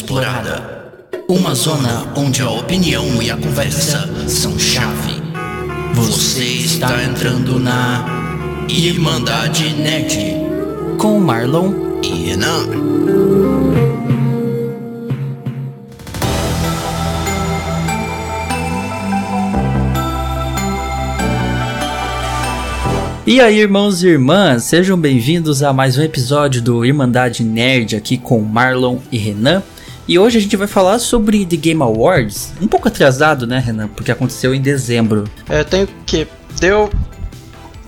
[0.00, 0.92] Inexplorada.
[1.28, 5.20] Uma zona onde a opinião e a conversa são chave.
[5.92, 10.36] Você está entrando na Irmandade Nerd
[10.96, 12.66] com Marlon e Renan.
[23.26, 28.16] E aí, irmãos e irmãs, sejam bem-vindos a mais um episódio do Irmandade Nerd aqui
[28.16, 29.62] com Marlon e Renan.
[30.10, 33.86] E hoje a gente vai falar sobre The Game Awards, um pouco atrasado, né, Renan?
[33.86, 35.22] Porque aconteceu em dezembro.
[35.48, 36.26] É, tenho que.
[36.58, 36.90] Deu.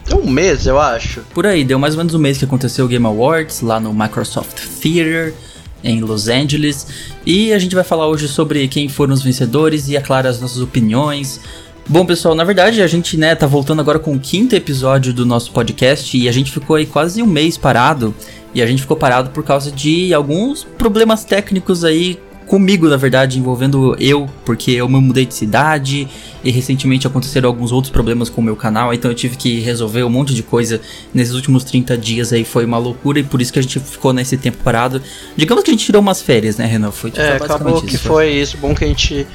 [0.09, 1.23] Deu um mês, eu acho.
[1.35, 3.93] Por aí, deu mais ou menos um mês que aconteceu o Game Awards lá no
[3.93, 5.35] Microsoft Theater
[5.83, 6.87] em Los Angeles.
[7.27, 10.41] E a gente vai falar hoje sobre quem foram os vencedores e, é claro, as
[10.41, 11.41] nossas opiniões
[11.89, 15.27] Bom, pessoal, na verdade a gente, né, tá voltando agora com o quinto episódio do
[15.27, 18.15] nosso podcast e a gente ficou aí quase um mês parado.
[18.55, 23.39] E a gente ficou parado por causa de alguns problemas técnicos aí comigo, na verdade,
[23.39, 26.07] envolvendo eu, porque eu me mudei de cidade
[26.45, 30.03] e recentemente aconteceram alguns outros problemas com o meu canal, então eu tive que resolver
[30.03, 30.79] um monte de coisa
[31.15, 34.13] nesses últimos 30 dias aí, foi uma loucura e por isso que a gente ficou
[34.13, 35.01] nesse tempo parado.
[35.35, 36.91] Digamos que a gente tirou umas férias, né, Renan?
[36.91, 38.07] Foi, é, acabou que isso.
[38.07, 39.27] foi isso, bom que a gente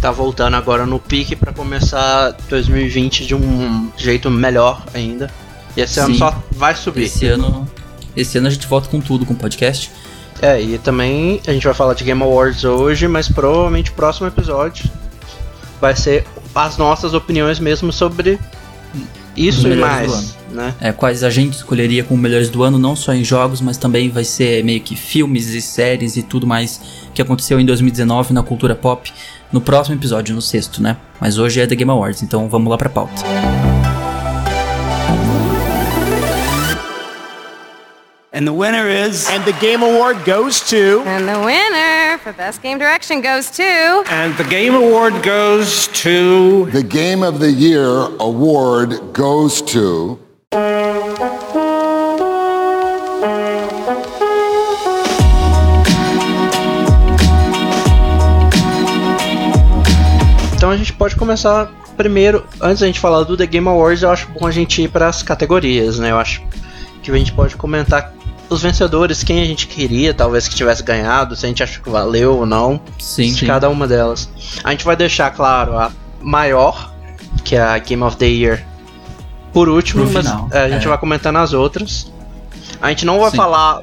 [0.00, 5.30] tá voltando agora no pique para começar 2020 de um jeito melhor ainda.
[5.76, 6.00] E esse Sim.
[6.00, 7.04] ano só vai subir.
[7.04, 7.68] Esse ano,
[8.16, 9.90] esse ano a gente volta com tudo com o podcast.
[10.40, 14.26] É, e também a gente vai falar de Game Awards hoje, mas provavelmente o próximo
[14.26, 14.90] episódio
[15.80, 18.38] vai ser as nossas opiniões mesmo sobre
[19.36, 20.34] isso e mais.
[20.50, 20.74] Né?
[20.80, 24.08] É, quais a gente escolheria como melhores do ano, não só em jogos, mas também
[24.08, 26.80] vai ser meio que filmes e séries e tudo mais
[27.12, 29.12] que aconteceu em 2019 na cultura pop
[29.52, 30.96] no próximo episódio, no sexto, né?
[31.20, 33.75] Mas hoje é The Game Awards, então vamos lá pra pauta.
[38.36, 39.26] And the winner is.
[39.30, 41.02] And the Game Award goes to.
[41.06, 43.64] And the winner for Best Game Direction goes to.
[44.10, 46.66] And the Game Award goes to.
[46.70, 47.88] The Game of the Year
[48.20, 50.18] award goes to.
[60.54, 64.10] Então a gente pode começar primeiro, antes da gente falar do The Game Awards, eu
[64.10, 66.10] acho bom a gente ir para as categorias, né?
[66.10, 66.42] Eu acho
[67.02, 68.12] que a gente pode comentar
[68.48, 71.90] os vencedores, quem a gente queria, talvez que tivesse ganhado, se a gente acha que
[71.90, 72.80] valeu ou não.
[72.98, 73.46] Sim, de sim.
[73.46, 74.28] cada uma delas.
[74.62, 75.90] A gente vai deixar, claro, a
[76.20, 76.92] maior,
[77.44, 78.64] que é a Game of the Year,
[79.56, 80.88] por último, Pro mas final, é, a gente é.
[80.88, 82.12] vai comentando as outras.
[82.78, 83.38] A gente não vai Sim.
[83.38, 83.80] falar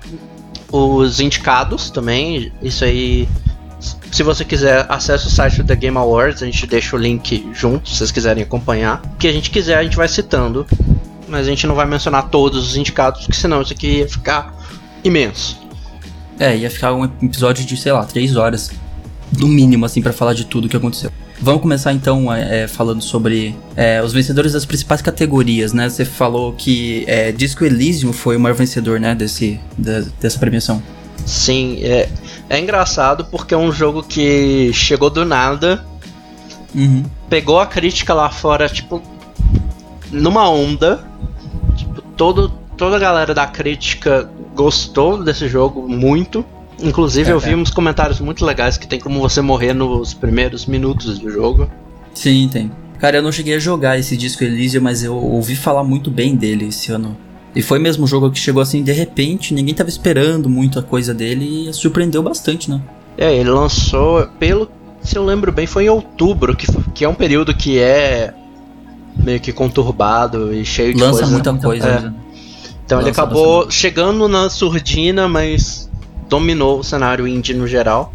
[0.72, 3.28] os indicados também, isso aí.
[4.12, 7.90] Se você quiser, acesse o site The Game Awards, a gente deixa o link junto,
[7.90, 9.02] se vocês quiserem acompanhar.
[9.16, 10.66] O que a gente quiser, a gente vai citando.
[11.34, 14.54] Mas a gente não vai mencionar todos os indicados, porque senão isso aqui ia ficar
[15.04, 15.60] imenso.
[16.40, 18.70] É, ia ficar um episódio de, sei lá, três horas.
[19.40, 21.10] No mínimo, assim, pra falar de tudo que aconteceu.
[21.42, 25.90] Vamos começar então é, é, falando sobre é, os vencedores das principais categorias, né?
[25.90, 29.16] Você falou que é, Disco Elysium foi o maior vencedor, né?
[29.16, 30.84] Desse, da- dessa premiação.
[31.26, 32.08] Sim, é,
[32.48, 35.84] é engraçado porque é um jogo que chegou do nada,
[36.76, 37.04] Uhum.
[37.28, 39.02] pegou a crítica lá fora, tipo,
[40.12, 41.12] numa onda.
[42.16, 46.46] Todo, toda a galera da crítica gostou desse jogo muito.
[46.82, 47.56] Inclusive, É, eu vi é.
[47.56, 51.70] uns comentários muito legais que tem como você morrer nos primeiros minutos do jogo.
[52.14, 52.72] Sim, tem.
[53.00, 56.36] Cara, eu não cheguei a jogar esse Disco Elysium, mas eu ouvi falar muito bem
[56.36, 57.18] dele esse ano.
[57.56, 61.14] E foi mesmo um jogo que chegou assim de repente, ninguém tava esperando muita coisa
[61.14, 62.82] dele e surpreendeu bastante, né?
[63.18, 64.70] É, ele lançou, pelo
[65.04, 68.34] se eu lembro bem, foi em outubro, que, que é um período que é
[69.18, 71.32] meio que conturbado e cheio de Lança coisa.
[71.32, 71.88] muita coisa.
[71.88, 72.00] É.
[72.02, 72.14] né?
[72.86, 73.76] Então ele Lança acabou bastante.
[73.76, 75.90] chegando na surdina, mas
[76.30, 78.14] dominou o cenário indie no geral.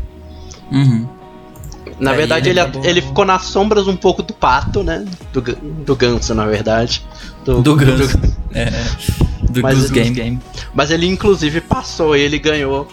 [0.70, 1.06] Uhum.
[1.98, 5.04] Na É, verdade, ele, acabou- ele ficou nas sombras um pouco do pato, né?
[5.32, 7.02] Do, do ganso, na verdade.
[7.44, 8.18] Do Ganso.
[8.54, 8.70] É,
[9.50, 10.40] do Mas ele- Game.
[10.74, 12.88] Mas ele, inclusive, passou ele e ganhou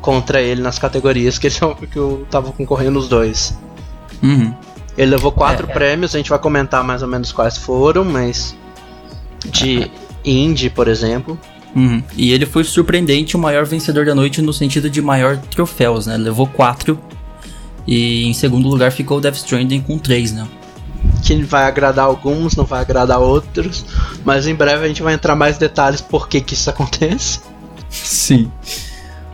[0.00, 1.56] contra ele nas categorias que, ele,
[1.90, 3.56] que eu tava concorrendo os dois.
[4.22, 4.54] Uhum.
[5.00, 5.72] Ele levou quatro É, é.
[5.72, 8.54] prêmios, a gente vai comentar mais ou menos quais foram, mas.
[9.46, 9.90] De
[10.22, 11.40] indie, por exemplo.
[11.74, 12.02] Uhum.
[12.14, 16.18] E ele foi surpreendente o maior vencedor da noite no sentido de maior troféus, né?
[16.18, 17.00] Levou quatro.
[17.86, 20.46] E em segundo lugar ficou o Death Stranding com três, né?
[21.24, 23.86] Que vai agradar alguns, não vai agradar outros.
[24.22, 27.40] Mas em breve a gente vai entrar mais detalhes por que, que isso acontece.
[27.88, 28.52] Sim.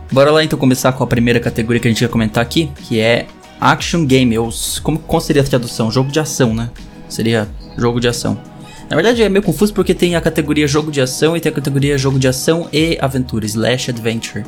[0.09, 3.01] Bora lá então começar com a primeira categoria que a gente vai comentar aqui, que
[3.01, 3.27] é
[3.59, 4.37] Action Game.
[4.37, 4.49] Ou,
[4.83, 5.91] como, qual seria a tradução?
[5.91, 6.69] Jogo de ação, né?
[7.09, 8.37] Seria jogo de ação.
[8.89, 11.55] Na verdade é meio confuso porque tem a categoria jogo de ação e tem a
[11.55, 14.45] categoria jogo de ação e aventura, Slash Adventure.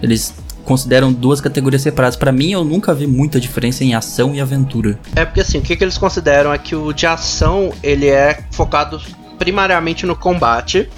[0.00, 0.32] Eles
[0.64, 2.16] consideram duas categorias separadas.
[2.16, 4.98] Pra mim, eu nunca vi muita diferença em ação e aventura.
[5.16, 8.44] É porque assim, o que, que eles consideram é que o de ação ele é
[8.52, 9.00] focado
[9.38, 10.88] primariamente no combate.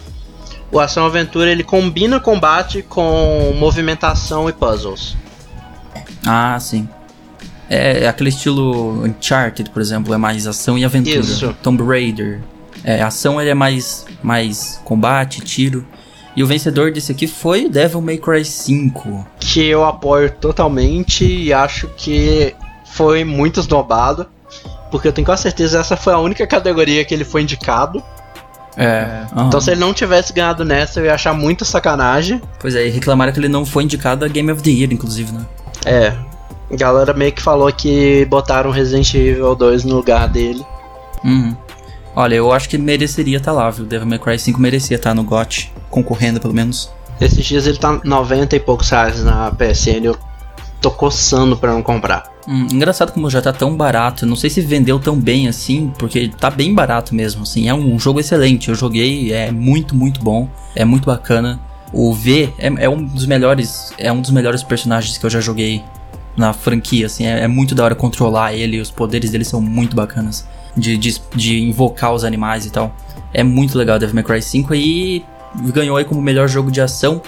[0.70, 5.16] O ação aventura ele combina combate com movimentação e puzzles.
[6.26, 6.88] Ah, sim.
[7.68, 11.20] É, é aquele estilo Uncharted, por exemplo, é mais ação e aventura.
[11.20, 11.54] Isso.
[11.62, 12.40] Tomb Raider.
[12.84, 15.86] É, ação ele é mais, mais combate, tiro.
[16.36, 19.26] E o vencedor desse aqui foi o Devil May Cry 5.
[19.38, 24.26] Que eu apoio totalmente e acho que foi muito esnobado.
[24.90, 28.02] Porque eu tenho quase certeza que essa foi a única categoria que ele foi indicado.
[28.76, 29.24] É.
[29.32, 29.46] aham.
[29.46, 32.42] Então se ele não tivesse ganhado nessa, eu ia achar muito sacanagem.
[32.58, 35.32] Pois é, e reclamaram que ele não foi indicado a Game of the Year, inclusive,
[35.32, 35.46] né?
[35.86, 36.33] É.
[36.74, 40.66] A galera meio que falou que botaram Resident Evil 2 no lugar dele.
[41.24, 41.56] Uhum.
[42.16, 43.84] Olha, eu acho que mereceria estar lá, viu?
[43.84, 46.90] Devil May Cry 5 merecia estar no GOT, concorrendo pelo menos.
[47.20, 50.04] Esses dias ele tá 90 e poucos reais na PSN.
[50.04, 50.16] Eu
[50.80, 52.24] tô coçando pra não comprar.
[52.46, 54.26] Hum, engraçado como já tá tão barato.
[54.26, 57.44] Não sei se vendeu tão bem assim, porque tá bem barato mesmo.
[57.44, 58.68] Assim, é um jogo excelente.
[58.68, 60.48] Eu joguei, é muito, muito bom.
[60.74, 61.60] É muito bacana.
[61.92, 65.40] O V é, é um dos melhores, é um dos melhores personagens que eu já
[65.40, 65.84] joguei
[66.36, 67.06] na franquia.
[67.06, 68.80] Assim, é, é muito da hora controlar ele.
[68.80, 70.46] Os poderes dele são muito bacanas.
[70.76, 72.94] De, de, de invocar os animais e tal.
[73.32, 75.24] É muito legal Devil May Cry 5 e
[75.72, 77.22] ganhou aí como melhor jogo de ação.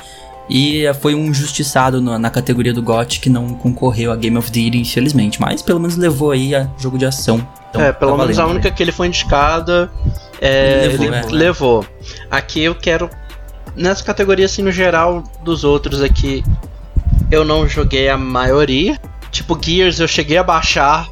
[0.49, 4.51] E foi um injustiçado na, na categoria do GOT que não concorreu a Game of
[4.53, 5.41] the Year, infelizmente.
[5.41, 7.47] Mas pelo menos levou aí a jogo de ação.
[7.71, 8.77] Então, é, pelo tá menos a valendo, única né?
[8.77, 9.91] que ele foi indicada.
[10.41, 11.23] É, levou, ele né?
[11.31, 11.87] levou.
[12.31, 13.11] Aqui eu quero.
[13.75, 16.43] Nessa categoria, assim, no geral, dos outros aqui,
[17.31, 18.99] eu não joguei a maioria.
[19.31, 21.07] Tipo, Gears eu cheguei a baixar,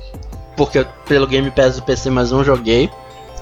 [0.56, 2.90] porque pelo Game Pass do PC, mas não joguei.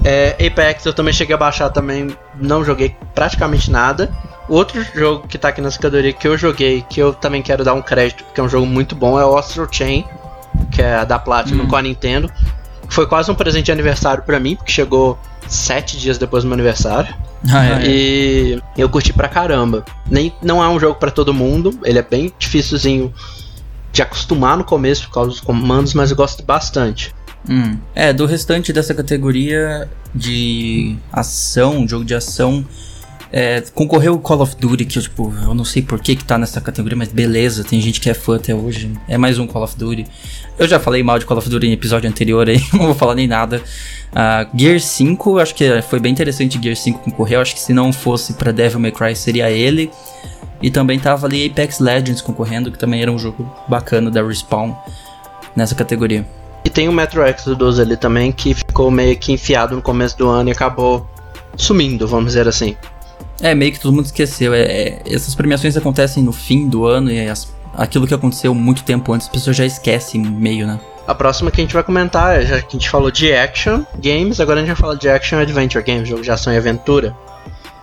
[0.05, 4.11] É, Apex eu também cheguei a baixar também, não joguei praticamente nada.
[4.49, 7.75] Outro jogo que tá aqui nessa categoria que eu joguei, que eu também quero dar
[7.75, 10.05] um crédito, porque é um jogo muito bom, é o Astral Chain,
[10.71, 12.31] que é da Platinum com a Nintendo.
[12.89, 16.55] Foi quase um presente de aniversário pra mim, porque chegou sete dias depois do meu
[16.55, 17.15] aniversário.
[17.51, 17.87] Ah, é.
[17.87, 19.85] E eu curti pra caramba.
[20.09, 23.13] Nem, não é um jogo pra todo mundo, ele é bem dificilzinho
[23.93, 27.15] de acostumar no começo por causa dos comandos, mas eu gosto bastante.
[27.49, 27.77] Hum.
[27.95, 32.65] É, do restante dessa categoria de ação, jogo de ação,
[33.33, 36.25] é, concorreu o Call of Duty, que eu, tipo, eu não sei por que que
[36.25, 38.93] tá nessa categoria, mas beleza, tem gente que é fã até hoje.
[39.09, 40.07] É mais um Call of Duty.
[40.59, 43.15] Eu já falei mal de Call of Duty em episódio anterior aí, não vou falar
[43.15, 43.63] nem nada.
[44.15, 47.41] Ah, Gear 5, acho que foi bem interessante Gear 5 concorrer.
[47.41, 49.91] Acho que se não fosse pra Devil May Cry seria ele.
[50.61, 54.75] E também tava ali Apex Legends concorrendo, que também era um jogo bacana da Respawn
[55.57, 56.25] nessa categoria.
[56.65, 60.29] E tem o Metro Exodus ali também, que ficou meio que enfiado no começo do
[60.29, 61.09] ano e acabou
[61.57, 62.77] sumindo, vamos dizer assim.
[63.41, 64.55] É, meio que todo mundo esqueceu.
[64.55, 68.83] É, é, essas premiações acontecem no fim do ano e as- aquilo que aconteceu muito
[68.85, 70.79] tempo antes, as pessoas já esquecem meio, né?
[71.07, 73.83] A próxima que a gente vai comentar, é, já que a gente falou de action
[73.99, 77.15] games, agora a gente vai falar de action adventure games, jogo de ação e aventura.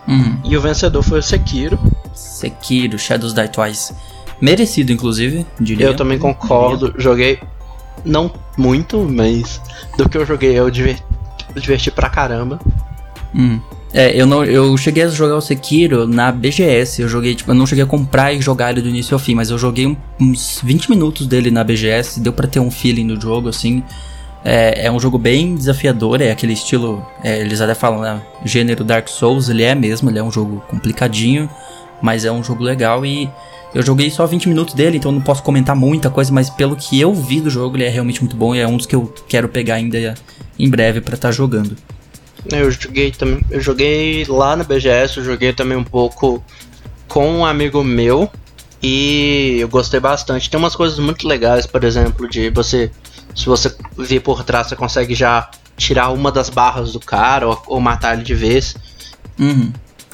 [0.08, 0.38] Uhum.
[0.44, 1.78] E o vencedor foi o Sekiro.
[2.14, 3.92] Sekiro, Shadows Die Twice.
[4.40, 5.84] Merecido, inclusive, diria.
[5.86, 7.38] Eu também concordo, joguei
[8.04, 9.60] não muito, mas
[9.98, 11.02] do que eu joguei eu diver-
[11.54, 12.58] diverti pra caramba.
[13.34, 13.60] Hum.
[13.92, 17.02] É, eu não, eu cheguei a jogar o Sekiro na BGS.
[17.02, 19.34] Eu joguei, tipo, eu não cheguei a comprar e jogar ele do início ao fim,
[19.34, 23.06] mas eu joguei um- uns 20 minutos dele na BGS, deu pra ter um feeling
[23.08, 23.82] do jogo, assim.
[24.44, 28.82] É, é um jogo bem desafiador, é aquele estilo, é, eles até falam, né, gênero
[28.84, 31.50] Dark Souls, ele é mesmo, ele é um jogo complicadinho,
[32.00, 33.28] mas é um jogo legal e
[33.74, 36.98] eu joguei só 20 minutos dele, então não posso comentar muita coisa, mas pelo que
[36.98, 39.12] eu vi do jogo, ele é realmente muito bom e é um dos que eu
[39.28, 40.14] quero pegar ainda
[40.58, 41.76] em breve pra estar jogando.
[42.50, 46.42] Eu joguei também, eu joguei lá na BGS, eu joguei também um pouco
[47.08, 48.30] com um amigo meu
[48.82, 50.48] e eu gostei bastante.
[50.48, 52.90] Tem umas coisas muito legais, por exemplo, de você
[53.34, 57.62] se você vir por trás, você consegue já tirar uma das barras do cara ou,
[57.66, 58.74] ou matar ele de vez.
[59.38, 59.72] Uhum.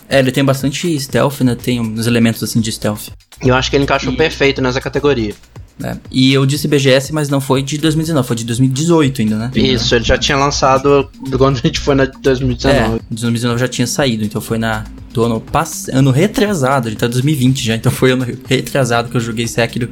[0.08, 1.54] É, ele tem bastante stealth, né?
[1.54, 3.08] Tem uns elementos assim de stealth.
[3.42, 5.34] E eu acho que ele encaixou E- perfeito nessa categoria.
[5.78, 5.98] Né?
[6.10, 9.50] E eu disse BGS, mas não foi de 2019, foi de 2018 ainda, né?
[9.54, 13.00] Isso, ele já tinha lançado quando a gente foi na de É, 2019.
[13.10, 15.88] 2019 já tinha saído, então foi na do ano pass...
[15.92, 19.90] ano retrasado, gente tá em 2020 já, então foi ano retrasado que eu joguei Sekiro.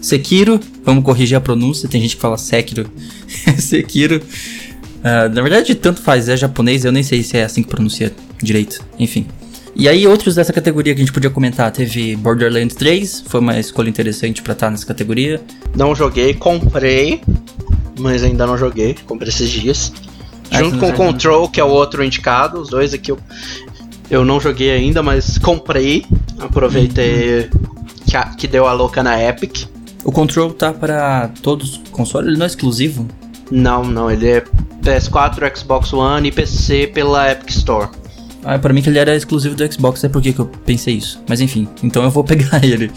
[0.00, 2.90] Sekiro, vamos corrigir a pronúncia, tem gente que fala Sekiro.
[3.58, 4.22] Sekiro.
[5.02, 8.12] Ah, na verdade, tanto faz, é japonês, eu nem sei se é assim que pronuncia
[8.42, 8.82] direito.
[8.98, 9.26] Enfim.
[9.74, 13.58] E aí, outros dessa categoria que a gente podia comentar, teve Borderlands 3, foi uma
[13.58, 15.40] escolha interessante pra estar nessa categoria.
[15.74, 17.22] Não joguei, comprei,
[17.98, 19.92] mas ainda não joguei, comprei esses dias.
[20.50, 21.06] Ah, Junto com o jogou?
[21.06, 23.18] Control, que é o outro indicado, os dois aqui eu,
[24.10, 26.04] eu não joguei ainda, mas comprei.
[26.38, 27.48] Aproveitei
[28.06, 29.66] que, a- que deu a louca na Epic.
[30.04, 33.06] O Control tá para todos os consoles, ele não é exclusivo?
[33.50, 34.44] Não, não, ele é
[34.82, 37.88] PS4, Xbox One e PC pela Epic Store.
[38.44, 41.22] Ah, pra mim que ele era exclusivo do Xbox, é por que eu pensei isso.
[41.28, 42.90] Mas enfim, então eu vou pegar ele.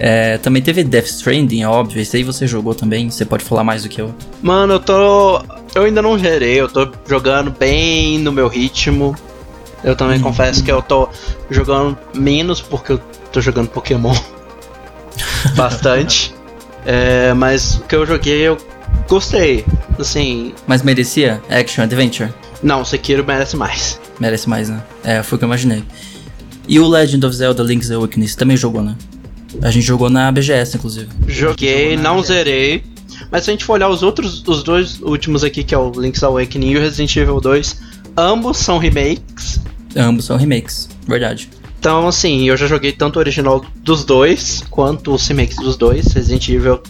[0.00, 3.64] É, também teve Death Stranding, é óbvio, esse aí você jogou também, você pode falar
[3.64, 4.14] mais do que eu.
[4.40, 5.42] Mano, eu tô.
[5.74, 9.14] Eu ainda não gerei, eu tô jogando bem no meu ritmo.
[9.84, 11.08] Eu também confesso que eu tô
[11.50, 12.98] jogando menos porque eu
[13.32, 14.14] tô jogando Pokémon
[15.56, 16.34] bastante.
[16.84, 18.56] É, mas o que eu joguei eu
[19.08, 19.64] gostei.
[19.98, 22.32] Assim, Mas merecia Action Adventure?
[22.62, 24.00] não, Sekiro merece mais.
[24.20, 24.82] Merece mais, né?
[25.04, 25.82] É, foi o que eu imaginei.
[26.66, 28.94] E o Legend of Zelda Link's Awakening, você também jogou, né?
[29.62, 31.08] A gente jogou na BGS, inclusive.
[31.26, 32.84] Joguei, não zerei.
[33.30, 35.90] Mas se a gente for olhar os outros, os dois últimos aqui, que é o
[35.90, 37.80] Link's Awakening e o Resident Evil 2,
[38.16, 39.60] ambos são remakes.
[39.96, 41.48] Ambos são remakes, verdade.
[41.80, 46.12] Então, assim, eu já joguei tanto o original dos dois, quanto os remakes dos dois.
[46.12, 46.80] Resident Evil,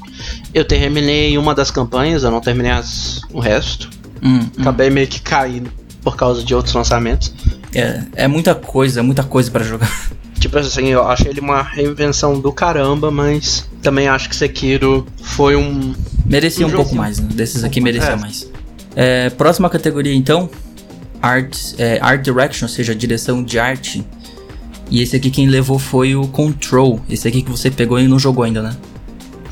[0.52, 3.88] eu terminei uma das campanhas, eu não terminei as, o resto.
[4.22, 4.48] Hum, hum.
[4.58, 5.70] Acabei meio que caindo
[6.10, 7.32] por causa de outros lançamentos.
[7.74, 9.90] É, é muita coisa, muita coisa pra jogar.
[10.38, 15.56] Tipo assim, eu acho ele uma reinvenção do caramba, mas também acho que Sekiro foi
[15.56, 15.94] um.
[16.24, 17.28] Merecia Um um pouco mais, né?
[17.34, 18.16] Desses aqui merecia É.
[18.16, 18.48] mais.
[18.94, 20.48] É, próxima categoria então,
[21.20, 24.04] Art, é, Art Direction, ou seja, direção de arte.
[24.90, 27.00] E esse aqui quem levou foi o Control.
[27.10, 28.76] Esse aqui que você pegou e não jogou ainda, né?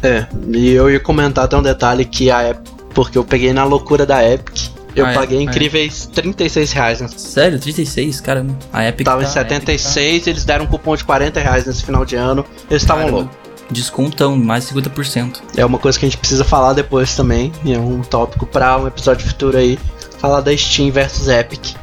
[0.03, 3.65] É, e eu ia comentar até um detalhe que a Epic, porque eu peguei na
[3.65, 4.71] loucura da Epic.
[4.97, 5.15] Eu Ah, é?
[5.15, 5.45] paguei Ah, é.
[5.45, 7.01] incríveis 36 reais.
[7.01, 7.09] Né?
[7.17, 8.57] Sério, 36, caramba.
[8.73, 11.67] A Epic Tava tá, em a Epic 76, eles deram um cupom de 40 reais
[11.67, 12.45] nesse final de ano.
[12.71, 13.31] Eles estavam loucos.
[13.37, 15.43] tá descontão, mais 50%.
[15.57, 17.53] É uma coisa que a gente precisa falar depois também.
[17.65, 19.79] E é um tópico pra um episódio futuro aí.
[20.19, 21.75] Falar da Steam versus Epic.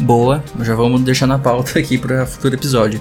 [0.00, 3.00] Boa, já vamos deixar na pauta aqui para futuro episódio.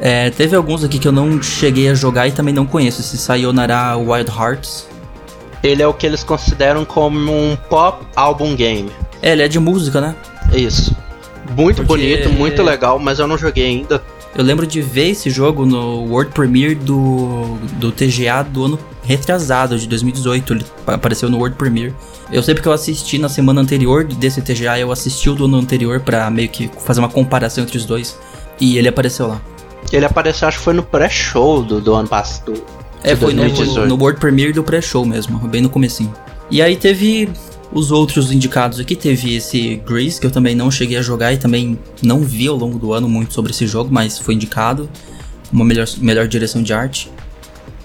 [0.00, 3.00] É, teve alguns aqui que eu não cheguei a jogar e também não conheço.
[3.00, 4.88] Esse Sayonara Wild Hearts.
[5.62, 8.90] Ele é o que eles consideram como um pop album game.
[9.20, 10.14] É, ele é de música, né?
[10.52, 10.94] É isso.
[11.56, 14.02] Muito Porque- bonito, muito legal, mas eu não joguei ainda.
[14.34, 19.78] Eu lembro de ver esse jogo no World Premiere do, do TGA do ano retrasado,
[19.78, 20.52] de 2018.
[20.54, 21.94] Ele pa- apareceu no World Premiere.
[22.32, 25.58] Eu sei porque eu assisti na semana anterior desse TGA, eu assisti o do ano
[25.58, 28.18] anterior pra meio que fazer uma comparação entre os dois.
[28.58, 29.40] E ele apareceu lá.
[29.92, 32.54] Ele apareceu, acho que foi no pré-show do, do ano passado.
[33.04, 33.88] É, foi no, 2018.
[33.88, 36.12] no World Premiere do pré-show mesmo, bem no comecinho.
[36.50, 37.28] E aí teve
[37.72, 41.38] os outros indicados aqui, teve esse Grease, que eu também não cheguei a jogar e
[41.38, 44.88] também não vi ao longo do ano muito sobre esse jogo, mas foi indicado.
[45.50, 47.10] Uma melhor, melhor direção de arte.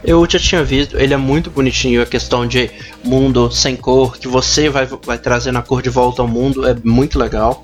[0.03, 2.69] Eu já tinha visto, ele é muito bonitinho, a questão de
[3.03, 6.75] mundo sem cor, que você vai, vai trazendo a cor de volta ao mundo, é
[6.83, 7.61] muito legal.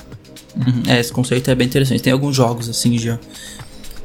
[0.55, 2.01] Uhum, É, esse conceito é bem interessante.
[2.01, 3.19] Tem alguns jogos assim já.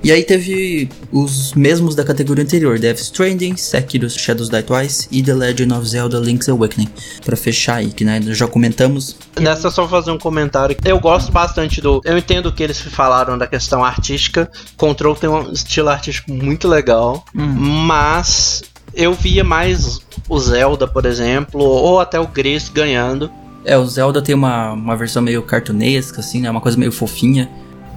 [0.02, 5.22] E aí teve os mesmos da categoria anterior: Death Stranding, Sekiro Shadows Die Twice e
[5.22, 6.88] The Legend of Zelda Link's Awakening.
[7.24, 9.16] Pra fechar aí, que né, já comentamos.
[9.38, 10.76] Nessa só fazer um comentário.
[10.84, 12.00] Eu gosto bastante do.
[12.04, 14.50] Eu entendo o que eles falaram da questão artística.
[14.76, 18.62] Control tem um estilo artístico muito legal, mas
[18.94, 23.30] eu via mais o Zelda, por exemplo, ou até o Gris ganhando.
[23.64, 26.50] É, o Zelda tem uma, uma versão meio cartunesca, assim, né?
[26.50, 27.50] Uma coisa meio fofinha.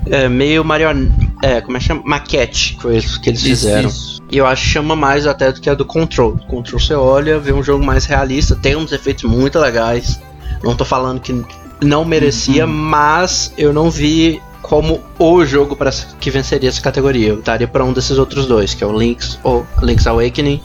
[0.07, 1.07] É meio marion...
[1.43, 2.01] É, como é que chama?
[2.05, 3.89] Maquete que eles, que eles fizeram.
[3.89, 4.21] isso.
[4.31, 6.37] E eu acho que chama mais até do que a do Control.
[6.47, 10.19] Control você olha, vê um jogo mais realista, tem uns efeitos muito legais.
[10.63, 11.43] Não tô falando que
[11.81, 12.71] não merecia, Uhum.
[12.71, 15.89] mas eu não vi como o jogo para
[16.19, 17.29] que venceria essa categoria.
[17.29, 20.61] Eu daria para um desses outros dois, que é o Link's ou Link's Awakening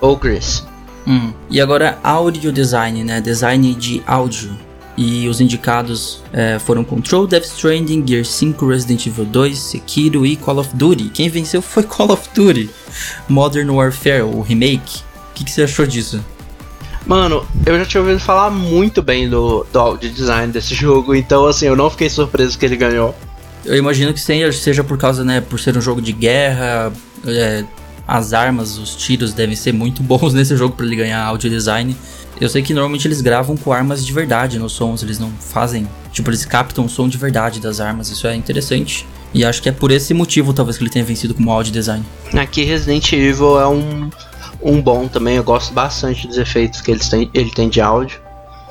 [0.00, 0.64] ou Gris.
[1.06, 1.32] Hum.
[1.50, 3.20] E agora, audio design, né?
[3.20, 4.56] Design de áudio.
[5.02, 10.36] E os indicados é, foram Control, Death Stranding, Gear 5, Resident Evil 2, Sekiro e
[10.36, 11.08] Call of Duty.
[11.08, 12.68] Quem venceu foi Call of Duty.
[13.26, 14.98] Modern Warfare, o remake.
[15.30, 16.22] O que, que você achou disso?
[17.06, 21.46] Mano, eu já tinha ouvido falar muito bem do, do audio design desse jogo, então
[21.46, 23.16] assim, eu não fiquei surpreso que ele ganhou.
[23.64, 26.92] Eu imagino que seja, por causa, né, por ser um jogo de guerra,
[27.26, 27.64] é,
[28.06, 31.96] as armas, os tiros devem ser muito bons nesse jogo para ele ganhar audio design.
[32.40, 35.86] Eu sei que normalmente eles gravam com armas de verdade nos sons, eles não fazem,
[36.10, 39.06] tipo, eles captam o som de verdade das armas, isso é interessante.
[39.34, 42.04] E acho que é por esse motivo talvez que ele tenha vencido como audio design.
[42.36, 44.10] Aqui Resident Evil é um,
[44.62, 48.18] um bom também, eu gosto bastante dos efeitos que eles têm, ele tem de áudio.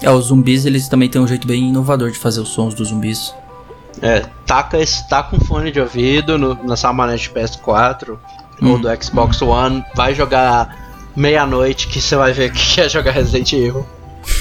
[0.02, 2.88] É, os zumbis eles também têm um jeito bem inovador de fazer os sons dos
[2.90, 3.34] zumbis.
[4.02, 8.18] É, taca, esse- taca um fone de ouvido no, na sua manete PS4 ou
[8.62, 10.79] Hum, do Xbox One, vai jogar
[11.16, 13.86] meia-noite que você vai ver que é jogar Resident Evil.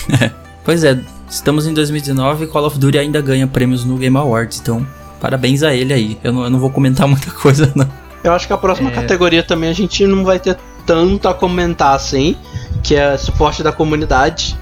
[0.64, 0.98] Pois é,
[1.30, 4.86] estamos em 2019 e Call of Duty ainda ganha prêmios no Game Awards, então
[5.18, 6.18] parabéns a ele aí.
[6.22, 7.88] Eu não, eu não vou comentar muita coisa não.
[8.22, 8.92] Eu acho que a próxima É.
[8.92, 12.36] categoria também a gente não vai ter tanto a comentar assim,
[12.82, 14.58] que é suporte da comunidade.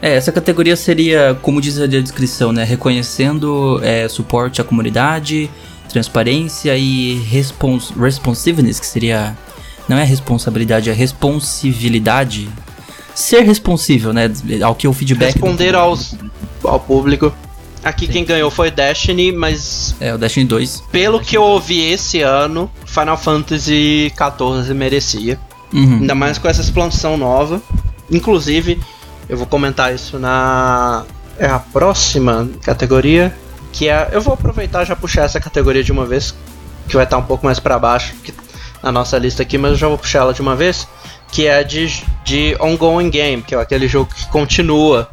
[0.00, 2.64] É, essa categoria seria, como diz a descrição, né?
[2.64, 5.50] Reconhecendo é, suporte à comunidade,
[5.90, 9.36] transparência e respons responsiveness, que seria.
[9.90, 12.48] Não é responsabilidade, é responsibilidade.
[13.12, 14.30] Ser responsível, né?
[14.62, 15.32] Ao que o feedback.
[15.32, 16.14] Responder aos,
[16.62, 17.32] ao público.
[17.82, 18.12] Aqui Sim.
[18.12, 20.84] quem ganhou foi Destiny, mas É, o Destiny 2.
[20.92, 25.40] pelo que eu ouvi esse ano, Final Fantasy XIV merecia.
[25.72, 25.94] Uhum.
[26.02, 27.60] Ainda mais com essa expansão nova.
[28.08, 28.80] Inclusive,
[29.28, 31.04] eu vou comentar isso na.
[31.36, 33.34] É a próxima categoria.
[33.72, 34.10] Que é.
[34.12, 36.32] Eu vou aproveitar e já puxar essa categoria de uma vez.
[36.86, 38.32] Que vai estar um pouco mais pra baixo que
[38.82, 40.86] na nossa lista aqui, mas eu já vou puxar ela de uma vez.
[41.32, 41.86] Que é de,
[42.24, 45.08] de Ongoing Game, que é aquele jogo que continua.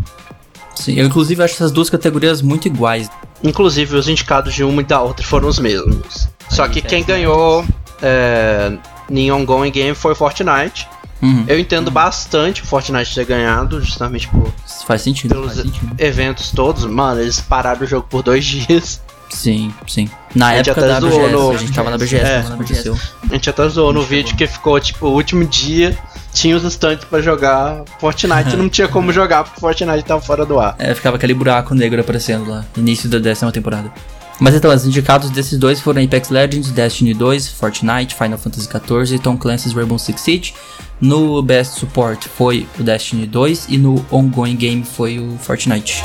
[0.73, 3.07] Sim, eu inclusive acho essas duas categorias muito iguais.
[3.43, 6.27] Inclusive, os indicados de uma e da outra foram os mesmos.
[6.49, 7.63] Só Aí, que quem ganhou
[8.01, 8.73] é,
[9.11, 10.87] em Ongoing Game foi Fortnite.
[11.21, 11.45] Uhum.
[11.47, 14.51] Eu entendo bastante o Fortnite ter ganhado, justamente por
[14.87, 15.95] Faz sentido, Pelos- faz sentido.
[15.99, 16.85] eventos todos.
[16.85, 19.01] Mano, eles pararam o jogo por dois dias.
[19.29, 20.09] Sim, sim.
[20.35, 22.41] Na época da BGS, no- a gente tava na BGS É.
[22.41, 22.97] quando aconteceu.
[23.29, 25.97] A gente até zoou no vídeo que ficou tipo o último dia.
[26.33, 30.45] Tinha os stands pra jogar Fortnite e não tinha como jogar porque Fortnite tava fora
[30.45, 30.75] do ar.
[30.77, 33.91] É, ficava aquele buraco negro aparecendo lá, início da décima temporada.
[34.39, 39.15] Mas então, os indicados desses dois foram Apex Legends, Destiny 2, Fortnite, Final Fantasy XIV
[39.15, 40.53] e Tom Clancy's Rainbow Six Siege.
[41.01, 46.03] No Best Support foi o Destiny 2 e no Ongoing Game foi o Fortnite.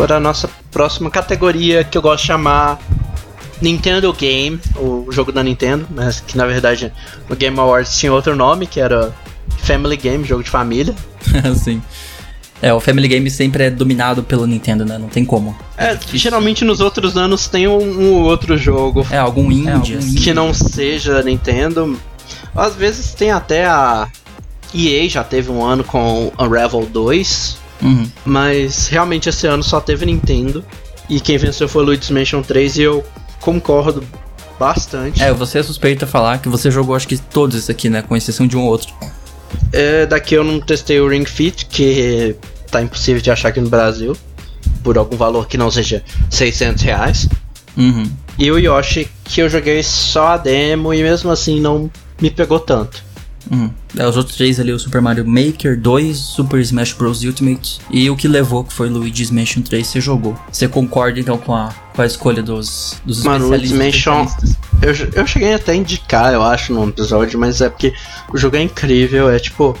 [0.00, 2.78] Agora a nossa próxima categoria que eu gosto de chamar
[3.60, 6.90] Nintendo Game, o jogo da Nintendo, mas que na verdade
[7.28, 9.14] no Game Awards tinha outro nome, que era
[9.58, 10.94] Family Game, jogo de família.
[11.54, 11.82] Sim.
[12.62, 14.96] É, o Family Game sempre é dominado pelo Nintendo, né?
[14.96, 15.54] Não tem como.
[15.76, 20.14] É, geralmente nos outros anos tem um, um outro jogo É algum indie, assim.
[20.14, 22.00] que não seja Nintendo.
[22.56, 24.08] Às vezes tem até a
[24.74, 28.06] EA já teve um ano com Unravel 2, Uhum.
[28.26, 30.64] mas realmente esse ano só teve Nintendo.
[31.08, 33.04] E quem venceu foi Luigi's Mansion 3 e eu
[33.40, 34.04] concordo
[34.58, 35.22] bastante.
[35.22, 38.02] É, você é suspeito a falar que você jogou acho que todos esses aqui, né?
[38.02, 38.92] Com exceção de um ou outro.
[39.72, 42.36] É, daqui eu não testei o Ring Fit, que
[42.70, 44.16] tá impossível de achar aqui no Brasil,
[44.84, 47.28] por algum valor que não seja 600 reais.
[47.76, 48.08] Uhum.
[48.38, 51.90] E o Yoshi, que eu joguei só a demo e mesmo assim não
[52.20, 53.02] me pegou tanto.
[53.50, 53.70] Uhum.
[53.96, 57.22] É, os outros três ali, o Super Mario Maker 2, Super Smash Bros.
[57.22, 60.36] Ultimate e o que levou, que foi Luigi's Mansion 3, você jogou.
[60.50, 63.72] Você concorda então com a, com a escolha dos, dos Mano, Luigi's?
[63.72, 64.26] Mansion-?
[64.82, 67.92] Eu, eu cheguei até a indicar, eu acho, num episódio, mas é porque
[68.32, 69.76] o jogo é incrível, é tipo.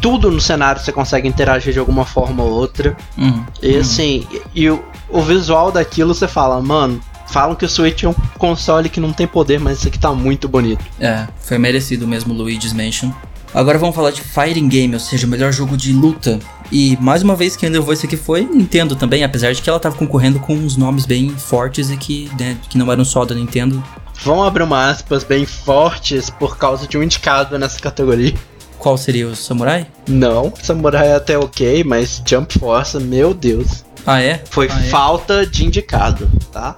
[0.00, 2.94] Tudo no cenário você consegue interagir de alguma forma ou outra.
[3.16, 3.44] Uhum.
[3.62, 8.02] E assim, e, e o, o visual daquilo você fala, mano, falam que o Switch
[8.02, 10.84] é um console que não tem poder, mas isso aqui tá muito bonito.
[11.00, 13.10] É, foi merecido mesmo Luigi's Mansion.
[13.54, 16.40] Agora vamos falar de Fighting Game, ou seja, o melhor jogo de luta.
[16.72, 19.78] E mais uma vez quem levou esse aqui foi Nintendo também, apesar de que ela
[19.78, 23.32] tava concorrendo com uns nomes bem fortes e que, né, que não eram só da
[23.32, 23.82] Nintendo.
[24.24, 28.34] Vão abrir uma aspas bem fortes por causa de um indicado nessa categoria.
[28.76, 29.86] Qual seria o Samurai?
[30.08, 33.83] Não, Samurai é até ok, mas Jump Force, meu Deus.
[34.06, 34.42] Ah, é?
[34.50, 34.88] Foi Ah, é?
[34.88, 36.74] falta de indicado, tá?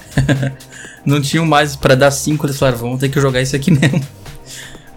[1.04, 4.00] Não tinham mais pra dar 5, eles falaram, vamos ter que jogar isso aqui mesmo.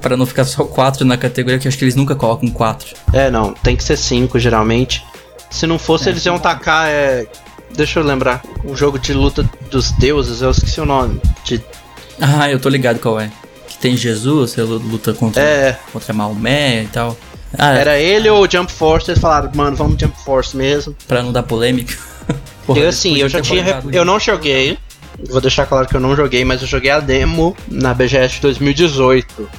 [0.02, 2.96] Pra não ficar só 4 na categoria, que acho que eles nunca colocam 4.
[3.12, 5.06] É, não, tem que ser 5 geralmente.
[5.52, 6.88] Se não fosse, É, eles iam tacar.
[6.88, 7.28] É...
[7.76, 8.42] Deixa eu lembrar.
[8.64, 11.20] O jogo de luta dos deuses, eu esqueci o nome.
[11.44, 11.62] De...
[12.22, 13.30] Ah, eu tô ligado qual é.
[13.68, 17.18] Que tem Jesus, você luta contra, É, contra Maomé e tal.
[17.58, 20.96] Ah, era ele ou o Jump Force, eles falaram, mano, vamos Jump Force mesmo.
[21.10, 21.94] pra não dar polêmica.
[22.70, 23.64] Porra, eu assim, eu já tinha.
[23.64, 24.78] colocado Eu não joguei.
[25.28, 29.50] Vou deixar claro que eu não joguei, mas eu joguei a demo na BGS 2018.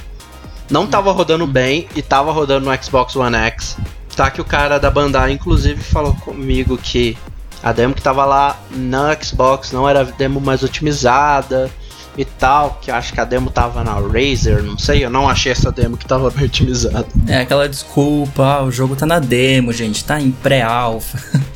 [0.69, 3.77] Não tava rodando bem e tava rodando no Xbox One X.
[4.15, 7.17] Tá que o cara da Bandai, inclusive, falou comigo que
[7.61, 11.69] a demo que tava lá na Xbox não era a demo mais otimizada
[12.17, 12.79] e tal.
[12.81, 15.03] Que eu acho que a demo tava na Razer, não sei.
[15.03, 17.07] Eu não achei essa demo que tava bem otimizada.
[17.27, 21.41] É aquela desculpa, ah, o jogo tá na demo, gente, tá em pré-alpha.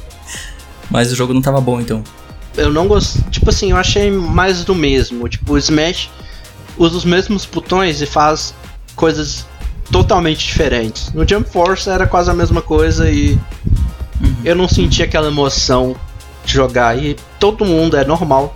[0.89, 2.03] Mas o jogo não tava bom então.
[2.57, 3.23] eu não gostei.
[3.29, 5.27] Tipo assim, eu achei mais do mesmo.
[5.27, 6.09] Tipo, o Smash
[6.77, 8.53] usa os mesmos botões e faz
[8.95, 9.45] coisas
[9.91, 11.11] totalmente diferentes.
[11.13, 13.37] No Jump Force era quase a mesma coisa e
[14.43, 15.95] eu não senti aquela emoção
[16.45, 16.97] de jogar.
[16.97, 18.55] E todo mundo é normal.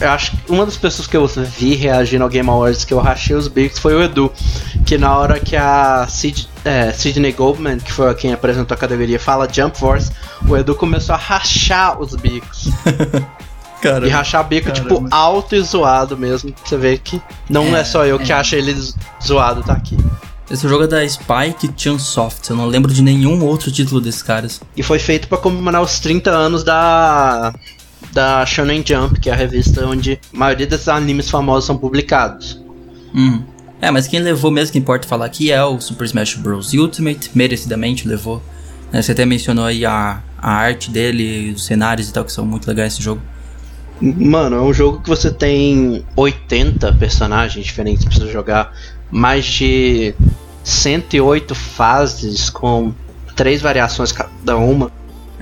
[0.00, 2.98] Eu acho que uma das pessoas que eu vi reagindo ao Game Awards que eu
[3.00, 4.32] rachei os bicos foi o Edu.
[4.86, 9.18] Que na hora que a Sid, é, Sidney Goldman, que foi quem apresentou a categoria,
[9.18, 10.10] fala Jump Force,
[10.48, 12.68] o Edu começou a rachar os bicos.
[13.82, 15.08] Cara, E rachar bico, tipo, Caramba.
[15.10, 16.54] alto e zoado mesmo.
[16.64, 18.34] Você ver que não é, É, só eu que é.
[18.36, 18.76] acho ele
[19.20, 19.96] zoado tá aqui.
[20.48, 22.48] esse jogo é da Spike Chunsoft.
[22.48, 24.60] Eu não lembro de nenhum outro título desses caras.
[24.76, 27.52] E foi feito pra comemorar os 30 anos da
[28.12, 32.60] da Shonen Jump, que é a revista onde a maioria desses animes famosos são publicados.
[33.14, 33.42] Uhum.
[33.80, 36.72] É, mas quem levou mesmo que importa falar aqui é o Super Smash Bros.
[36.72, 38.40] Ultimate, merecidamente levou.
[38.92, 42.46] Né, Você até mencionou aí a, a arte dele, os cenários e tal, que são
[42.46, 43.20] muito legais esse jogo.
[44.00, 48.72] Mano, é um jogo que você tem 80 personagens diferentes pra você jogar,
[49.10, 50.14] mais de
[50.64, 52.92] 108 fases com
[53.34, 54.90] três variações cada uma.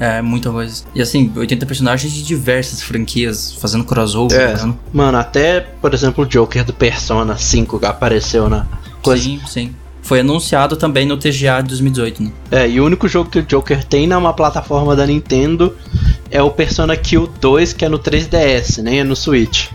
[0.01, 0.83] É, muita coisa.
[0.95, 4.41] E assim, 80 personagens de diversas franquias, fazendo crossover.
[4.41, 4.75] É, né?
[4.95, 8.67] mano, até, por exemplo, o Joker do Persona 5 que apareceu na
[9.03, 9.23] coisa.
[9.23, 9.75] Sim, sim.
[10.01, 12.33] Foi anunciado também no TGA de 2018, né?
[12.51, 15.77] É, e o único jogo que o Joker tem numa plataforma da Nintendo
[16.31, 19.69] é o Persona Kill 2, que é no 3DS, nem é no Switch.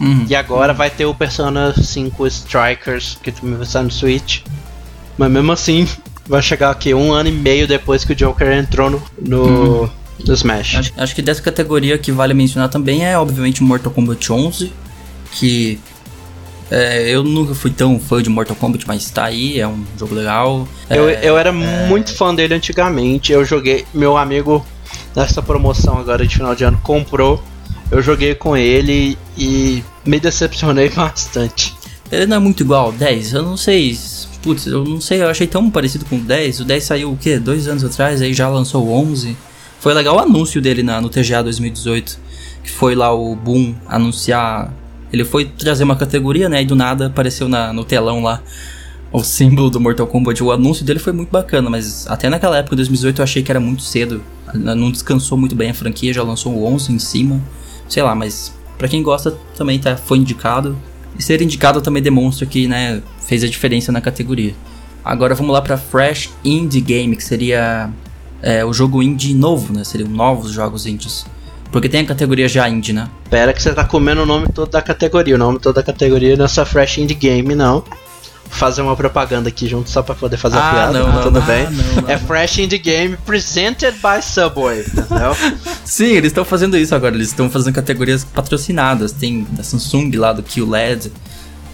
[0.00, 0.24] Uhum.
[0.26, 4.40] E agora vai ter o Persona 5 Strikers, que também vai estar no Switch.
[5.18, 5.86] Mas mesmo assim,
[6.30, 9.90] vai chegar aqui um ano e meio depois que o Joker entrou no, no,
[10.24, 10.76] no Smash.
[10.76, 14.72] Acho, acho que dessa categoria que vale mencionar também é, obviamente, Mortal Kombat 11,
[15.32, 15.80] que
[16.70, 20.14] é, eu nunca fui tão fã de Mortal Kombat, mas tá aí, é um jogo
[20.14, 20.68] legal.
[20.88, 23.32] Eu, É, eu era muito fã dele antigamente.
[23.32, 23.84] Eu joguei.
[23.92, 24.64] Meu amigo,
[25.16, 27.42] nessa promoção agora de final de ano, comprou.
[27.90, 31.74] Eu joguei com ele e me decepcionei bastante.
[32.10, 33.98] Ele não é muito igual ao 10, eu não sei.
[34.42, 36.60] Putz, eu não sei, eu achei tão parecido com o 10.
[36.60, 37.38] O 10 saiu o quê?
[37.38, 39.36] Dois anos atrás, aí já lançou o 11.
[39.78, 42.18] Foi legal o anúncio dele na, no TGA 2018,
[42.62, 44.72] que foi lá o Boom anunciar.
[45.12, 46.62] Ele foi trazer uma categoria, né?
[46.62, 48.42] E do nada apareceu na, no telão lá
[49.12, 50.42] o símbolo do Mortal Kombat.
[50.42, 53.50] O anúncio dele foi muito bacana, mas até naquela época, em 2018, eu achei que
[53.50, 54.22] era muito cedo.
[54.54, 57.40] Não descansou muito bem a franquia, já lançou o 11 em cima.
[57.88, 60.76] Sei lá, mas pra quem gosta também tá, foi indicado.
[61.20, 64.54] E ser indicado também demonstra que, né, fez a diferença na categoria.
[65.04, 67.90] Agora vamos lá pra Fresh Indie Game, que seria
[68.40, 69.84] é, o jogo indie novo, né?
[69.84, 71.26] Seriam novos jogos indies.
[71.70, 73.06] Porque tem a categoria já indie, né?
[73.28, 75.34] Pera que você tá comendo o nome todo da categoria.
[75.34, 77.84] O nome todo da categoria não é só Fresh Indie Game, não.
[78.50, 80.92] Fazer uma propaganda aqui junto só pra poder fazer a Ah, piada.
[80.98, 81.66] não, mas não, tudo não, bem.
[82.08, 85.34] É Fresh Indie Game presented by Subway, entendeu?
[85.84, 87.14] Sim, eles estão fazendo isso agora.
[87.14, 89.12] Eles estão fazendo categorias patrocinadas.
[89.12, 91.12] Tem da Samsung lá, do QLED.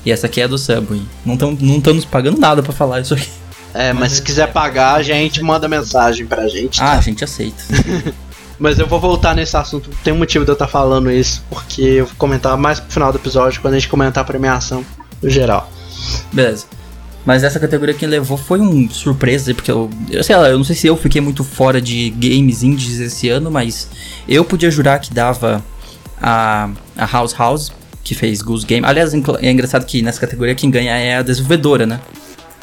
[0.04, 1.02] E essa aqui é do Subway.
[1.24, 3.28] Não estão não tão nos pagando nada pra falar isso aqui.
[3.74, 6.80] É, mas se quiser pagar, a gente manda mensagem pra gente.
[6.82, 7.62] Ah, a gente aceita.
[8.58, 9.90] Mas eu vou voltar nesse assunto.
[10.02, 13.12] Tem um motivo de eu estar falando isso, porque eu vou comentar mais pro final
[13.12, 14.82] do episódio, quando a gente comentar a premiação
[15.22, 15.70] no geral.
[16.32, 16.66] Beleza.
[17.24, 20.64] Mas essa categoria quem levou foi um surpresa, porque eu, eu sei lá, eu não
[20.64, 23.88] sei se eu fiquei muito fora de games indies esse ano, mas
[24.28, 25.64] eu podia jurar que dava
[26.22, 27.72] a, a House House,
[28.04, 28.86] que fez Goose Game.
[28.86, 32.00] Aliás, é engraçado que nessa categoria quem ganha é a desenvolvedora, né?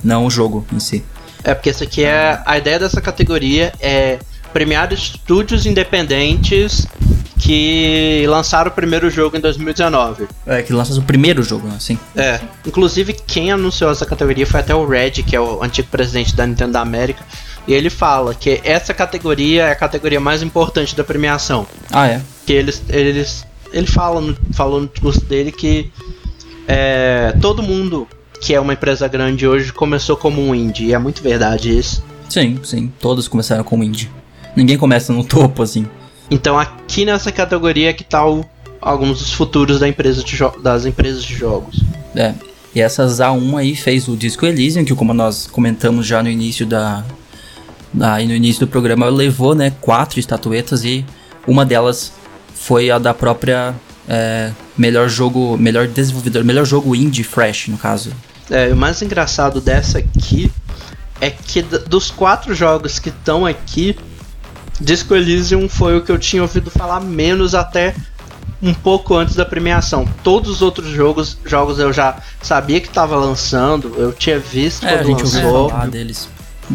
[0.02, 1.04] Não o jogo em si.
[1.44, 2.42] É porque isso aqui é.
[2.46, 4.20] A ideia dessa categoria é
[4.54, 6.88] premiar estúdios independentes
[7.44, 10.28] que lançaram o primeiro jogo em 2019.
[10.46, 12.00] É, que lança o primeiro jogo, assim.
[12.16, 12.40] É.
[12.66, 16.48] Inclusive, quem anunciou essa categoria foi até o Red, que é o antigo presidente da
[16.48, 17.24] Nintendo da América.
[17.68, 21.68] E ele fala que essa categoria é a categoria mais importante da premiação.
[21.92, 22.22] Ah, é?
[22.46, 25.92] que eles eles ele fala no, falou no discurso dele que
[26.68, 28.08] é, todo mundo
[28.42, 32.04] que é uma empresa grande hoje começou como um indie e é muito verdade isso
[32.34, 32.92] Sim, sim.
[33.00, 34.10] Todos começaram como indie.
[34.56, 35.86] Ninguém começa no topo, assim.
[36.34, 38.46] Então aqui nessa categoria que tá o-
[38.82, 40.24] alguns dos futuros da empresa
[40.62, 41.82] das empresas de jogos
[42.16, 42.34] É.
[42.76, 46.66] E essa ZA1 aí fez o Disco Elysium, que como nós comentamos já no início
[46.66, 47.04] da,
[47.94, 51.06] da no início do programa, levou, né, quatro estatuetas e
[51.48, 52.12] uma delas
[52.56, 53.76] foi a da própria
[54.08, 58.12] é, melhor jogo, melhor desenvolvedor, melhor jogo indie fresh, no caso.
[58.50, 60.52] é, o mais engraçado dessa aqui
[61.22, 63.96] é que dos quatro jogos que estão aqui
[64.80, 67.96] Disco Elysium foi o que eu tinha ouvido falar menos até
[68.62, 70.08] um pouco antes da premiação.
[70.24, 74.96] Todos os outros jogos, jogos eu já sabia que estava lançando, eu tinha visto É,
[74.96, 75.70] a quando gente ouviu lançou.
[75.70, 76.30] falar deles.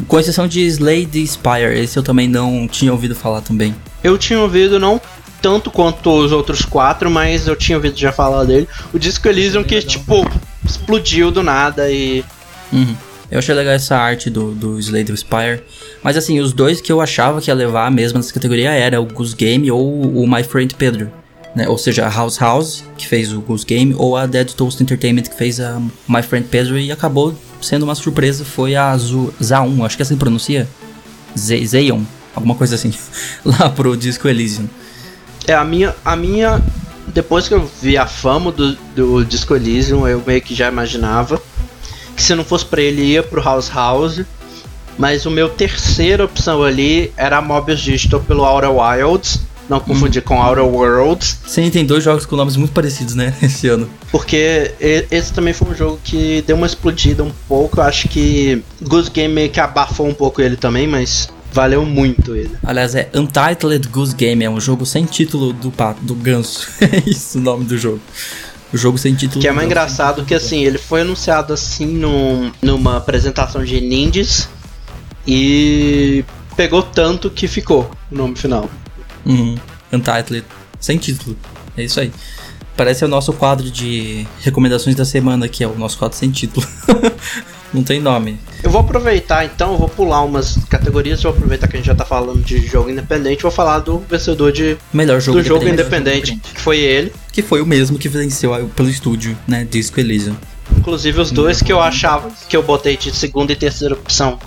[0.07, 3.75] Com exceção de Slade Spire, esse eu também não tinha ouvido falar também.
[4.05, 5.01] Eu tinha ouvido não
[5.41, 8.69] tanto quanto os outros quatro, mas eu tinha ouvido já falar dele.
[8.93, 10.29] O Disco Elysium que tipo
[10.65, 12.23] explodiu do nada e
[12.71, 12.95] Uhum.
[13.31, 15.63] Eu achei legal essa arte do, do Slade Spire.
[16.03, 19.05] Mas assim, os dois que eu achava que ia levar mesmo nessa categoria era o
[19.05, 21.11] Goose Game ou o My Friend Pedro.
[21.55, 21.69] né?
[21.69, 25.23] Ou seja, a House House, que fez o Goose Game, ou a Dead Toast Entertainment,
[25.25, 29.97] que fez a My Friend Pedro, e acabou sendo uma surpresa, foi a Zaun, acho
[29.97, 30.69] que é assim pronuncia?
[31.37, 32.03] Z Zeon,
[32.35, 32.93] alguma coisa assim,
[33.45, 34.69] lá pro Disco Elysium.
[35.47, 36.63] É, a minha, a minha.
[37.09, 41.41] Depois que eu vi a fama do, do Disco Elysium, eu meio que já imaginava
[42.19, 44.23] que se não fosse pra ele ia pro House House.
[44.99, 49.41] Mas o meu terceira opção ali era a Mobius Digital pelo Outer Wilds.
[49.69, 51.39] Não confundir com Outer Worlds.
[51.47, 53.89] Sim, tem dois jogos com nomes muito parecidos, né, esse ano.
[54.11, 54.73] Porque
[55.11, 57.79] esse também foi um jogo que deu uma explodida um pouco.
[57.79, 62.35] Eu acho que Goose Game meio que abafou um pouco ele também, mas valeu muito
[62.35, 62.51] ele.
[62.65, 66.67] Aliás, é Untitled Goose Game, é um jogo sem título do pato, do ganso.
[66.81, 68.01] é isso o nome do jogo.
[68.73, 72.53] O jogo sem título Que é mais engraçado que assim, ele foi anunciado assim num,
[72.61, 74.49] numa apresentação de Ninjas
[75.27, 76.25] e
[76.57, 78.69] pegou tanto que ficou o nome final.
[79.25, 79.57] Uhum.
[79.93, 80.45] Untitled,
[80.81, 81.37] sem título.
[81.77, 82.13] É isso aí.
[82.77, 86.67] Parece o nosso quadro de recomendações da semana, que é o nosso quadro sem título.
[87.73, 88.39] Não tem nome.
[88.63, 91.95] Eu vou aproveitar então, eu vou pular umas categorias, vou aproveitar que a gente já
[91.95, 96.33] tá falando de jogo independente, vou falar do vencedor de, Melhor jogo do jogo independente.
[96.33, 97.13] independente, que foi ele.
[97.33, 99.67] Que foi o mesmo que venceu pelo estúdio, né?
[99.71, 100.37] Disco Elysium.
[100.77, 104.39] Inclusive os dois que eu achava que eu botei de segunda e terceira opção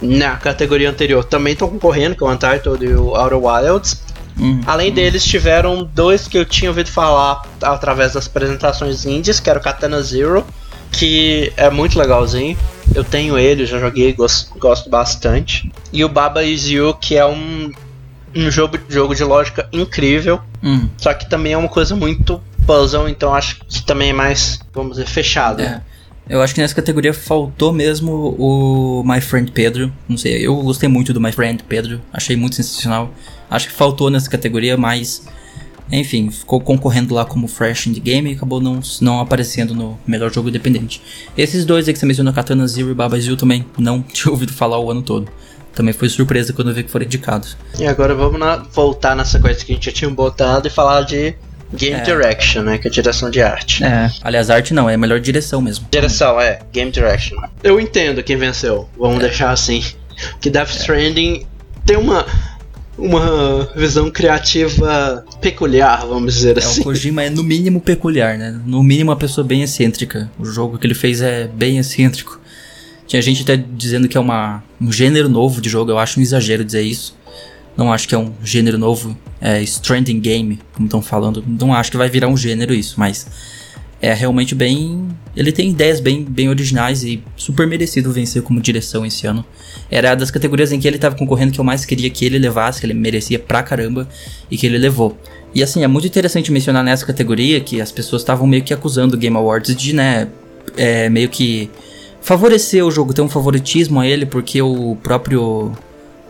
[0.00, 4.02] na categoria anterior também estão concorrendo, que é o Untitled e o Outer Wilds.
[4.38, 4.60] Uhum.
[4.66, 9.58] Além deles, tiveram dois que eu tinha ouvido falar através das apresentações indies, que era
[9.58, 10.44] o Katana Zero,
[10.96, 12.56] que é muito legalzinho.
[12.94, 15.70] Eu tenho ele, já joguei, gosto, gosto bastante.
[15.92, 17.72] E o Baba Is You, que é um,
[18.34, 20.88] um jogo, jogo de lógica incrível, Uhum.
[20.96, 24.92] só que também é uma coisa muito puzzle, então acho que também é mais, vamos
[24.96, 25.60] dizer, fechado.
[25.60, 25.82] É.
[26.26, 29.92] Eu acho que nessa categoria faltou mesmo o My Friend Pedro.
[30.08, 32.00] Não sei, eu gostei muito do My Friend Pedro.
[32.10, 33.12] Achei muito sensacional.
[33.50, 35.26] Acho que faltou nessa categoria, mas.
[35.92, 40.32] Enfim, ficou concorrendo lá como Fresh Indie Game e acabou não, não aparecendo no melhor
[40.32, 41.00] jogo independente.
[41.36, 44.52] Esses dois aí que você mencionou, Katana Zero e Baba Zil, também não tinha ouvido
[44.52, 45.30] falar o ano todo.
[45.74, 47.56] Também foi surpresa quando eu vi que foram indicados.
[47.78, 51.02] E agora vamos na- voltar nessa coisa que a gente já tinha botado e falar
[51.02, 51.34] de
[51.72, 52.02] Game É.
[52.02, 52.78] Direction, né?
[52.78, 53.82] Que é direção de arte.
[53.82, 54.08] É.
[54.22, 55.86] Aliás, arte não, é a melhor direção mesmo.
[55.90, 57.36] Direção, é, Game Direction.
[57.62, 59.82] Eu entendo quem venceu, vamos deixar assim.
[60.40, 61.44] Que Death Stranding
[61.84, 62.24] tem uma,
[62.96, 66.80] uma visão criativa peculiar, vamos dizer É, assim.
[66.80, 68.58] o Kojima é no mínimo peculiar, né?
[68.64, 70.30] No mínimo uma pessoa bem excêntrica.
[70.38, 72.40] O jogo que ele fez é bem excêntrico.
[73.06, 76.22] Tinha gente até dizendo que é uma, um gênero novo de jogo, eu acho um
[76.22, 77.16] exagero dizer isso.
[77.76, 81.44] Não acho que é um gênero novo, é Stranding Game, como estão falando.
[81.46, 83.26] Não acho que vai virar um gênero isso, mas
[84.04, 85.08] é realmente bem.
[85.34, 89.42] Ele tem ideias bem, bem originais e super merecido vencer como direção esse ano.
[89.90, 92.80] Era das categorias em que ele estava concorrendo que eu mais queria que ele levasse,
[92.80, 94.06] que ele merecia pra caramba
[94.50, 95.18] e que ele levou.
[95.54, 99.14] E assim, é muito interessante mencionar nessa categoria que as pessoas estavam meio que acusando
[99.14, 100.28] o Game Awards de, né,
[100.76, 101.70] é, meio que
[102.20, 105.72] favorecer o jogo, ter um favoritismo a ele, porque o próprio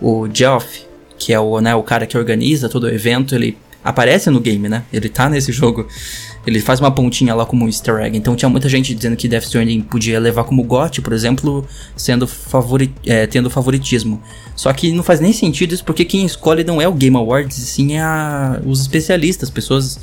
[0.00, 0.82] o Geoff,
[1.18, 4.68] que é o, né, o cara que organiza todo o evento, ele aparece no game,
[4.68, 4.84] né?
[4.92, 5.88] Ele tá nesse jogo.
[6.46, 8.16] Ele faz uma pontinha lá como um easter egg.
[8.16, 12.26] Então tinha muita gente dizendo que Death Stranding podia levar como GOT, por exemplo, sendo
[12.26, 14.22] favori é, tendo favoritismo.
[14.54, 17.56] Só que não faz nem sentido isso, porque quem escolhe não é o Game Awards,
[17.58, 19.98] e sim é a, os especialistas, pessoas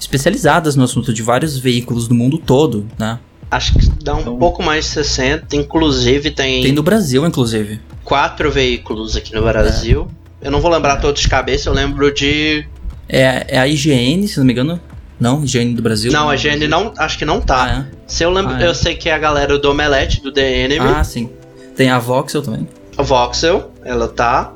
[0.00, 3.18] especializadas no assunto de vários veículos do mundo todo, né?
[3.50, 7.80] Acho que dá um pouco mais de 60, inclusive tem, Então- Tem no Brasil, inclusive.
[8.04, 10.06] quatro veículos aqui no Brasil.
[10.40, 12.64] Eu não vou lembrar todos de cabeça, eu lembro de.
[13.08, 14.80] É, é a IGN, se não me engano.
[15.20, 16.10] Não, IGN do Brasil.
[16.10, 16.92] Não, a GN não.
[16.96, 17.86] Acho que não tá.
[17.86, 18.66] Ah, Se eu lembro, Ah, é.
[18.66, 20.80] eu sei que é a galera do Omelete, do The Enemy.
[20.96, 21.28] Ah, sim.
[21.76, 22.66] Tem a Voxel também.
[22.96, 24.52] A Voxel, ela tá.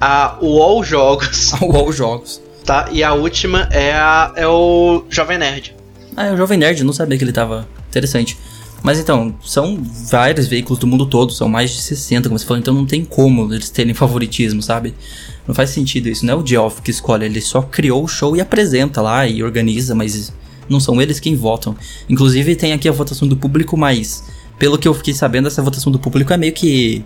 [0.00, 2.40] A UOL Jogos, A UOL Jogos.
[2.64, 2.88] tá?
[2.92, 5.74] E a última é, a, é o Jovem Nerd.
[6.16, 8.38] Ah, é o Jovem Nerd, não sabia que ele tava interessante.
[8.82, 12.60] Mas então, são vários veículos do mundo todo, são mais de 60, como você falou,
[12.60, 14.94] então não tem como eles terem favoritismo, sabe?
[15.46, 18.36] Não faz sentido isso, não é o Geoff que escolhe, ele só criou o show
[18.36, 20.32] e apresenta lá e organiza, mas
[20.68, 21.76] não são eles quem votam.
[22.08, 24.24] Inclusive tem aqui a votação do público, mas
[24.58, 27.04] pelo que eu fiquei sabendo, essa votação do público é meio que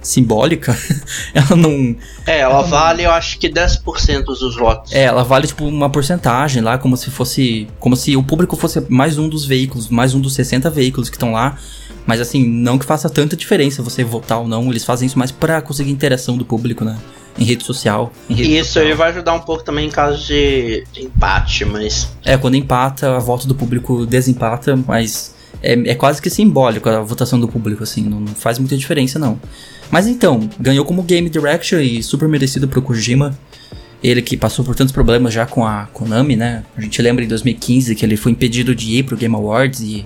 [0.00, 0.76] simbólica.
[1.34, 1.96] Ela não,
[2.26, 4.92] É, ela vale, eu acho que 10% dos votos.
[4.92, 7.66] É, ela vale tipo uma porcentagem lá, como se fosse.
[7.80, 11.16] Como se o público fosse mais um dos veículos, mais um dos 60 veículos que
[11.16, 11.58] estão lá.
[12.06, 14.70] Mas assim, não que faça tanta diferença você votar ou não.
[14.70, 16.96] Eles fazem isso mais pra conseguir interação do público, né?
[17.38, 18.12] Em rede social.
[18.30, 18.86] Em rede E isso social.
[18.86, 22.08] aí vai ajudar um pouco também em caso de, de empate, mas.
[22.24, 27.00] É, quando empata, a volta do público desempata, mas é, é quase que simbólico a
[27.00, 29.40] votação do público, assim, não, não faz muita diferença, não.
[29.90, 33.36] Mas então, ganhou como Game Direction e super merecido pro Kojima.
[34.02, 36.62] Ele que passou por tantos problemas já com a Konami, né?
[36.76, 40.04] A gente lembra em 2015 que ele foi impedido de ir pro Game Awards e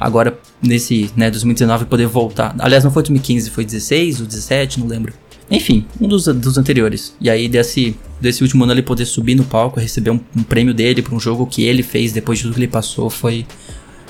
[0.00, 2.54] agora nesse, né, 2019 poder voltar.
[2.58, 5.12] Aliás, não foi 2015, foi 16 ou 17, não lembro.
[5.50, 7.14] Enfim, um dos, dos anteriores.
[7.20, 10.74] E aí desse, desse último ano ele poder subir no palco, receber um, um prêmio
[10.74, 13.46] dele pra um jogo que ele fez depois de tudo que ele passou, foi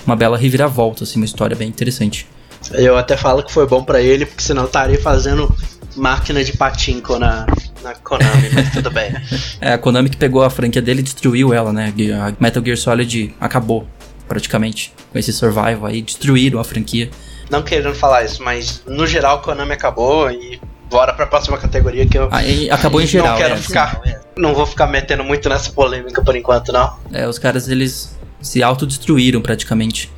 [0.04, 2.26] uma bela reviravolta, assim, uma história bem interessante.
[2.72, 5.54] Eu até falo que foi bom pra ele, porque senão eu estaria fazendo
[5.96, 7.46] máquina de patinco na,
[7.82, 9.12] na Konami, mas tudo bem.
[9.60, 11.92] É, a Konami que pegou a franquia dele e destruiu ela, né?
[12.20, 13.86] A Metal Gear Solid acabou,
[14.28, 17.10] praticamente, com esse survival aí, destruíram a franquia.
[17.50, 22.18] Não querendo falar isso, mas no geral Konami acabou e bora pra próxima categoria que
[22.18, 22.28] eu.
[22.30, 23.32] Aí acabou em geral.
[23.32, 23.56] Não quero é.
[23.58, 24.00] ficar.
[24.36, 26.96] Não vou ficar metendo muito nessa polêmica por enquanto, não.
[27.12, 30.10] É, os caras eles se autodestruíram praticamente.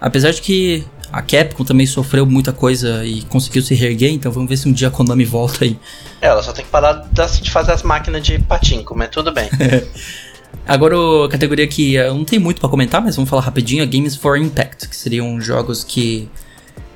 [0.00, 4.48] Apesar de que a Capcom também sofreu muita coisa e conseguiu se reerguer, então vamos
[4.48, 5.78] ver se um dia a Konami volta aí.
[6.20, 9.48] É, ela só tem que parar de fazer as máquinas de patinco, mas tudo bem.
[10.66, 13.86] Agora a categoria que eh, não tem muito pra comentar, mas vamos falar rapidinho, é
[13.86, 16.28] Games for Impact, que seriam jogos que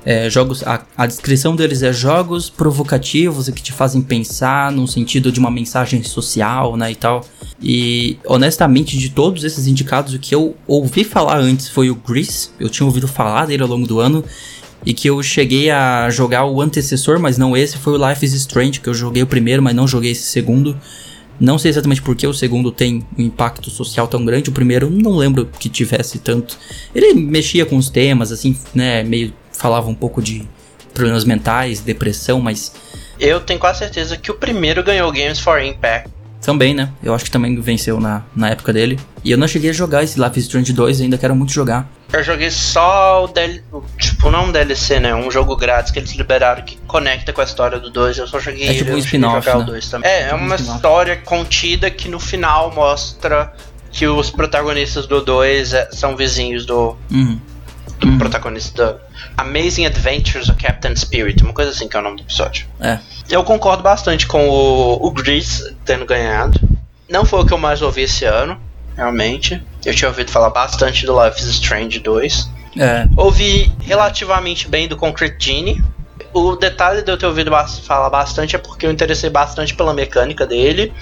[0.05, 4.87] é, jogos a, a descrição deles é jogos provocativos e que te fazem pensar no
[4.87, 7.25] sentido de uma mensagem social, né, e tal.
[7.61, 12.49] E honestamente, de todos esses indicados, o que eu ouvi falar antes foi o Grease.
[12.59, 14.23] Eu tinha ouvido falar dele ao longo do ano
[14.85, 18.33] e que eu cheguei a jogar o antecessor, mas não esse, foi o Life is
[18.33, 20.77] Strange, que eu joguei o primeiro, mas não joguei esse segundo.
[21.39, 25.15] Não sei exatamente porque o segundo tem um impacto social tão grande, o primeiro não
[25.15, 26.57] lembro que tivesse tanto.
[26.93, 30.47] Ele mexia com os temas, assim, né, meio falava um pouco de
[30.93, 32.73] problemas mentais, depressão, mas
[33.19, 36.09] Eu tenho quase certeza que o primeiro ganhou Games for Impact.
[36.41, 38.97] também, né, eu acho que também venceu na, na época dele.
[39.23, 41.87] E eu não cheguei a jogar esse Life is Strange 2, ainda quero muito jogar.
[42.11, 45.13] Eu joguei só o DL, o- tipo, não um DLC, né?
[45.13, 48.17] Um jogo grátis que eles liberaram que conecta com a história do 2.
[48.17, 49.53] Eu só joguei É tipo um spin-off, né?
[49.55, 50.09] o 2 também.
[50.09, 50.75] É, é Tipo um uma spin-off.
[50.77, 53.53] história contida que no final mostra
[53.91, 57.39] que os protagonistas do 2 é- são vizinhos do, Uhum.
[57.99, 58.99] Do protagonista do
[59.37, 62.65] Amazing Adventures of Captain Spirit, uma coisa assim que é o nome do episódio.
[62.79, 62.99] É.
[63.29, 66.59] Eu concordo bastante com o, o Grease tendo ganhado.
[67.09, 68.59] Não foi o que eu mais ouvi esse ano,
[68.95, 69.61] realmente.
[69.85, 72.49] Eu tinha ouvido falar bastante do Life is Strange 2.
[72.77, 73.07] É.
[73.17, 75.83] Ouvi relativamente bem do Concrete Genie.
[76.33, 77.51] O detalhe de eu ter ouvido
[77.83, 80.93] falar bastante é porque eu interessei bastante pela mecânica dele.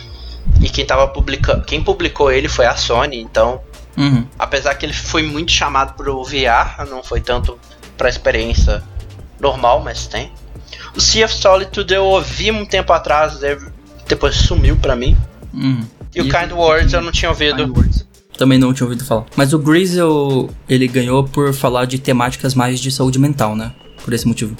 [0.61, 1.65] E quem tava publicando.
[1.65, 3.61] Quem publicou ele foi a Sony, então.
[3.97, 4.25] Uhum.
[4.37, 7.57] Apesar que ele foi muito chamado pro VR, não foi tanto
[7.97, 8.83] pra experiência
[9.39, 10.31] normal, mas tem.
[10.95, 13.39] O Sea of Solitude eu ouvi um tempo atrás,
[14.07, 15.17] depois sumiu pra mim.
[15.53, 15.81] Uhum.
[16.15, 17.73] E o E- Kind Words eu não tinha ouvido.
[18.37, 19.25] Também não tinha ouvido falar.
[19.35, 19.57] Mas o
[19.95, 23.73] eu- ele ganhou por falar de temáticas mais de saúde mental, né?
[24.03, 24.55] Por esse motivo.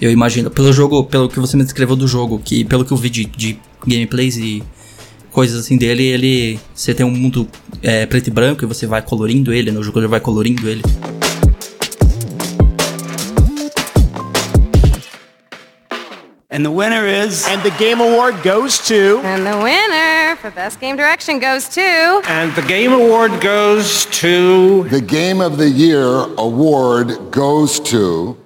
[0.00, 2.96] Eu imagino, pelo jogo, pelo que você me descreveu do jogo, que pelo que eu
[2.96, 4.62] vi de, de gameplays e
[5.34, 6.60] coisas assim dele, ele.
[6.72, 7.46] Você tem um mundo
[7.82, 9.78] é, preto e branco e você vai colorindo ele, né?
[9.78, 10.80] O jogador vai colorindo ele.
[16.48, 17.48] And the winner is.
[17.48, 19.20] And the Game Award goes to.
[19.24, 22.22] And the winner for Best Game Direction goes to.
[22.28, 24.84] And the Game Award goes to.
[24.88, 26.06] The Game of the Year
[26.38, 28.36] award goes to.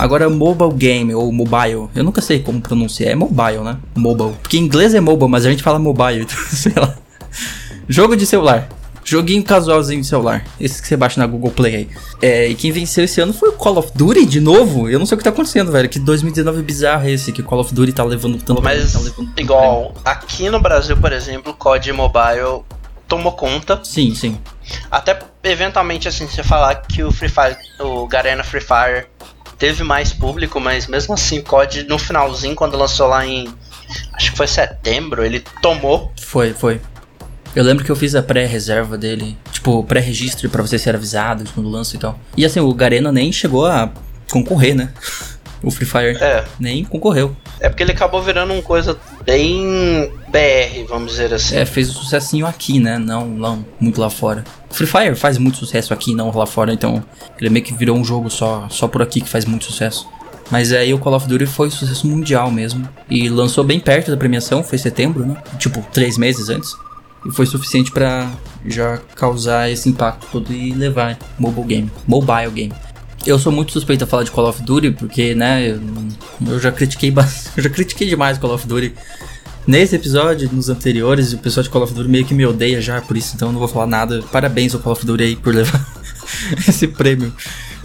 [0.00, 3.76] Agora, mobile game ou mobile, eu nunca sei como pronunciar, é mobile, né?
[3.94, 4.32] Mobile.
[4.40, 6.96] Porque em inglês é mobile, mas a gente fala mobile, então, sei lá.
[7.86, 8.66] Jogo de celular.
[9.04, 10.42] Joguinho casualzinho de celular.
[10.58, 11.88] Esse que você baixa na Google Play aí.
[12.22, 14.88] É, e quem venceu esse ano foi o Call of Duty de novo.
[14.88, 15.88] Eu não sei o que tá acontecendo, velho.
[15.88, 19.00] Que 2019 bizarro é esse, que o Call of Duty tá levando tanto Mas, tá
[19.00, 22.62] levando tanto igual, aqui no Brasil, por exemplo, o COD Mobile
[23.08, 23.80] tomou conta.
[23.82, 24.38] Sim, sim.
[24.90, 29.06] Até eventualmente, assim, você falar que o Free Fire, o Garena Free Fire
[29.60, 33.46] teve mais público, mas mesmo assim, o COD no finalzinho, quando lançou lá em.
[34.14, 36.12] Acho que foi setembro, ele tomou.
[36.20, 36.80] Foi, foi.
[37.54, 41.68] Eu lembro que eu fiz a pré-reserva dele, tipo, pré-registro pra você ser avisado quando
[41.68, 42.18] lança e tal.
[42.36, 43.90] E assim, o Garena nem chegou a
[44.30, 44.92] concorrer, né?
[45.62, 46.42] O Free Fire É.
[46.58, 47.36] nem concorreu.
[47.60, 51.54] É porque ele acabou virando uma coisa bem BR, vamos dizer assim.
[51.54, 52.96] É, fez um sucessinho aqui, né?
[52.96, 54.42] Não, não muito lá fora.
[54.70, 57.02] Free Fire faz muito sucesso aqui, não lá fora, então
[57.38, 60.08] ele meio que virou um jogo só, só por aqui que faz muito sucesso.
[60.50, 62.88] Mas aí o Call of Duty foi sucesso mundial mesmo.
[63.08, 65.36] E lançou bem perto da premiação, foi setembro, né?
[65.58, 66.74] Tipo, três meses antes.
[67.24, 68.30] E foi suficiente pra
[68.66, 71.90] já causar esse impacto todo e levar mobile game.
[72.06, 72.72] Mobile game.
[73.24, 75.80] Eu sou muito suspeito a falar de Call of Duty, porque, né, eu,
[76.46, 77.12] eu já critiquei
[77.56, 78.94] eu já critiquei demais Call of Duty
[79.66, 83.00] nesse episódio, nos anteriores, o pessoal de Call of Duty meio que me odeia já
[83.00, 84.22] por isso, então eu não vou falar nada.
[84.32, 85.84] Parabéns ao Call of Duty aí por levar
[86.68, 87.32] esse prêmio.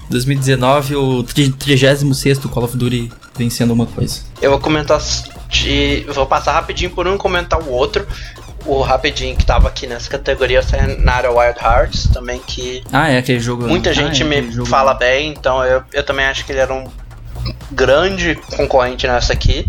[0.09, 4.21] 2019, o 36 Call of Duty vencendo uma coisa.
[4.41, 5.01] Eu vou comentar.
[5.49, 8.05] De, vou passar rapidinho por um comentar o outro.
[8.65, 13.17] O rapidinho que tava aqui nessa categoria é Nara Wild Hearts, também que Ah, é
[13.19, 13.67] aquele jogo.
[13.67, 16.59] muita ah, gente é me jogo- fala bem, então eu, eu também acho que ele
[16.59, 16.88] era um
[17.71, 19.67] grande concorrente nessa aqui.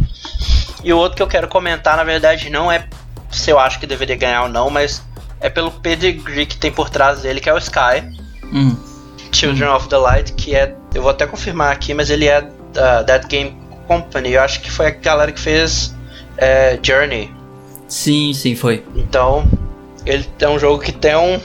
[0.83, 2.87] E o outro que eu quero comentar, na verdade, não é
[3.31, 5.03] se eu acho que deveria ganhar ou não, mas
[5.41, 8.03] é pelo pedigree que tem por trás dele, que é o Sky.
[8.53, 8.77] Hum,
[9.33, 10.75] Children of the Light, que é.
[10.95, 13.55] Eu vou até confirmar aqui, mas ele é da That Game
[13.87, 14.33] Company.
[14.33, 15.95] Eu acho que foi a galera que fez
[16.39, 17.31] é, Journey.
[17.89, 18.85] sim, sim, foi.
[18.95, 19.47] Então,
[20.05, 21.41] ele é um jogo que tem um,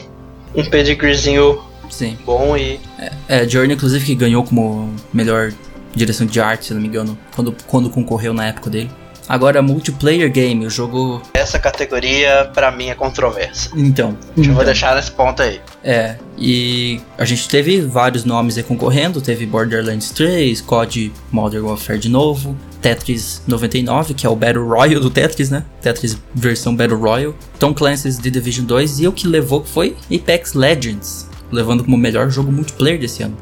[0.55, 2.17] um pedigreezinho Sim.
[2.25, 2.79] bom e.
[3.27, 5.51] É, Journey, inclusive, que ganhou como melhor
[5.95, 8.89] direção de arte, se não me engano, quando, quando concorreu na época dele.
[9.31, 11.21] Agora, multiplayer game, o jogo.
[11.33, 13.69] Essa categoria, pra mim, é controversa.
[13.77, 14.17] Então.
[14.35, 15.61] Eu vou deixar nesse ponto aí.
[15.83, 21.97] É, e a gente teve vários nomes aí concorrendo, teve Borderlands 3, COD Modern Warfare
[21.97, 25.63] de novo, Tetris 99, que é o Battle Royale do Tetris, né?
[25.81, 30.53] Tetris versão Battle Royale, Tom Clancy's The Division 2 e o que levou foi Apex
[30.53, 33.37] Legends, levando como melhor jogo multiplayer desse ano.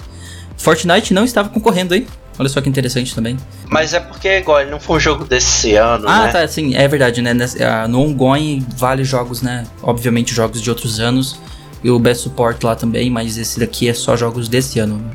[0.56, 2.06] Fortnite não estava concorrendo, hein?
[2.40, 3.38] Olha só que interessante também.
[3.68, 6.32] Mas é porque, igual, ele não foi um jogo desse ano, Ah, né?
[6.32, 7.34] tá, sim, é verdade, né?
[7.60, 9.66] Ah, no ongoing, vale jogos, né?
[9.84, 11.38] Obviamente, jogos de outros anos.
[11.84, 14.96] E o Best Support lá também, mas esse daqui é só jogos desse ano.
[14.98, 15.12] né?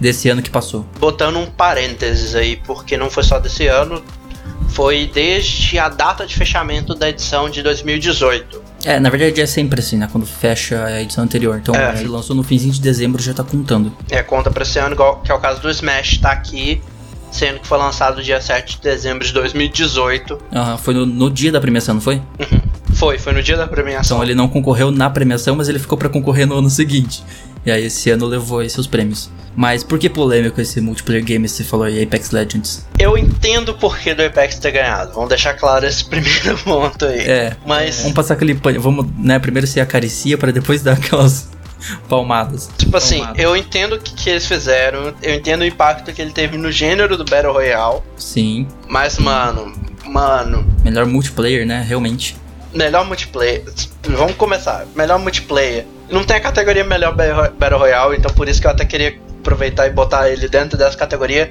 [0.00, 0.84] Desse ano que passou.
[0.98, 4.02] Botando um parênteses aí, porque não foi só desse ano,
[4.68, 8.62] foi desde a data de fechamento da edição de 2018.
[8.86, 10.08] É, na verdade é sempre assim, né?
[10.10, 11.58] Quando fecha a edição anterior.
[11.60, 11.96] Então, É.
[11.96, 13.92] se lançou no finzinho de dezembro, já tá contando.
[14.10, 16.80] É, conta pra esse ano, igual, que é o caso do Smash, tá aqui,
[17.32, 20.38] sendo que foi lançado dia 7 de dezembro de 2018.
[20.52, 22.22] Ah, foi no, no dia da premiação, não foi?
[22.96, 24.16] Foi, foi no dia da premiação.
[24.16, 27.22] Então ele não concorreu na premiação, mas ele ficou pra concorrer no ano seguinte.
[27.64, 29.28] E aí esse ano levou aí seus prêmios.
[29.54, 32.86] Mas por que polêmico esse multiplayer game que você falou aí, Apex Legends?
[32.98, 35.12] Eu entendo o porquê do Apex ter ganhado.
[35.14, 37.20] Vamos deixar claro esse primeiro ponto aí.
[37.20, 37.56] É.
[37.66, 38.80] Mas, Vamos passar aquele pano.
[38.80, 39.38] Vamos, né?
[39.38, 41.48] Primeiro se acaricia pra depois dar aquelas
[42.08, 42.70] palmadas.
[42.78, 43.42] tipo assim, Palmada.
[43.42, 46.72] eu entendo o que, que eles fizeram, eu entendo o impacto que ele teve no
[46.72, 48.66] gênero do Battle Royale, Sim.
[48.88, 49.72] mas, mano,
[50.06, 51.84] mano, Melhor multiplayer, né?
[51.86, 52.36] Realmente.
[52.76, 53.62] Melhor multiplayer.
[54.02, 54.86] Vamos começar.
[54.94, 55.84] Melhor multiplayer.
[56.10, 59.86] Não tem a categoria melhor Battle Royale, então por isso que eu até queria aproveitar
[59.86, 61.50] e botar ele dentro dessa categoria.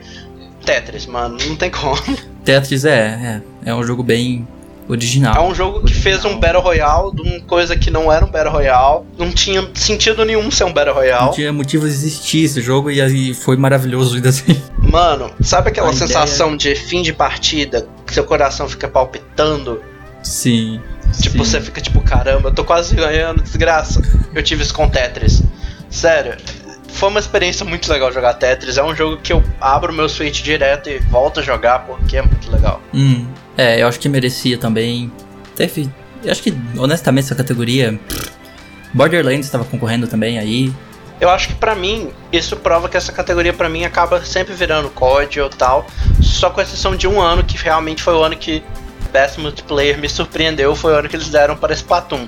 [0.66, 1.98] Tetris, mano, não tem como.
[2.44, 4.48] Tetris é, é, é um jogo bem
[4.88, 5.36] original.
[5.36, 8.30] É um jogo que fez um Battle Royale de uma coisa que não era um
[8.32, 9.04] Battle Royale.
[9.18, 11.32] Não tinha sentido nenhum ser um Battle Não Royale.
[11.34, 14.60] tinha motivo de existir esse jogo e aí foi maravilhoso ainda assim.
[14.78, 19.82] Mano, sabe aquela A ideia- sensação de fim de partida que seu coração fica palpitando?
[20.24, 20.80] Sim.
[21.22, 21.52] Tipo, sim.
[21.52, 24.02] você fica tipo, caramba, eu tô quase ganhando, desgraça.
[24.34, 25.44] Eu tive isso com Tetris.
[25.90, 26.36] Sério,
[26.96, 28.78] foi uma experiência muito legal jogar Tetris.
[28.78, 32.22] É um jogo que eu abro meu Switch direto e volto a jogar porque é
[32.22, 32.82] muito legal.
[32.94, 33.28] Hum.
[33.58, 35.12] É, eu acho que merecia também.
[35.56, 35.90] Teve.
[36.24, 38.00] Eu acho que, honestamente, essa categoria.
[38.94, 40.74] Borderlands estava concorrendo também aí.
[41.20, 44.90] Eu acho que pra mim, isso prova que essa categoria pra mim acaba sempre virando
[44.90, 45.88] COD ou tal.
[46.22, 48.64] Só com exceção de um ano, que realmente foi o ano que
[49.16, 52.28] Best Multiplayer me surpreendeu, foi o ano que eles deram para Splatoon.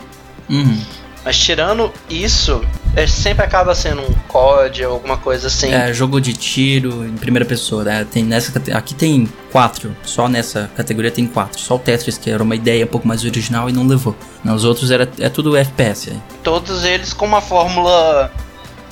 [0.50, 0.82] Uhum.
[1.26, 2.64] Mas tirando isso,
[2.96, 5.70] é, sempre acaba sendo um COD ou alguma coisa assim.
[5.70, 8.08] É, jogo de tiro em primeira pessoa, né?
[8.10, 11.60] Tem nessa aqui tem quatro, só nessa categoria tem quatro.
[11.60, 14.16] Só o Tetris que era uma ideia um pouco mais original e não levou.
[14.42, 16.12] Nos outros era é tudo FPS.
[16.12, 16.22] aí.
[16.42, 18.32] Todos eles com uma fórmula,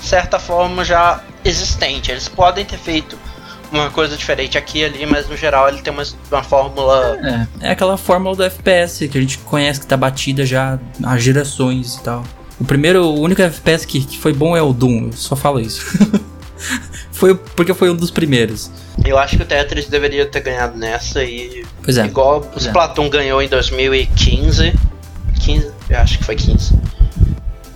[0.01, 2.11] certa forma, já existente.
[2.11, 3.17] Eles podem ter feito
[3.72, 7.47] uma coisa diferente aqui e ali, mas no geral ele tem uma, uma fórmula.
[7.61, 11.18] É, é aquela fórmula do FPS que a gente conhece que tá batida já há
[11.18, 12.24] gerações e tal.
[12.59, 15.59] O primeiro, o único FPS que, que foi bom é o Doom, eu só falo
[15.59, 15.86] isso.
[17.11, 18.72] foi porque foi um dos primeiros.
[19.03, 21.66] Eu acho que o Tetris deveria ter ganhado nessa e.
[21.84, 22.05] Pois é.
[22.05, 22.59] Igual o é.
[22.59, 24.74] Splatoon ganhou em 2015.
[25.39, 25.72] 15?
[25.89, 26.74] Eu acho que foi 15.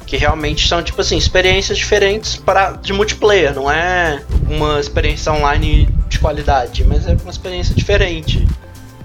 [0.10, 3.54] Que realmente são, tipo assim, experiências diferentes para, de multiplayer.
[3.54, 8.48] Não é uma experiência online de qualidade, mas é uma experiência diferente.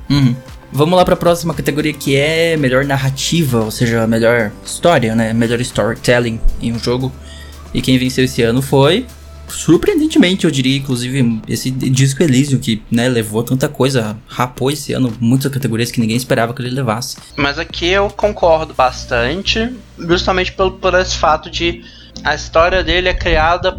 [0.08, 0.34] Uhum.
[0.72, 5.34] Vamos lá pra próxima categoria que é melhor narrativa, ou seja, melhor história, né?
[5.34, 7.12] Melhor storytelling em um jogo.
[7.74, 9.06] E quem venceu esse ano foi,
[9.48, 15.12] surpreendentemente, eu diria, inclusive, esse disco Elysium, que né, levou tanta coisa, rapou esse ano
[15.20, 17.16] muitas categorias que ninguém esperava que ele levasse.
[17.36, 21.82] Mas aqui eu concordo bastante, justamente pelo, por esse fato de
[22.22, 23.78] a história dele é criada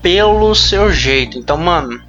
[0.00, 1.38] pelo seu jeito.
[1.38, 2.02] Então, mano,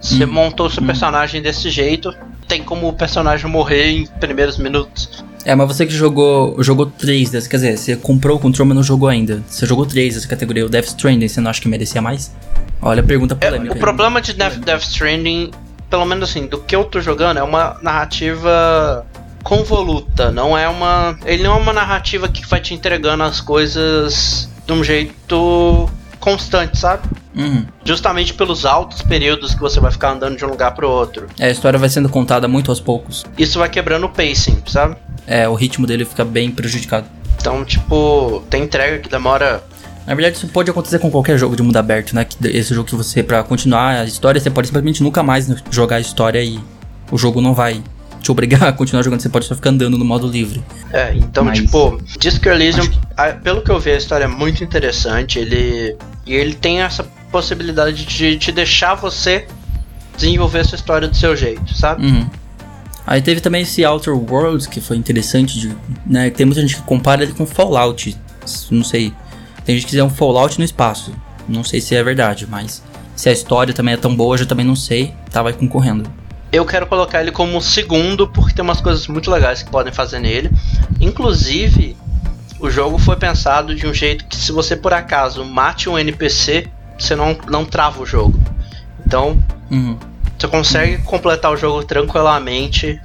[0.00, 2.12] você montou seu personagem desse jeito,
[2.48, 5.24] tem como o personagem morrer em primeiros minutos.
[5.44, 8.76] É, mas você que jogou jogou três dessas, quer dizer, você comprou o controle, mas
[8.76, 9.42] não jogou ainda.
[9.48, 12.32] Você jogou três dessa categoria, o Death Stranding, você não acha que merecia mais?
[12.80, 13.72] Olha a pergunta É, polêmica.
[13.72, 13.80] o aí.
[13.80, 15.50] problema de Death, Death Stranding,
[15.90, 19.04] pelo menos assim, do que eu tô jogando, é uma narrativa
[19.42, 20.30] convoluta.
[20.30, 21.18] Não é uma.
[21.24, 25.88] Ele não é uma narrativa que vai te entregando as coisas de um jeito
[26.20, 27.02] constante, sabe?
[27.34, 27.66] Uhum.
[27.84, 31.26] Justamente pelos altos períodos que você vai ficar andando de um lugar pro outro.
[31.38, 33.24] É, a história vai sendo contada muito aos poucos.
[33.36, 34.96] Isso vai quebrando o pacing, sabe?
[35.26, 37.06] É, o ritmo dele fica bem prejudicado.
[37.40, 39.62] Então, tipo, tem entrega que demora.
[40.06, 42.24] Na verdade, isso pode acontecer com qualquer jogo de mundo aberto, né?
[42.24, 45.96] Que esse jogo que você, pra continuar a história, você pode simplesmente nunca mais jogar
[45.96, 46.58] a história e
[47.10, 47.82] o jogo não vai
[48.20, 50.62] te obrigar a continuar jogando, você pode só ficar andando no modo livre.
[50.92, 54.62] É, então, Mas- tipo, Disco Elysium, a- pelo que eu vi, a história é muito
[54.64, 55.38] interessante.
[55.38, 55.96] Ele.
[56.26, 57.02] E ele tem essa
[57.32, 59.46] possibilidade de te deixar você
[60.16, 62.04] desenvolver sua história do seu jeito, sabe?
[62.06, 62.28] Uhum.
[63.06, 65.76] Aí teve também esse Outer Worlds, que foi interessante, de,
[66.06, 66.30] né?
[66.30, 68.16] Tem muita gente que compara ele com Fallout.
[68.70, 69.12] Não sei.
[69.64, 71.12] Tem gente que diz que é um Fallout no espaço.
[71.48, 72.82] Não sei se é verdade, mas
[73.16, 75.14] se a história também é tão boa, eu já também não sei.
[75.30, 76.08] Tá, vai concorrendo.
[76.52, 80.18] Eu quero colocar ele como segundo, porque tem umas coisas muito legais que podem fazer
[80.18, 80.50] nele.
[81.00, 81.96] Inclusive,
[82.60, 86.68] o jogo foi pensado de um jeito que se você por acaso mate um NPC,
[86.98, 88.38] você não, não trava o jogo.
[89.04, 89.96] Então, Uhum.
[90.42, 93.00] Você consegue completar o jogo tranquilamente,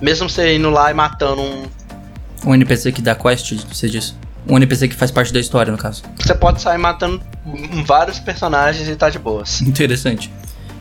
[0.00, 1.64] mesmo você indo lá e matando um.
[2.46, 4.14] Um NPC que dá quest, você disse.
[4.48, 6.02] Um NPC que faz parte da história, no caso.
[6.18, 7.20] Você pode sair matando
[7.84, 9.60] vários personagens e tá de boas.
[9.62, 10.30] Interessante.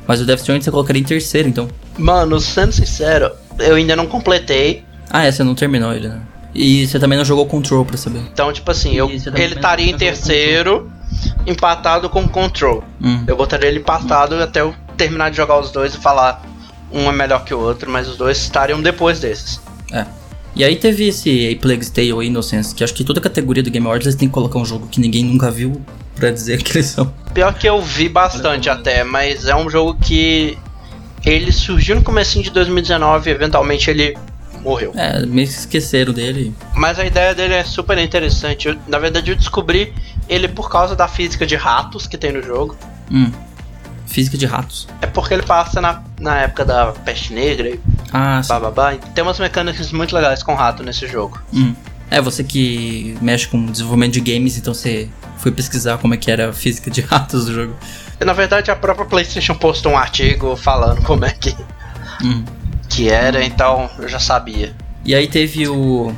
[0.07, 1.67] Mas o Death Stranding você colocaria em terceiro, então.
[1.97, 4.83] Mano, sendo sincero, eu ainda não completei.
[5.09, 6.19] Ah, é, você não terminou ele, né?
[6.53, 8.19] E você também não jogou Control pra saber.
[8.31, 10.91] Então, tipo assim, eu, ele estaria em terceiro,
[11.45, 12.83] empatado com Control.
[13.01, 13.23] Hum.
[13.25, 16.43] Eu botaria ele empatado até eu terminar de jogar os dois e falar
[16.91, 19.61] um é melhor que o outro, mas os dois estariam depois desses.
[19.91, 20.05] É.
[20.55, 23.71] E aí teve esse A Plague's Tale e Innocence, que acho que toda categoria do
[23.71, 25.81] Game Awards eles têm que colocar um jogo que ninguém nunca viu
[26.15, 27.13] pra dizer que eles são.
[27.33, 30.57] Pior que eu vi bastante até, mas é um jogo que
[31.25, 34.17] ele surgiu no comecinho de 2019 e eventualmente ele
[34.61, 34.91] morreu.
[34.95, 36.53] É, meio que esqueceram dele.
[36.75, 38.67] Mas a ideia dele é super interessante.
[38.67, 39.93] Eu- na verdade, eu descobri
[40.27, 42.75] ele por causa da física de ratos que tem no jogo.
[43.09, 43.31] Hum.
[44.11, 44.87] Física de ratos.
[45.01, 47.79] É porque ele passa na, na época da peste negra e
[48.11, 48.49] Ah, sim.
[48.49, 48.93] bababá.
[49.15, 51.39] Tem umas mecânicas muito legais com rato nesse jogo.
[51.53, 51.73] Hum.
[52.09, 55.07] É, você que mexe com desenvolvimento de games, então você
[55.37, 57.73] foi pesquisar como é que era a física de ratos do jogo.
[58.19, 61.55] Na verdade, a própria PlayStation postou um artigo falando como é que,
[62.21, 62.43] Hum.
[62.89, 64.75] que era, então eu já sabia.
[65.05, 66.13] E aí teve o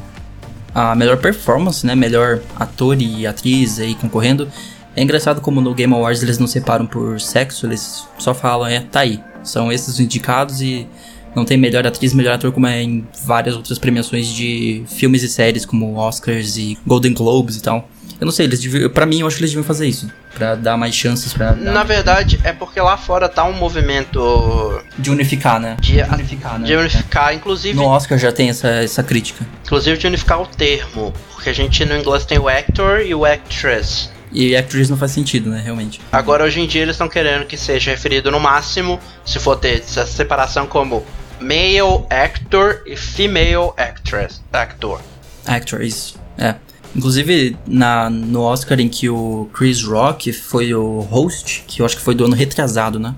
[0.76, 1.94] a melhor performance, né?
[1.94, 4.50] Melhor ator e atriz aí concorrendo.
[4.96, 8.80] É engraçado como no Game Awards eles não separam por sexo, eles só falam, é,
[8.80, 9.20] tá aí.
[9.44, 10.88] São esses os indicados e
[11.36, 15.28] não tem melhor atriz, melhor ator como é em várias outras premiações de filmes e
[15.28, 17.90] séries, como Oscars e Golden Globes e tal.
[18.20, 20.10] Eu não sei, eles deviam, pra mim eu acho que eles deviam fazer isso.
[20.34, 25.12] Pra dar mais chances pra Na verdade, é porque lá fora tá um movimento de
[25.12, 25.76] unificar, né?
[25.80, 26.66] de, unificar, né?
[26.66, 29.46] de unificar, inclusive, No Oscar já tem essa, essa crítica.
[29.66, 31.14] inclusive de unificar o termo.
[31.34, 34.10] Porque a gente no inglês tem o actor e o actress.
[34.34, 35.62] E actress não faz sentido, né?
[35.64, 36.02] Realmente.
[36.12, 39.80] Agora, hoje em dia, eles estão querendo que seja referido no máximo, se for ter
[39.80, 41.06] essa separação como
[41.40, 45.02] male actor e female actress, actor.
[45.46, 46.16] Actor, isso.
[46.38, 46.56] É.
[46.96, 51.98] Inclusive, na, no Oscar em que o Chris Rock foi o host, que eu acho
[51.98, 53.16] que foi do ano retrasado, né?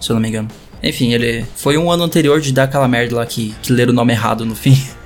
[0.00, 0.48] Se eu não me engano.
[0.82, 3.94] Enfim, ele foi um ano anterior de dar aquela merda lá que, que leram o
[3.94, 4.82] nome errado no fim.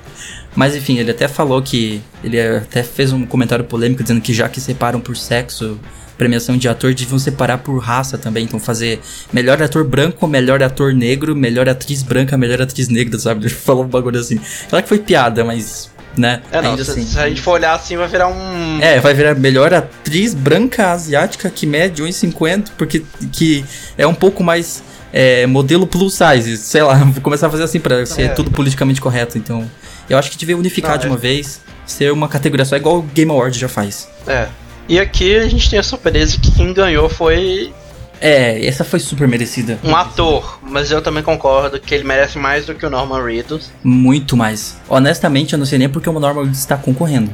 [0.55, 2.01] Mas enfim, ele até falou que.
[2.23, 5.79] Ele até fez um comentário polêmico dizendo que já que separam por sexo
[6.17, 8.45] premiação de ator, deviam separar por raça também.
[8.45, 8.99] Então fazer
[9.31, 13.41] melhor ator branco, melhor ator negro, melhor atriz branca, melhor atriz negra, sabe?
[13.45, 14.39] Ele falou um bagulho assim.
[14.69, 15.93] Claro que foi piada, mas.
[16.17, 16.41] Né?
[16.49, 17.05] É, não, se, assim.
[17.05, 18.79] se a gente for olhar assim, vai virar um.
[18.79, 23.03] É, vai virar melhor atriz branca asiática que mede 1,50, porque
[23.33, 23.65] que
[23.97, 24.81] é um pouco mais
[25.11, 28.27] é, modelo plus size, sei lá, vou começar a fazer assim pra ser É.
[28.29, 29.69] tudo politicamente correto, então
[30.09, 31.09] eu acho que devia unificar Não, de é.
[31.09, 34.07] uma vez, ser uma categoria só, igual o Game Awards já faz.
[34.27, 34.47] É.
[34.87, 37.73] E aqui a gente tem a surpresa que quem ganhou foi
[38.21, 39.79] É, essa foi super merecida.
[39.83, 43.71] um ator, mas eu também concordo que ele merece mais do que o Norman Reedus.
[43.83, 44.77] Muito mais.
[44.87, 47.33] Honestamente, eu não sei nem porque o Normal está concorrendo.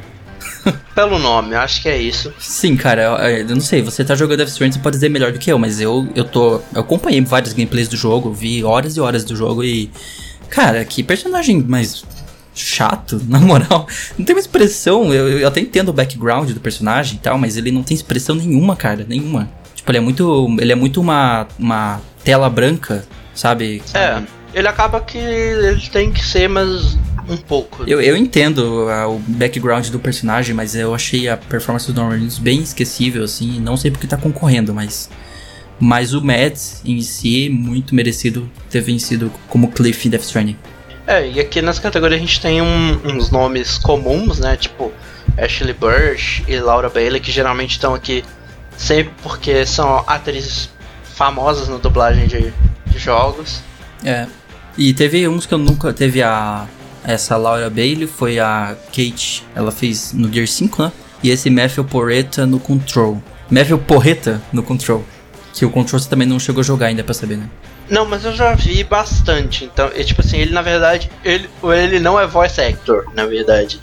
[0.95, 2.31] Pelo nome, acho que é isso.
[2.39, 5.31] Sim, cara, eu, eu não sei, você tá jogando Death Stranding, você pode dizer melhor
[5.31, 6.61] do que eu, mas eu, eu tô.
[6.73, 9.89] Eu acompanhei várias gameplays do jogo, vi horas e horas do jogo e.
[10.49, 12.03] Cara, que personagem mais
[12.53, 13.87] chato, na moral.
[14.17, 17.57] Não tem uma expressão, eu, eu até entendo o background do personagem e tal, mas
[17.57, 19.49] ele não tem expressão nenhuma, cara, nenhuma.
[19.75, 20.57] Tipo, ele é muito.
[20.59, 21.47] Ele é muito uma.
[21.57, 23.81] uma tela branca, sabe?
[23.95, 24.21] É,
[24.53, 26.97] ele acaba que ele tem que ser, mas
[27.27, 27.83] um pouco.
[27.87, 32.17] Eu, eu entendo ah, o background do personagem, mas eu achei a performance do Norman
[32.17, 33.59] Reedus bem esquecível, assim.
[33.59, 35.09] Não sei porque tá concorrendo, mas.
[35.79, 40.55] Mas o Mads em si, muito merecido ter vencido como Cliff em Death Stranding.
[41.07, 44.55] É, e aqui nessa categoria a gente tem um- uns nomes comuns, né?
[44.55, 44.91] Tipo
[45.37, 48.23] Ashley Burch e Laura Bailey, que geralmente estão aqui
[48.77, 50.69] sempre porque são atrizes
[51.15, 52.53] famosas na dublagem de,
[52.85, 53.61] de jogos.
[54.03, 54.27] É.
[54.77, 55.91] E teve uns que eu nunca.
[55.93, 56.65] Teve a.
[57.03, 59.43] Essa Laura Bailey, foi a Kate.
[59.55, 60.91] Ela fez no Gear 5, né?
[61.23, 63.21] E esse Matthew Porreta no Control.
[63.49, 65.03] Matthew Porreta no Control.
[65.53, 67.49] Que o Control você também não chegou a jogar ainda pra saber, né?
[67.91, 69.65] Não, mas eu já vi bastante.
[69.65, 73.81] Então, é, tipo assim, ele na verdade, ele, ele não é voice actor, na verdade.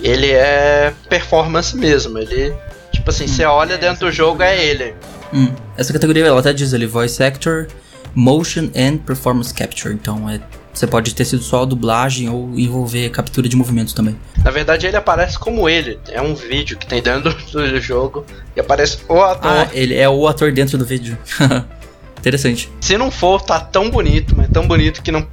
[0.00, 2.16] Ele é performance mesmo.
[2.18, 2.54] Ele,
[2.90, 4.94] tipo assim, você olha dentro do jogo, é ele.
[5.32, 5.52] Hum.
[5.76, 7.66] Essa categoria ela até diz ali Voice Actor,
[8.14, 9.94] Motion and Performance Capture.
[9.94, 10.40] Então é.
[10.72, 14.16] Você pode ter sido só a dublagem ou envolver captura de movimentos também.
[14.44, 15.98] Na verdade, ele aparece como ele.
[16.08, 18.24] É um vídeo que tem dentro do, do jogo
[18.54, 19.50] e aparece o ator.
[19.50, 21.18] Ah, ele é o ator dentro do vídeo.
[22.18, 22.70] Interessante.
[22.80, 25.26] Se não for, tá tão bonito, mas tão bonito que não.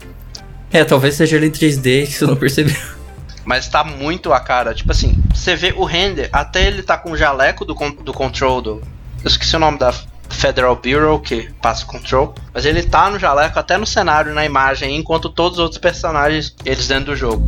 [0.71, 2.75] É, talvez seja ele em 3D que você não percebeu.
[3.43, 4.73] Mas tá muito a cara.
[4.73, 8.61] Tipo assim, você vê o render, até ele tá com o jaleco do, do control
[8.61, 8.81] do.
[9.23, 9.93] Eu esqueci o nome da
[10.29, 12.33] Federal Bureau que passa o control.
[12.53, 16.55] Mas ele tá no jaleco até no cenário, na imagem, enquanto todos os outros personagens,
[16.65, 17.43] eles dentro do jogo.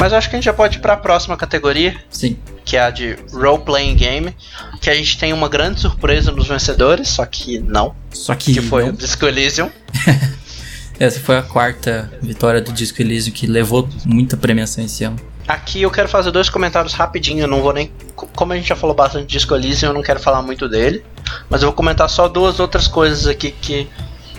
[0.00, 2.36] Mas eu acho que a gente já pode ir pra próxima categoria, Sim.
[2.64, 4.36] que é a de Role Playing Game.
[4.80, 7.94] Que a gente tem uma grande surpresa nos vencedores, só que não.
[8.12, 8.54] Só que.
[8.54, 9.70] Que foi não- o Disco Elysium.
[11.00, 15.16] Essa foi a quarta vitória do Disco Elysium que levou muita premiação esse ano.
[15.46, 17.90] Aqui eu quero fazer dois comentários rapidinho, eu não vou nem.
[18.14, 21.02] Como a gente já falou bastante de Disco Elysium, eu não quero falar muito dele.
[21.48, 23.88] Mas eu vou comentar só duas outras coisas aqui que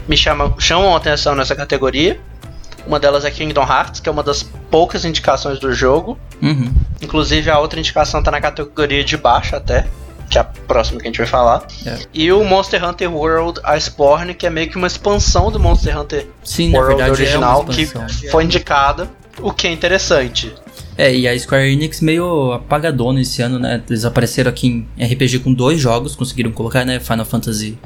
[0.07, 2.19] me chamam, chamam a atenção nessa categoria.
[2.89, 6.17] Uma delas é Kingdom Hearts, que é uma das poucas indicações do jogo.
[6.41, 6.73] Uhum.
[6.99, 9.85] Inclusive a outra indicação tá na categoria de baixo até,
[10.27, 11.67] que é a próxima que a gente vai falar.
[11.85, 11.99] É.
[12.11, 16.25] E o Monster Hunter World Iceborne, que é meio que uma expansão do Monster Hunter
[16.43, 17.85] Sim, World verdade original, é que
[18.31, 19.07] foi indicada,
[19.39, 20.51] o que é interessante.
[20.97, 23.83] É, e a Square Enix meio apagadona esse ano, né?
[23.87, 26.99] Eles apareceram aqui em RPG com dois jogos, conseguiram colocar, né?
[26.99, 27.77] Final Fantasy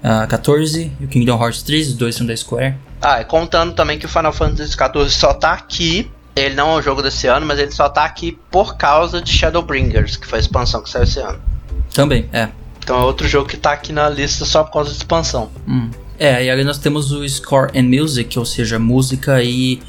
[0.00, 2.76] ah, 14 e o Kingdom Hearts 3, os dois são da Square.
[3.00, 6.10] Ah, contando também que o Final Fantasy XIV só tá aqui.
[6.34, 9.32] Ele não é um jogo desse ano, mas ele só tá aqui por causa de
[9.32, 11.40] Shadowbringers, que foi a expansão que saiu esse ano.
[11.92, 12.48] Também, é.
[12.78, 15.50] Então é outro jogo que tá aqui na lista só por causa da expansão.
[15.66, 15.90] Hum.
[16.18, 19.80] É, e aí nós temos o Score and Music, ou seja, música e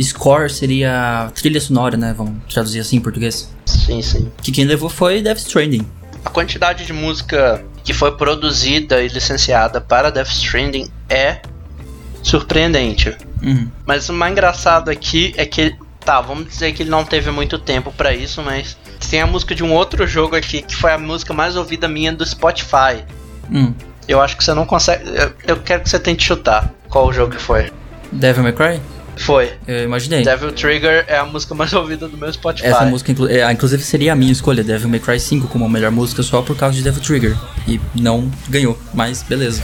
[0.00, 2.14] score seria trilha sonora, né?
[2.16, 3.52] Vamos traduzir assim em português.
[3.66, 4.30] Sim, sim.
[4.42, 5.86] Que quem levou foi Death Stranding.
[6.24, 11.42] A quantidade de música que foi produzida e licenciada para Death Stranding é
[12.22, 13.16] surpreendente.
[13.42, 13.68] Uhum.
[13.86, 17.58] Mas o mais engraçado aqui é que, tá, vamos dizer que ele não teve muito
[17.58, 18.76] tempo pra isso, mas
[19.10, 22.12] tem a música de um outro jogo aqui que foi a música mais ouvida minha
[22.12, 23.04] do Spotify.
[23.50, 23.74] Hum.
[24.08, 25.04] Eu acho que você não consegue.
[25.08, 27.70] Eu, eu quero que você tente chutar qual o jogo que foi.
[28.10, 28.80] Devil May Cry?
[29.16, 29.52] Foi.
[29.68, 30.24] Eu imaginei.
[30.24, 32.66] Devil Trigger é a música mais ouvida do meu Spotify.
[32.68, 35.68] Essa música, inclu- é, inclusive, seria a minha escolha, Devil May Cry 5 como a
[35.68, 37.36] melhor música só por causa de Devil Trigger.
[37.68, 39.62] E não ganhou, mas beleza.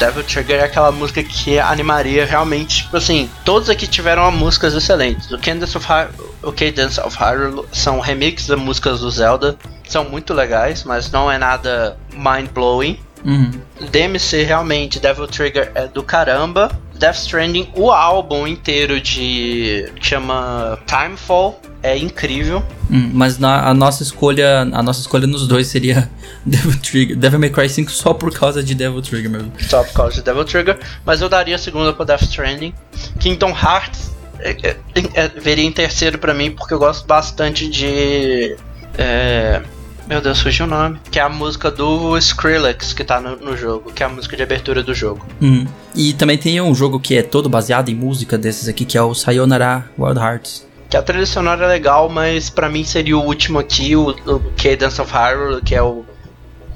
[0.00, 5.30] Devil Trigger é aquela música que animaria realmente, tipo assim, todos aqui tiveram músicas excelentes.
[5.30, 6.08] O Cadence of, Hy
[6.42, 11.30] o Cadence of Hyrule são remixes de músicas do Zelda, são muito legais, mas não
[11.30, 12.98] é nada mind-blowing.
[13.22, 13.50] Uhum.
[13.90, 16.70] DMC realmente, Devil Trigger é do caramba.
[17.00, 19.90] Death Stranding, o álbum inteiro de.
[19.96, 22.62] que chama Timefall, é incrível.
[22.90, 26.10] Hum, mas na, a nossa escolha, a nossa escolha nos dois seria
[26.44, 29.50] Devil Trigger, Devil May Cry 5 só por causa de Devil Trigger mesmo.
[29.60, 32.74] Só por causa de Devil Trigger, mas eu daria a segunda pra Death Stranding.
[33.18, 34.76] Kingdom Hearts é, é,
[35.14, 38.56] é, veria em terceiro pra mim, porque eu gosto bastante de.
[38.98, 39.62] É,
[40.10, 40.98] meu Deus, fugiu o nome.
[41.08, 44.36] Que é a música do Skrillex que tá no, no jogo, que é a música
[44.36, 45.24] de abertura do jogo.
[45.40, 45.64] Hum.
[45.94, 49.02] E também tem um jogo que é todo baseado em música desses aqui, que é
[49.02, 50.66] o Sayonara Wild Hearts.
[50.88, 54.40] Que a trilha sonora é legal, mas pra mim seria o último aqui, o, o
[54.60, 56.04] Cadence of Hyrule, que é o,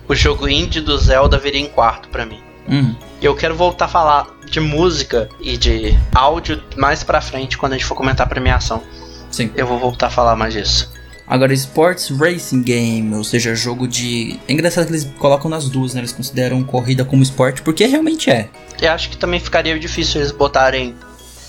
[0.06, 2.38] o jogo indie do Zelda, viria em quarto pra mim.
[2.68, 2.94] Hum.
[3.20, 7.76] Eu quero voltar a falar de música e de áudio mais pra frente, quando a
[7.76, 8.80] gente for comentar a premiação.
[9.28, 9.50] Sim.
[9.56, 10.94] Eu vou voltar a falar mais disso.
[11.26, 14.38] Agora, Sports Racing Game, ou seja, jogo de.
[14.46, 16.00] É engraçado que eles colocam nas duas, né?
[16.00, 18.48] Eles consideram corrida como esporte, porque realmente é.
[18.80, 20.94] Eu acho que também ficaria difícil eles botarem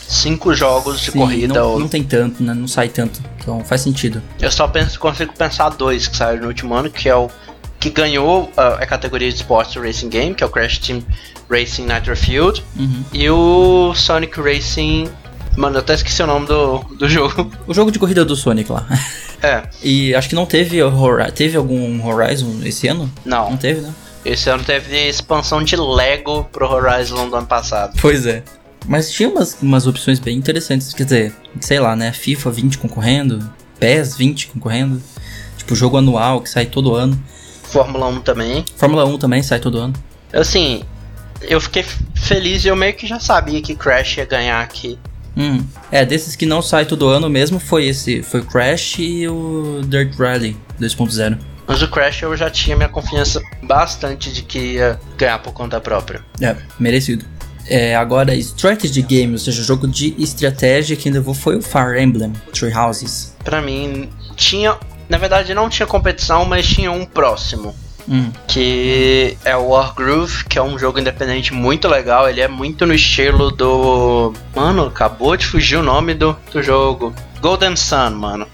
[0.07, 1.53] cinco jogos de Sim, corrida.
[1.53, 2.53] não, ou- não tem tanto, né?
[2.53, 3.19] Não sai tanto.
[3.39, 4.21] Então faz sentido.
[4.39, 7.29] Eu só penso, consigo pensar dois que saíram no último ano, que é o
[7.79, 11.03] que ganhou ah, a categoria de Sports Racing Game, que é o Crash Team
[11.49, 13.03] Racing Nitro Field, Uhum.
[13.13, 15.09] e o Sonic Racing.
[15.55, 17.49] Mano, eu até esqueci o nome do, do jogo.
[17.65, 18.85] O jogo de corrida do Sonic lá.
[19.41, 20.79] É, E acho que não teve
[21.33, 23.11] teve algum Horizon esse ano?
[23.23, 23.57] Não não.
[23.57, 23.93] teve, né?
[24.23, 27.97] Esse ano teve expansão de Lego pro Horizon do ano passado.
[28.01, 28.43] Pois é.
[28.87, 32.11] Mas tinha umas, umas opções bem interessantes, quer dizer, sei lá, né?
[32.11, 33.49] FIFA 20 concorrendo,
[33.79, 35.01] PES 20 concorrendo.
[35.57, 37.21] Tipo, jogo anual que sai todo ano.
[37.63, 38.65] Fórmula 1 também.
[38.75, 39.93] Fórmula 1 também sai todo ano.
[40.33, 40.83] Assim,
[41.41, 41.83] eu fiquei
[42.13, 44.99] feliz e eu meio que já sabia que Crash ia ganhar aqui.
[45.37, 45.63] Hum.
[45.91, 49.81] É, desses que não sai todo ano mesmo foi esse, foi o Crash e o
[49.85, 51.37] Dirt Rally 2.0.
[51.67, 55.81] Mas o Crash eu já tinha minha confiança bastante de que ia ganhar por conta
[55.81, 56.21] própria.
[56.39, 57.25] É, merecido.
[57.67, 62.31] É, agora, Strategy Game, ou seja, jogo de estratégia, quem levou foi o Fire Emblem
[62.53, 63.35] Three Houses.
[63.43, 64.77] Pra mim, tinha.
[65.09, 67.75] Na verdade, não tinha competição, mas tinha um próximo.
[68.07, 68.31] Hum.
[68.47, 72.29] Que é o Wargroove, que é um jogo independente muito legal.
[72.29, 74.31] Ele é muito no estilo do.
[74.55, 77.13] Mano, acabou de fugir o nome do, do jogo.
[77.41, 78.47] Golden Sun, mano.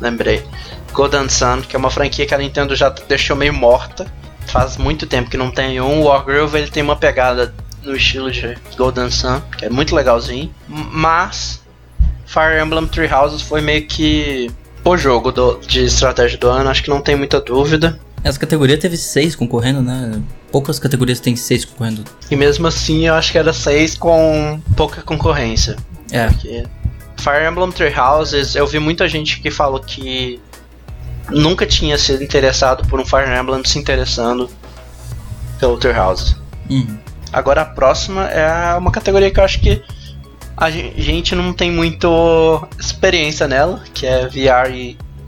[0.00, 0.44] Lembrei.
[0.92, 4.06] Golden Sun, que é uma franquia que a Nintendo já deixou meio morta.
[4.46, 6.02] Faz muito tempo que não tem um.
[6.02, 10.54] O Wargroove ele tem uma pegada no estilo de Golden Sun, que é muito legalzinho.
[10.68, 11.60] Mas
[12.26, 14.50] Fire Emblem Three Houses foi meio que
[14.84, 17.98] o jogo do- de estratégia do ano, acho que não tem muita dúvida.
[18.24, 20.20] Essa categoria teve seis concorrendo, né?
[20.50, 22.02] Poucas categorias têm seis concorrendo.
[22.30, 25.76] E mesmo assim, eu acho que era 6 com pouca concorrência.
[26.10, 26.64] É, Porque
[27.18, 30.40] Fire Emblem Three Houses, eu vi muita gente que falou que
[31.30, 34.48] nunca tinha sido interessado por um Fire Emblem se interessando
[35.60, 36.36] pelo Three Houses.
[36.70, 36.98] uhum.
[37.32, 39.82] Agora a próxima é uma categoria que eu acho que
[40.56, 44.70] a gen- gente não tem muito experiência nela, que é VR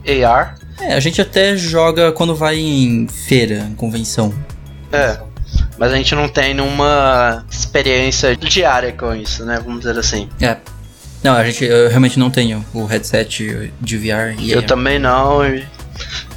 [0.05, 0.57] e AR.
[0.81, 4.33] É, a gente até joga quando vai em feira, em convenção.
[4.93, 5.19] É.
[5.79, 9.61] Mas a gente não tem nenhuma experiência diária com isso, né?
[9.63, 10.29] Vamos dizer assim.
[10.41, 10.57] É.
[11.23, 14.37] Não, a gente, eu realmente não tenho o headset de VR.
[14.41, 15.41] Eu é- também não.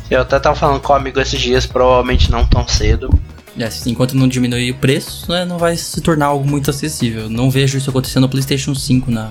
[0.10, 3.10] Eu até tava falando com um amigo esses dias, provavelmente não tão cedo.
[3.58, 7.30] É, assim, enquanto não diminuir o preço, né, não vai se tornar algo muito acessível.
[7.30, 9.28] Não vejo isso acontecendo no PlayStation 5 na,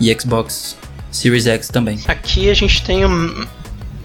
[0.00, 0.76] e Xbox
[1.10, 1.98] Series X também.
[2.08, 3.46] Aqui a gente tem um-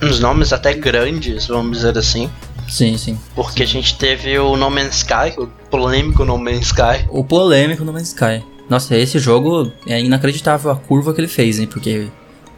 [0.06, 2.30] uns nomes até grandes, vamos dizer assim.
[2.68, 3.20] Sim, sim.
[3.36, 7.06] Porque a gente teve o No Man's Sky, o polêmico No Man's Sky.
[7.10, 8.44] O polêmico No Man's Sky.
[8.70, 11.68] Nossa, esse jogo é inacreditável a curva que ele fez, hein?
[11.68, 12.08] Porque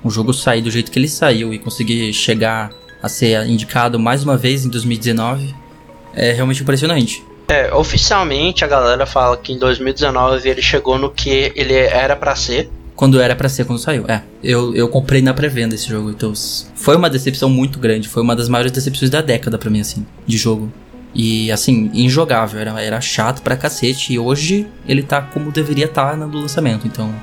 [0.03, 2.71] o jogo sair do jeito que ele saiu e conseguir chegar
[3.01, 5.53] a ser indicado mais uma vez em 2019
[6.13, 7.23] é realmente impressionante.
[7.47, 12.35] É, oficialmente a galera fala que em 2019 ele chegou no que ele era pra
[12.35, 12.69] ser.
[12.97, 14.05] Quando era pra ser quando saiu.
[14.07, 16.33] É, eu, eu comprei na pré-venda esse jogo, então
[16.75, 18.09] foi uma decepção muito grande.
[18.09, 20.73] Foi uma das maiores decepções da década pra mim, assim, de jogo.
[21.13, 24.13] E assim, injogável, era, era chato pra cacete.
[24.13, 26.87] E hoje ele tá como deveria estar no lançamento.
[26.87, 27.13] Então,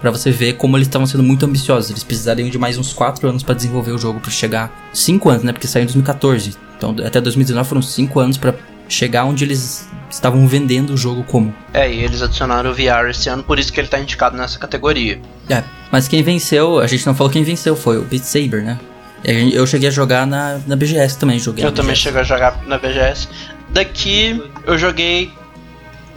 [0.00, 1.90] pra você ver como eles estavam sendo muito ambiciosos.
[1.90, 4.88] Eles precisariam de mais uns 4 anos pra desenvolver o jogo, pra chegar.
[4.92, 5.52] 5 anos, né?
[5.52, 6.54] Porque saiu em 2014.
[6.76, 8.54] Então, até 2019 foram 5 anos pra
[8.88, 11.54] chegar onde eles estavam vendendo o jogo como.
[11.72, 14.58] É, e eles adicionaram o VR esse ano, por isso que ele tá indicado nessa
[14.58, 15.20] categoria.
[15.48, 18.78] É, mas quem venceu, a gente não falou quem venceu, foi o Beat Saber, né?
[19.24, 22.24] E Eu cheguei a jogar na, na BGS também, joguei Eu na também cheguei a
[22.24, 23.28] jogar na BGS.
[23.70, 25.32] Daqui eu joguei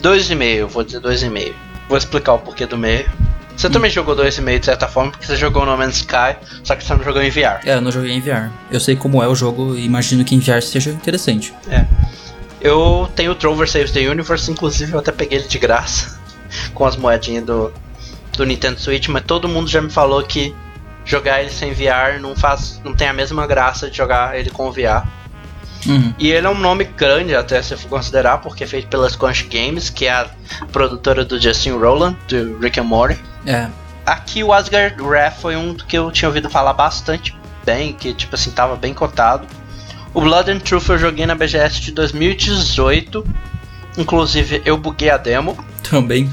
[0.03, 1.53] 2,5, vou dizer 2,5.
[1.87, 3.09] Vou explicar o porquê do meio.
[3.55, 6.83] Você também jogou 2,5 de certa forma, porque você jogou No Man's Sky, só que
[6.83, 7.65] você não jogou em VR.
[7.65, 8.51] É, eu não joguei em VR.
[8.69, 11.53] Eu sei como é o jogo e imagino que em VR seja interessante.
[12.59, 16.19] Eu tenho o Trover Saves the Universe, inclusive eu até peguei ele de graça
[16.73, 17.71] com as moedinhas do,
[18.33, 20.55] do Nintendo Switch, mas todo mundo já me falou que
[21.05, 24.71] jogar ele sem VR não faz, não tem a mesma graça de jogar ele com
[24.71, 25.07] VR.
[25.85, 26.13] Uhum.
[26.17, 29.43] E ele é um nome grande até se for considerar, porque é feito pela Squanch
[29.43, 30.27] Games, que é a
[30.71, 33.17] produtora do Justin Roland, do Rick and Morty.
[33.45, 33.67] É,
[34.07, 38.35] Aqui o Asgard Wrath foi um que eu tinha ouvido falar bastante bem, que tipo
[38.35, 39.45] assim, tava bem cotado.
[40.17, 43.23] O Blood and Truth eu joguei na BGS de 2018.
[43.99, 45.55] Inclusive eu buguei a demo
[45.87, 46.27] também.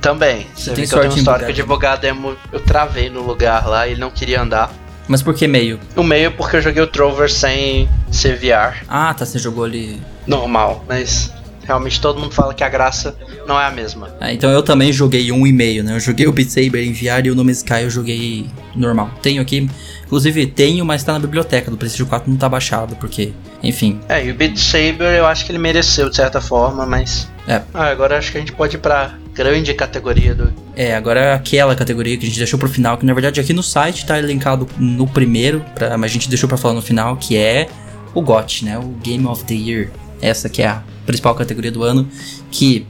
[0.00, 0.46] também.
[0.54, 3.20] Você tem vê que eu tenho um histórico de bugar a demo, eu travei no
[3.22, 4.72] lugar lá e ele não queria andar.
[5.06, 5.78] Mas por que meio?
[5.94, 10.00] O meio porque eu joguei o Trover sem ser VR Ah, tá, você jogou ali.
[10.26, 11.30] normal, mas
[11.62, 13.14] realmente todo mundo fala que a graça
[13.46, 14.16] não é a mesma.
[14.18, 15.96] Ah, então eu também joguei um e meio, né?
[15.96, 19.10] Eu joguei o Beat Saber em VR e o No Man's Sky eu joguei normal.
[19.20, 19.68] Tenho aqui,
[20.06, 23.32] inclusive tenho, mas tá na biblioteca do PlayStation 4, não tá baixado, porque,
[23.62, 24.00] enfim.
[24.08, 27.28] É, e o Beat Saber eu acho que ele mereceu de certa forma, mas.
[27.46, 27.62] É.
[27.74, 30.52] Ah, agora acho que a gente pode ir pra grande categoria do.
[30.74, 33.52] É, agora é aquela categoria que a gente deixou pro final, que na verdade aqui
[33.52, 37.16] no site tá elencado no primeiro, pra, mas a gente deixou pra falar no final,
[37.16, 37.68] que é
[38.14, 38.78] o GOT, né?
[38.78, 39.90] O Game of the Year.
[40.22, 42.08] Essa que é a principal categoria do ano,
[42.50, 42.86] que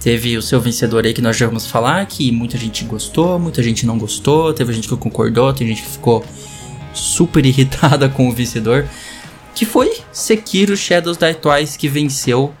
[0.00, 3.62] teve o seu vencedor aí que nós já vamos falar, que muita gente gostou, muita
[3.62, 6.24] gente não gostou, teve gente que concordou, tem gente que ficou
[6.92, 8.86] super irritada com o vencedor,
[9.54, 12.52] que foi Sekiro Shadows Die Twice que venceu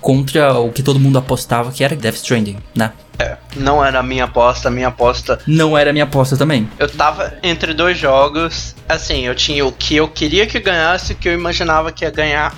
[0.00, 2.92] contra o que todo mundo apostava que era Death Stranding, né?
[3.18, 5.40] É, não era a minha aposta, a minha aposta.
[5.44, 6.70] Não era minha aposta também.
[6.78, 8.76] Eu tava entre dois jogos.
[8.88, 12.04] Assim, eu tinha o que eu queria que ganhasse e o que eu imaginava que
[12.04, 12.54] ia ganhar.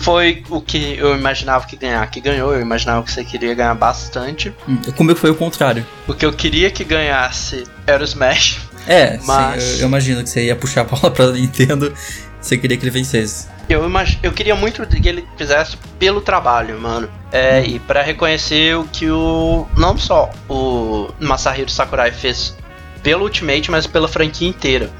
[0.00, 2.54] Foi o que eu imaginava que ganhar, que ganhou.
[2.54, 4.52] Eu imaginava que você queria ganhar bastante.
[4.66, 5.86] Hum, Comigo foi o contrário.
[6.08, 8.60] O que eu queria que ganhasse era o Smash.
[8.86, 11.92] É, Mas- sim, eu, eu imagino que você ia puxar a bola pra Nintendo,
[12.40, 13.46] você queria que ele vencesse.
[13.68, 14.18] Eu, imag...
[14.22, 17.08] eu queria muito que ele fizesse pelo trabalho, mano.
[17.30, 19.66] É, e pra reconhecer o que o.
[19.76, 22.56] Não só o Masahiro Sakurai fez
[23.02, 24.90] pelo Ultimate, mas pela franquia inteira.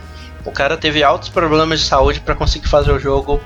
[0.44, 3.40] O cara teve altos problemas de saúde pra conseguir fazer o jogo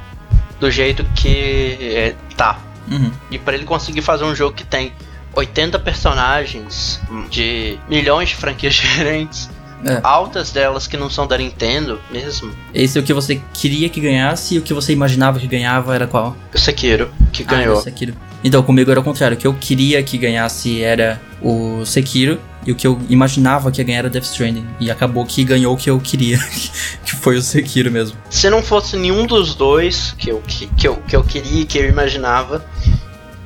[0.64, 2.58] do jeito que é, tá.
[2.90, 3.10] Uhum.
[3.30, 4.92] E pra ele conseguir fazer um jogo que tem
[5.34, 6.98] 80 personagens
[7.30, 9.50] de milhões de franquias diferentes,
[9.84, 10.00] É.
[10.02, 12.50] altas delas que não são da Nintendo mesmo.
[12.72, 15.94] Esse é o que você queria que ganhasse e o que você imaginava que ganhava
[15.94, 16.34] era qual?
[16.54, 17.76] O Sekiro, que Ah, ganhou.
[17.76, 18.14] Sekiro.
[18.42, 19.36] Então, comigo era o contrário.
[19.36, 22.40] O que eu queria que ganhasse era o Sekiro.
[22.66, 24.66] E o que eu imaginava que ia ganhar era Death Stranding.
[24.80, 26.38] E acabou que ganhou o que eu queria.
[27.04, 28.16] que foi o Sekiro mesmo.
[28.30, 31.64] Se não fosse nenhum dos dois que eu, que, que eu, que eu queria e
[31.64, 32.64] que eu imaginava,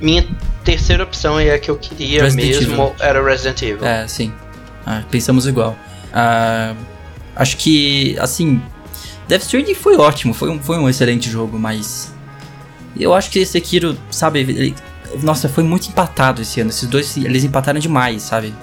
[0.01, 0.27] minha
[0.65, 2.95] terceira opção e a que eu queria Resident mesmo Evil.
[3.01, 3.85] era o Resident Evil.
[3.85, 4.33] É, sim.
[4.87, 5.77] Ah, pensamos igual.
[6.13, 6.75] Ah,
[7.35, 8.63] acho que, assim,
[9.27, 12.13] Death Stranding foi ótimo, foi um, foi um excelente jogo, mas
[12.99, 14.75] eu acho que esse Sekiro, sabe, ele-
[15.23, 16.71] nossa, foi muito empatado esse ano.
[16.71, 18.55] Esses dois, eles empataram demais, sabe?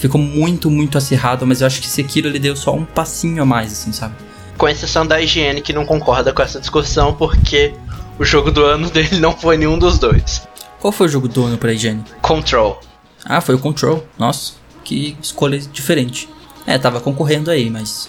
[0.00, 3.44] Ficou muito, muito acirrado, mas eu acho que Sekiro ele deu só um passinho a
[3.44, 4.14] mais, assim, sabe?
[4.56, 7.74] Com exceção da IGN que não concorda com essa discussão, porque
[8.18, 10.48] o jogo do ano dele não foi nenhum dos dois.
[10.80, 12.02] Qual foi o jogo do ano pra Jenny?
[12.22, 12.80] Control.
[13.26, 14.02] Ah, foi o Control.
[14.18, 16.26] Nossa, que escolha diferente.
[16.66, 18.08] É, tava concorrendo aí, mas.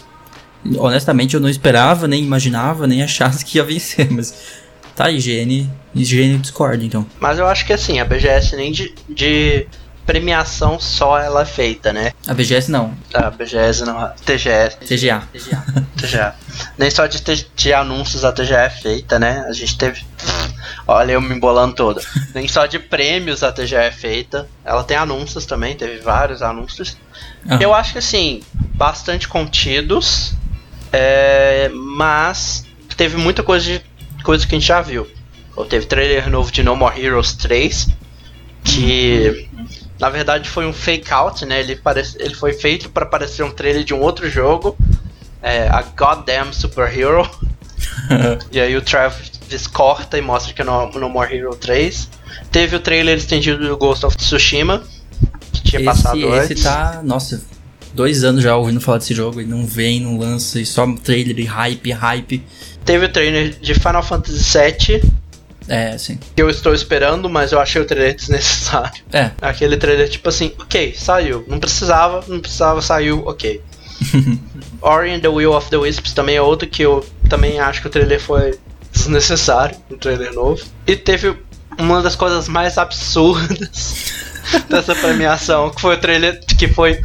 [0.78, 4.34] Honestamente, eu não esperava, nem imaginava, nem achasse que ia vencer, mas.
[4.96, 5.70] Tá, IGN.
[5.94, 7.06] IGN discorda, então.
[7.20, 9.68] Mas eu acho que assim, a BGS nem de, de
[10.06, 12.12] premiação só ela é feita, né?
[12.28, 14.78] A BGS não, A BGS não, TGS.
[14.78, 15.24] TGA.
[15.96, 16.36] TGA.
[16.78, 17.22] Nem só de,
[17.56, 19.46] de anúncios a TGA é feita, né?
[19.48, 20.04] A gente teve.
[20.88, 22.02] Olha, eu me embolando toda.
[22.34, 24.48] Nem só de prêmios a TGA é feita.
[24.66, 26.98] Ela tem anúncios também, teve vários anúncios.
[27.48, 27.60] Aham.
[27.62, 28.42] Eu acho que assim,
[28.76, 30.34] bastante contidos.
[30.92, 32.66] é, mas
[32.98, 33.82] teve muita coisa, de,
[34.24, 35.08] coisa que a gente já viu.
[35.56, 37.90] Ou teve trailer novo de No More Heroes 3.
[38.64, 39.50] Que
[40.02, 41.60] na verdade foi um fake out, né?
[41.60, 44.76] Ele, parece, ele foi feito para parecer um trailer de um outro jogo.
[45.44, 47.30] É, a Goddamn Superhero.
[48.52, 52.10] E aí o Travis corta e mostra que é no, no More Hero 3.
[52.52, 54.84] Teve o trailer estendido do Ghost of Tsushima.
[55.54, 56.52] Que tinha passado Esse, antes.
[56.52, 57.02] esse tá.
[57.04, 57.42] Nossa,
[57.94, 61.40] dois anos já ouvindo falar desse jogo e não vem, não lança, e só trailer
[61.40, 62.44] e hype, hype.
[62.84, 65.12] Teve o trailer de Final Fantasy VII,
[65.72, 66.20] É, sim.
[66.36, 69.02] que eu estou esperando, mas eu achei o trailer desnecessário.
[69.14, 71.46] É, Aquele trailer tipo assim, ok, saiu.
[71.48, 73.62] Não precisava, não precisava, saiu, ok.
[74.82, 77.88] Ori and the Will of the Wisps também é outro que eu também acho que
[77.88, 78.60] o trailer foi
[78.92, 80.62] desnecessário, um trailer novo.
[80.86, 81.38] E teve
[81.80, 84.12] uma das coisas mais absurdas
[84.68, 87.02] dessa premiação, que foi o trailer que foi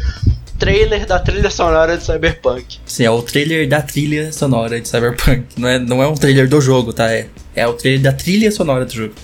[0.58, 2.78] trailer da trilha sonora de Cyberpunk.
[2.86, 5.44] sim, é o trailer da trilha sonora de Cyberpunk.
[5.56, 7.10] Não é, não é um trailer do jogo, tá?
[7.12, 9.14] É, é o trailer da trilha sonora do jogo.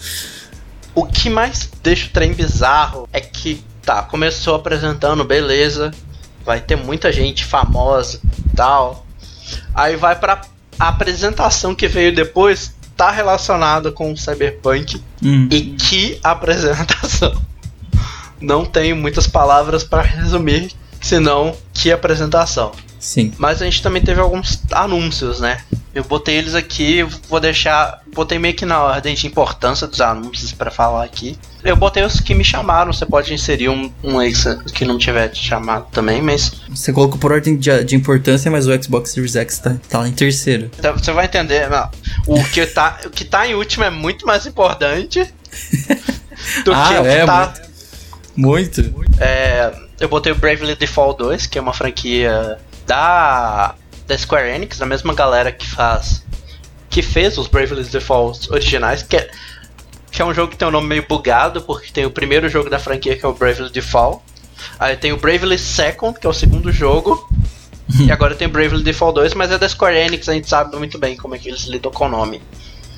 [0.94, 5.90] O que mais deixa o trem bizarro é que, tá, começou apresentando, beleza,
[6.44, 9.06] vai ter muita gente famosa e tal.
[9.74, 10.42] Aí vai pra
[10.78, 15.02] apresentação que veio depois, tá relacionada com o Cyberpunk.
[15.22, 15.48] Hum.
[15.50, 17.32] E que apresentação!
[18.40, 20.72] Não tenho muitas palavras pra resumir,
[21.02, 22.72] senão que apresentação.
[22.98, 23.32] Sim.
[23.36, 25.58] Mas a gente também teve alguns anúncios, né?
[25.94, 28.00] Eu botei eles aqui, vou deixar.
[28.14, 31.36] Botei meio que na ordem de importância dos anúncios pra falar aqui.
[31.62, 34.32] Eu botei os que me chamaram, você pode inserir um, um aí
[34.74, 38.66] que não tiver te chamado também, mas Você colocou por ordem de, de importância, mas
[38.66, 40.70] o Xbox Series X tá, tá lá em terceiro.
[40.80, 41.68] tá- você vai entender.
[41.68, 41.90] não.
[42.26, 45.20] O que, tá, o que tá em último é muito mais importante
[46.64, 47.54] do Ah, que o que é, tá.
[48.34, 49.04] Muito.
[49.20, 49.72] É,
[50.02, 54.84] eu botei o Bravely Default 2, que é uma franquia da, da Square Enix, da
[54.84, 56.24] mesma galera que faz.
[56.90, 59.30] que fez os Bravely Default originais, que é,
[60.10, 62.68] que é um jogo que tem um nome meio bugado, porque tem o primeiro jogo
[62.68, 64.20] da franquia, que é o Bravely Default.
[64.76, 67.24] Aí tem o Bravely Second, que é o segundo jogo.
[68.04, 70.76] e agora tem o Bravely Default 2, mas é da Square Enix, a gente sabe
[70.76, 72.42] muito bem como é que eles lidam com o nome.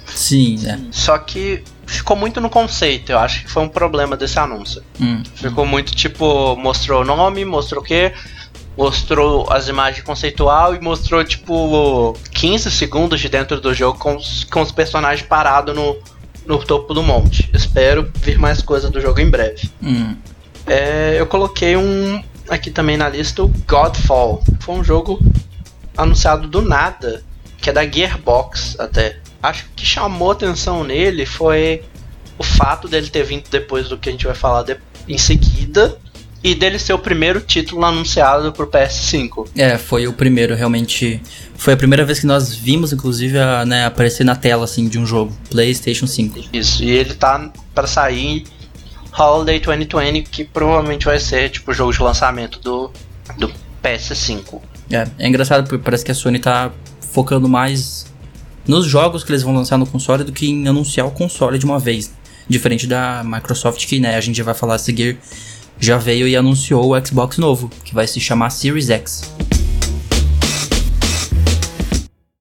[0.07, 0.79] Sim, é.
[0.91, 4.83] Só que ficou muito no conceito, eu acho que foi um problema desse anúncio.
[5.01, 5.23] Hum.
[5.35, 8.13] Ficou muito tipo, mostrou o nome, mostrou o quê?
[8.77, 14.45] Mostrou as imagens conceitual e mostrou tipo 15 segundos de dentro do jogo com os,
[14.45, 15.97] com os personagens parados no,
[16.47, 17.49] no topo do monte.
[17.53, 19.71] Espero vir mais coisa do jogo em breve.
[19.83, 20.17] Hum.
[20.67, 24.43] É, eu coloquei um aqui também na lista, o Godfall.
[24.61, 25.19] Foi um jogo
[25.97, 27.23] anunciado do nada,
[27.59, 29.21] que é da Gearbox até.
[29.47, 31.83] Acho que o que chamou atenção nele foi
[32.39, 34.77] o fato dele ter vindo depois do que a gente vai falar de-
[35.09, 35.97] em seguida
[36.43, 39.47] e dele ser o primeiro título anunciado pro PS5.
[39.57, 41.21] É, foi o primeiro, realmente.
[41.57, 44.99] Foi a primeira vez que nós vimos, inclusive, a, né, aparecer na tela, assim, de
[44.99, 45.33] um jogo.
[45.51, 46.41] PlayStation 5.
[46.53, 48.45] Isso, e ele tá para sair em
[49.19, 52.91] Holiday 2020, que provavelmente vai ser tipo o jogo de lançamento do,
[53.39, 53.51] do
[53.83, 54.61] PS5.
[54.91, 56.71] É, é engraçado porque parece que a Sony tá
[57.13, 58.07] focando mais
[58.67, 61.65] nos jogos que eles vão lançar no console do que em anunciar o console de
[61.65, 62.13] uma vez.
[62.49, 65.19] Diferente da Microsoft, que né, a gente já vai falar a seguir,
[65.79, 69.33] já veio e anunciou o Xbox novo, que vai se chamar Series X.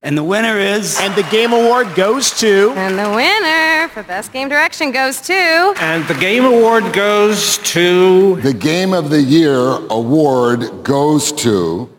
[0.06, 1.00] And the winner is.
[1.00, 2.74] And the Game Award goes to.
[2.76, 5.74] And the winner for Best Game Direction goes to.
[5.80, 8.36] And the Game Award goes to.
[8.42, 11.90] The Game of the Year award goes to.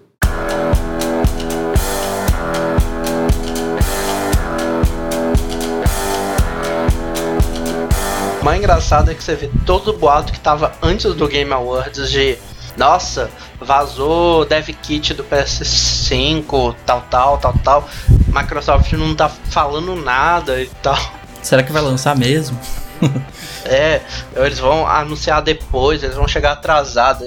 [8.45, 12.11] Mais engraçado é que você vê todo o boato que tava antes do Game Awards
[12.11, 12.37] de
[12.77, 13.31] nossa,
[13.61, 17.89] vazou dev kit do PS5, tal, tal, tal, tal.
[18.29, 20.99] Microsoft não tá falando nada e tal.
[21.41, 22.59] Será que vai lançar mesmo?
[23.67, 24.03] É,
[24.37, 27.25] eles vão anunciar depois, eles vão chegar atrasado.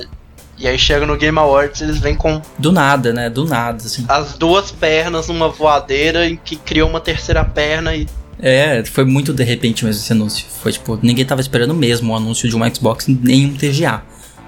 [0.55, 3.27] E aí chega no Game Awards, eles vêm com Do nada, né?
[3.27, 4.05] Do nada, assim.
[4.07, 8.07] as duas pernas numa voadeira e que criou uma terceira perna e
[8.39, 10.45] É, foi muito de repente mesmo esse anúncio.
[10.61, 14.03] Foi tipo, ninguém tava esperando mesmo o anúncio de um Xbox nem um TGA.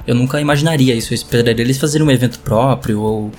[0.05, 1.13] Eu nunca imaginaria isso.
[1.13, 3.31] Eu esperaria eles fazerem um evento próprio ou.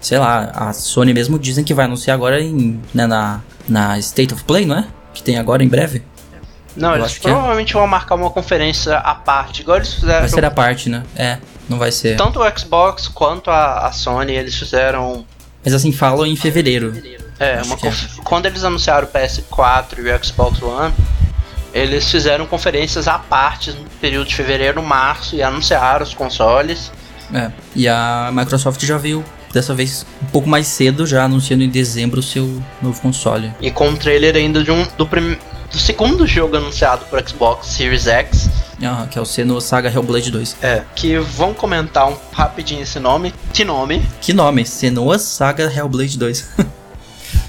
[0.00, 4.34] Sei lá, a Sony mesmo dizem que vai anunciar agora em, né, na, na State
[4.34, 4.86] of Play, não é?
[5.12, 6.02] Que tem agora em breve.
[6.76, 7.20] Não, Eu eles é.
[7.20, 9.62] provavelmente vão marcar uma conferência à parte.
[9.62, 10.20] Igual eles fizeram.
[10.20, 11.02] Vai ser a parte, né?
[11.16, 11.38] É,
[11.68, 12.16] não vai ser.
[12.16, 15.24] Tanto o Xbox quanto a, a Sony, eles fizeram.
[15.64, 16.92] Mas assim, falam em fevereiro.
[17.38, 17.78] É, uma é.
[17.78, 20.94] conf- quando eles anunciaram o PS4 e o Xbox One,
[21.72, 26.90] eles fizeram conferências à parte no período de fevereiro, março e anunciaram os consoles.
[27.34, 27.50] É.
[27.74, 32.20] E a Microsoft já veio dessa vez um pouco mais cedo, já anunciando em dezembro
[32.20, 33.52] o seu novo console.
[33.60, 35.36] E com um trailer ainda de um, do, prim-
[35.70, 38.48] do segundo jogo anunciado pro Xbox Series X.
[38.82, 40.56] Ah, que é o Senua Saga Hellblade 2.
[40.62, 40.82] É.
[40.94, 43.34] Que vão comentar um, rapidinho esse nome.
[43.52, 44.06] Que nome?
[44.20, 44.64] Que nome?
[44.66, 46.48] Senua Saga Hellblade 2.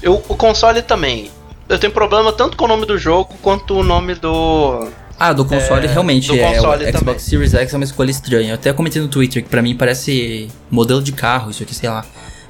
[0.02, 1.30] Eu, o console também.
[1.68, 4.88] Eu tenho problema tanto com o nome do jogo quanto o nome do.
[5.20, 6.54] Ah, do console É, realmente do é.
[6.54, 7.18] console o Xbox também.
[7.18, 8.50] Series X é uma escolha estranha.
[8.50, 11.88] Eu até comentei no Twitter que pra mim parece modelo de carro, isso aqui, sei
[11.90, 12.04] lá.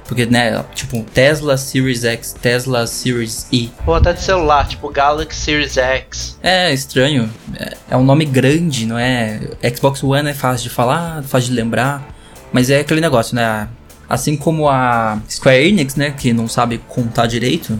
[0.07, 3.69] Porque, né, tipo, Tesla Series X, Tesla Series E.
[3.85, 6.37] Ou até de celular, tipo Galaxy Series X.
[6.41, 7.29] É estranho.
[7.55, 9.39] É, é um nome grande, não é?
[9.75, 12.07] Xbox One é fácil de falar, fácil de lembrar.
[12.51, 13.67] Mas é aquele negócio, né?
[14.09, 16.11] Assim como a Square Enix, né?
[16.11, 17.77] Que não sabe contar direito.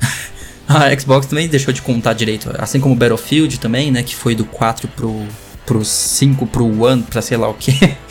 [0.68, 2.54] a Xbox também deixou de contar direito.
[2.58, 4.02] Assim como o Battlefield também, né?
[4.02, 5.26] Que foi do 4 pro,
[5.66, 7.72] pro 5 pro One, pra sei lá o que.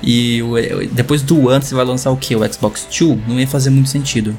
[0.00, 0.40] E
[0.92, 2.36] depois do One você vai lançar o que?
[2.36, 3.26] O Xbox 2?
[3.26, 4.32] Não ia fazer muito sentido.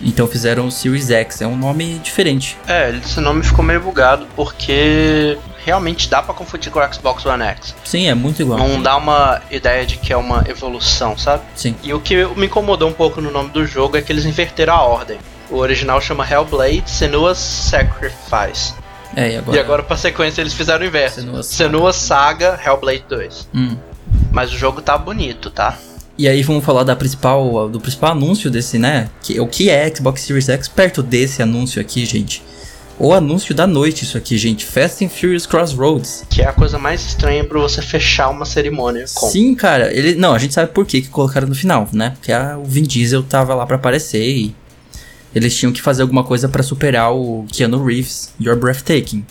[0.00, 1.42] Então fizeram o Series X.
[1.42, 2.56] É um nome diferente.
[2.66, 7.42] É, esse nome ficou meio bugado porque realmente dá pra confundir com o Xbox One
[7.42, 7.74] X.
[7.84, 8.58] Sim, é muito igual.
[8.58, 11.42] Não dá uma ideia de que é uma evolução, sabe?
[11.54, 11.74] Sim.
[11.82, 14.74] E o que me incomodou um pouco no nome do jogo é que eles inverteram
[14.74, 15.18] a ordem.
[15.50, 18.74] O original chama Hellblade Senua's Sacrifice.
[19.14, 19.56] É, e agora?
[19.56, 21.42] E agora, pra sequência, eles fizeram o inverso.
[21.42, 23.48] Senua Saga Hellblade 2.
[23.54, 23.76] Hum.
[24.30, 25.76] Mas o jogo tá bonito, tá?
[26.16, 29.08] E aí vamos falar da principal, do principal anúncio desse, né?
[29.22, 32.42] Que, o que é Xbox Series X perto desse anúncio aqui, gente?
[33.04, 34.64] O anúncio da noite isso aqui, gente.
[34.64, 36.24] Fast and Furious Crossroads.
[36.30, 39.28] Que é a coisa mais estranha pra você fechar uma cerimônia com.
[39.28, 39.92] Sim, cara.
[39.92, 42.10] Ele, não, a gente sabe por que que colocaram no final, né?
[42.10, 44.54] Porque a- o Vin Diesel tava lá pra aparecer e
[45.34, 49.26] eles tinham que fazer alguma coisa pra superar o Keanu Reeves, You're Breathtaking.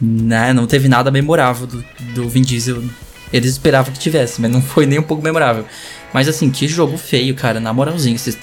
[0.00, 0.52] Né?
[0.52, 1.84] Não teve nada memorável do,
[2.14, 2.82] do Vin Diesel.
[3.32, 5.64] Eles esperavam que tivesse, mas não foi nem um pouco memorável.
[6.12, 8.18] Mas assim, que jogo feio, cara, na moralzinha.
[8.18, 8.36] Vocês,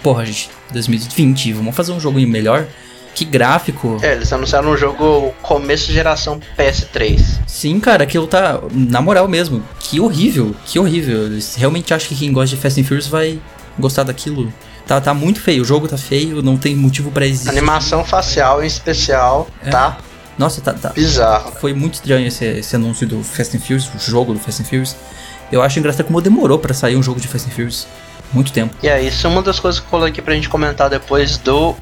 [0.00, 2.68] porra, gente, 2020, vamos fazer um jogo melhor.
[3.14, 3.98] Que gráfico.
[4.02, 7.20] É, eles anunciaram um jogo começo de geração PS3.
[7.46, 8.58] Sim, cara, aquilo tá.
[8.72, 9.62] Na moral mesmo.
[9.78, 11.26] Que horrível, que horrível.
[11.26, 13.38] Eles realmente acham que quem gosta de Fast and Furious vai
[13.78, 14.52] gostar daquilo.
[14.86, 17.50] Tá, tá muito feio, o jogo tá feio, não tem motivo pra existir.
[17.50, 19.70] Animação facial em especial, É.
[19.70, 19.98] tá
[20.36, 20.88] Nossa, tá, tá.
[20.90, 21.52] bizarro.
[21.60, 24.64] Foi muito estranho esse, esse anúncio do Fast and Furious, o jogo do Fast and
[24.64, 24.96] Furious.
[25.52, 27.86] Eu acho engraçado como demorou pra sair um jogo de Fast and Furious.
[28.32, 28.74] Muito tempo.
[28.82, 31.76] E é isso, uma das coisas que eu coloquei pra gente comentar depois do,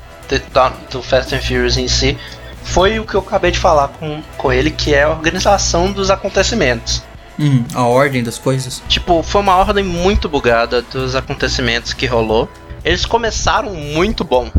[0.91, 2.17] do Fast and Furious em si
[2.63, 6.11] foi o que eu acabei de falar com, com ele, que é a organização dos
[6.11, 7.03] acontecimentos.
[7.39, 8.83] Hum, a ordem das coisas.
[8.87, 12.49] Tipo, foi uma ordem muito bugada dos acontecimentos que rolou.
[12.85, 14.51] Eles começaram muito bom.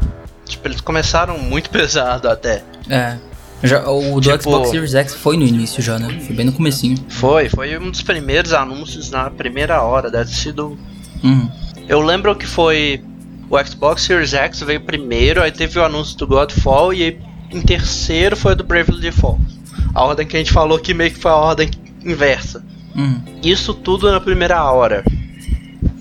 [0.48, 2.64] Tipo, eles começaram muito pesado até.
[2.90, 3.18] É.
[3.64, 6.20] Já, o do Tipo- Xbox Series X foi no início já, né?
[6.26, 6.98] Foi bem no comecinho.
[7.08, 10.10] Foi, foi um dos primeiros anúncios na primeira hora.
[10.10, 10.78] Deve ter sido
[11.24, 11.52] Uhum.
[11.88, 13.04] Eu lembro que foi
[13.52, 17.20] o Xbox Series X veio primeiro, aí teve o anúncio do Godfall e aí,
[17.52, 19.41] em terceiro foi o do Bravely Default.
[19.93, 21.70] A ordem que a gente falou que meio que foi a ordem
[22.04, 22.64] inversa.
[22.95, 23.22] Uhum.
[23.43, 25.04] Isso tudo na primeira hora.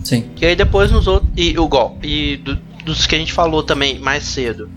[0.04, 0.30] Sim.
[0.40, 3.62] E aí depois nos outros e o gol e do- dos que a gente falou
[3.62, 4.68] também mais cedo.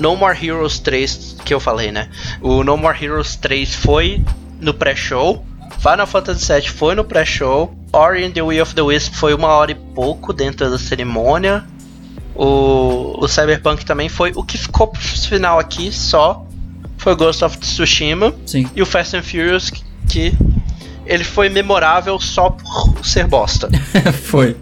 [0.00, 2.08] No More Heroes 3 que eu falei, né?
[2.40, 4.22] O No More Heroes 3 foi
[4.60, 5.44] no pré-show.
[5.78, 7.74] Final Fantasy VII foi no pré-show.
[7.92, 11.64] Ori and the Will of the Wisp foi uma hora e pouco dentro da cerimônia.
[12.42, 14.32] O, o Cyberpunk também foi.
[14.34, 16.46] O que ficou pro final aqui só
[16.96, 18.34] foi Ghost of Tsushima.
[18.46, 18.66] Sim.
[18.74, 19.70] E o Fast and Furious
[20.08, 20.32] que,
[21.04, 23.68] ele foi memorável só por ser bosta.
[24.24, 24.56] foi.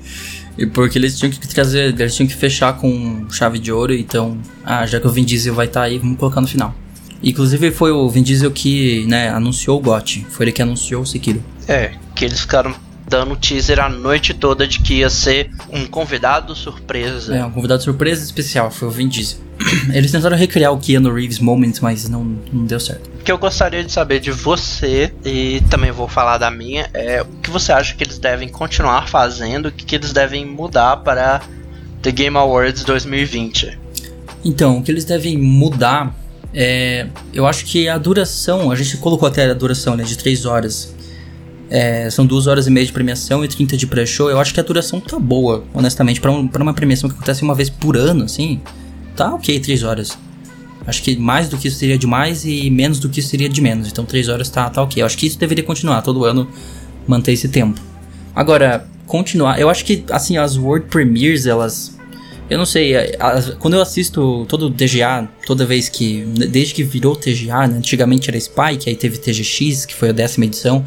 [0.58, 4.36] E porque eles tinham que trazer, eles tinham que fechar com chave de ouro, então,
[4.64, 6.74] ah, já que o Vin Diesel vai estar aí, vamos colocar no final.
[7.22, 11.06] Inclusive foi o Vin Diesel que, né, anunciou o GOT, foi ele que anunciou o
[11.06, 11.40] Sekiro.
[11.68, 12.74] É, que eles ficaram
[13.08, 17.36] dando teaser a noite toda de que ia ser um convidado surpresa.
[17.36, 19.38] É, um convidado surpresa especial, foi o Vin Diesel.
[19.92, 23.10] Eles tentaram recriar o Keanu Reeves moment, mas não, não deu certo.
[23.20, 27.22] O que eu gostaria de saber de você, e também vou falar da minha, é
[27.22, 30.98] o que você acha que eles devem continuar fazendo, o que, que eles devem mudar
[30.98, 31.42] para
[32.02, 33.78] The Game Awards 2020.
[34.44, 36.14] Então, o que eles devem mudar
[36.54, 37.06] é.
[37.32, 40.94] Eu acho que a duração, a gente colocou até a duração, né, de 3 horas.
[41.70, 44.30] É, são 2 horas e meia de premiação e 30 de pré-show.
[44.30, 46.20] Eu acho que a duração tá boa, honestamente.
[46.20, 48.60] Pra, um, uma premiação que acontece uma vez por ano, assim,
[49.14, 50.16] tá ok 3 horas.
[50.86, 53.60] Acho que mais do que isso seria demais e menos do que isso seria de
[53.60, 53.88] menos.
[53.88, 55.02] Então 3 horas tá, tá ok.
[55.02, 56.48] Eu acho que isso deveria continuar todo ano,
[57.06, 57.78] manter esse tempo.
[58.34, 59.60] Agora, continuar.
[59.60, 61.98] Eu acho que, assim, as World Premiers, elas.
[62.48, 66.24] Eu não sei, as- quando eu assisto todo o TGA, toda vez que.
[66.50, 67.76] Desde que virou TGA, né?
[67.76, 70.82] Antigamente era Spike, aí teve TGX, que foi a décima edição.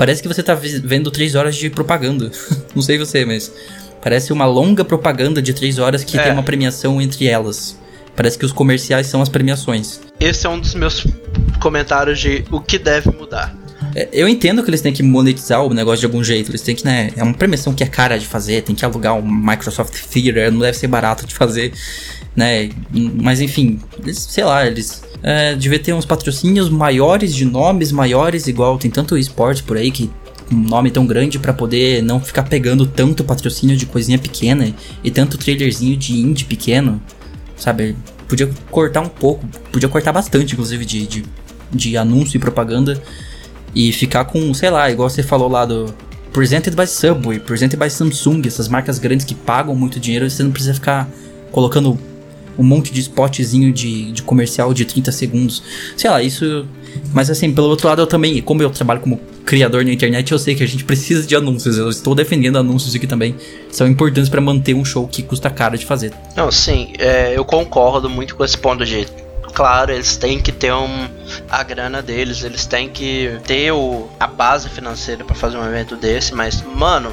[0.00, 2.30] Parece que você tá vendo 3 horas de propaganda.
[2.74, 3.52] não sei você, mas.
[4.00, 6.22] Parece uma longa propaganda de 3 horas que É.
[6.22, 7.78] tem uma premiação entre elas.
[8.16, 10.00] Parece que os comerciais são as premiações.
[10.18, 11.06] Esse é um dos meus
[11.60, 13.54] comentários de o que deve mudar.
[13.94, 16.50] É, Eu entendo que eles têm que monetizar o negócio de algum jeito.
[16.50, 17.10] Eles têm que, né?
[17.14, 20.60] É uma premiação que é cara de fazer, tem que alugar um Microsoft Theater, não
[20.60, 21.74] deve ser barato de fazer,
[22.34, 22.70] né?
[22.90, 25.02] Mas enfim, eles, sei lá, eles.
[25.22, 29.90] É, devia ter uns patrocínios maiores, de nomes maiores, igual tem tanto esporte por aí
[29.90, 30.10] que.
[30.52, 35.08] Um nome tão grande pra poder não ficar pegando tanto patrocínio de coisinha pequena e
[35.08, 37.00] tanto trailerzinho de indie pequeno,
[37.56, 37.96] sabe?
[38.26, 41.24] Podia cortar um pouco, podia cortar bastante, inclusive, de, de,
[41.70, 43.00] de anúncio e propaganda
[43.72, 45.94] e ficar com, sei lá, igual você falou lá do
[46.32, 50.50] Presented by Subway, Presented by Samsung, essas marcas grandes que pagam muito dinheiro, você não
[50.50, 51.08] precisa ficar
[51.50, 51.98] colocando
[52.58, 55.62] um monte de spotzinho de, de comercial de 30 segundos.
[55.96, 56.66] Sei lá, isso.
[57.12, 60.38] Mas assim, pelo outro lado, eu também, como eu trabalho como criador na internet, eu
[60.38, 61.78] sei que a gente precisa de anúncios.
[61.78, 63.34] Eu estou defendendo anúncios aqui também.
[63.70, 66.12] São importantes para manter um show que custa caro de fazer.
[66.36, 69.06] Não, sim, é, eu concordo muito com esse ponto de.
[69.52, 71.08] Claro, eles têm que ter um,
[71.48, 75.96] a grana deles, eles têm que ter o, a base financeira pra fazer um evento
[75.96, 77.12] desse, mas, mano,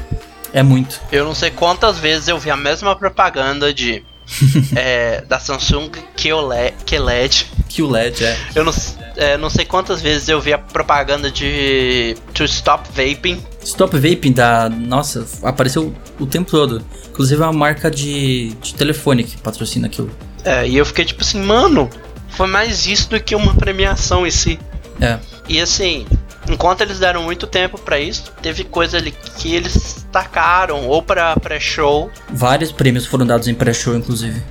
[0.54, 1.02] É muito.
[1.12, 4.04] eu não sei quantas vezes eu vi a mesma propaganda de.
[4.76, 8.26] é, da Samsung QLED, QLED.
[8.26, 8.38] É.
[8.56, 8.74] Eu não,
[9.16, 12.16] é, não sei quantas vezes eu vi a propaganda de.
[12.34, 13.42] To Stop Vaping.
[13.64, 14.70] Stop Vaping da.
[14.70, 16.84] Nossa, apareceu o tempo todo.
[17.10, 20.12] Inclusive é uma marca de, de telefone que patrocina aquilo.
[20.44, 21.90] É, e eu fiquei tipo assim, mano,
[22.30, 24.60] foi mais isso do que uma premiação em si.
[25.02, 25.18] É.
[25.50, 26.06] E assim,
[26.50, 31.36] enquanto eles deram muito tempo pra isso, teve coisa ali que eles tacaram ou pra
[31.38, 32.12] pré-show.
[32.30, 34.42] Vários prêmios foram dados em pré-show, inclusive.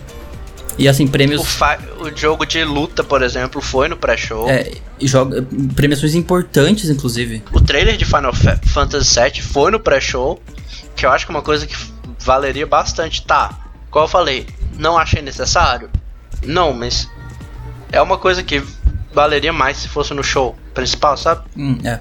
[0.78, 1.46] E assim, O, prêmios.
[1.54, 4.48] fa- o jogo de luta, por exemplo, foi no pré-show.
[4.50, 7.42] É, e joga, premiações importantes, inclusive.
[7.52, 10.38] O trailer de Final Fa- Fantasy VII foi no pré-show,
[10.94, 11.74] que eu acho que é uma coisa que
[12.20, 13.22] valeria bastante.
[13.24, 13.58] Tá,
[13.90, 14.46] como eu falei,
[14.78, 15.88] não achei necessário?
[16.44, 17.08] Não, mas
[17.90, 18.62] é uma coisa que
[19.14, 21.42] valeria mais se fosse no show principal, sabe?
[21.56, 21.98] Hum, é.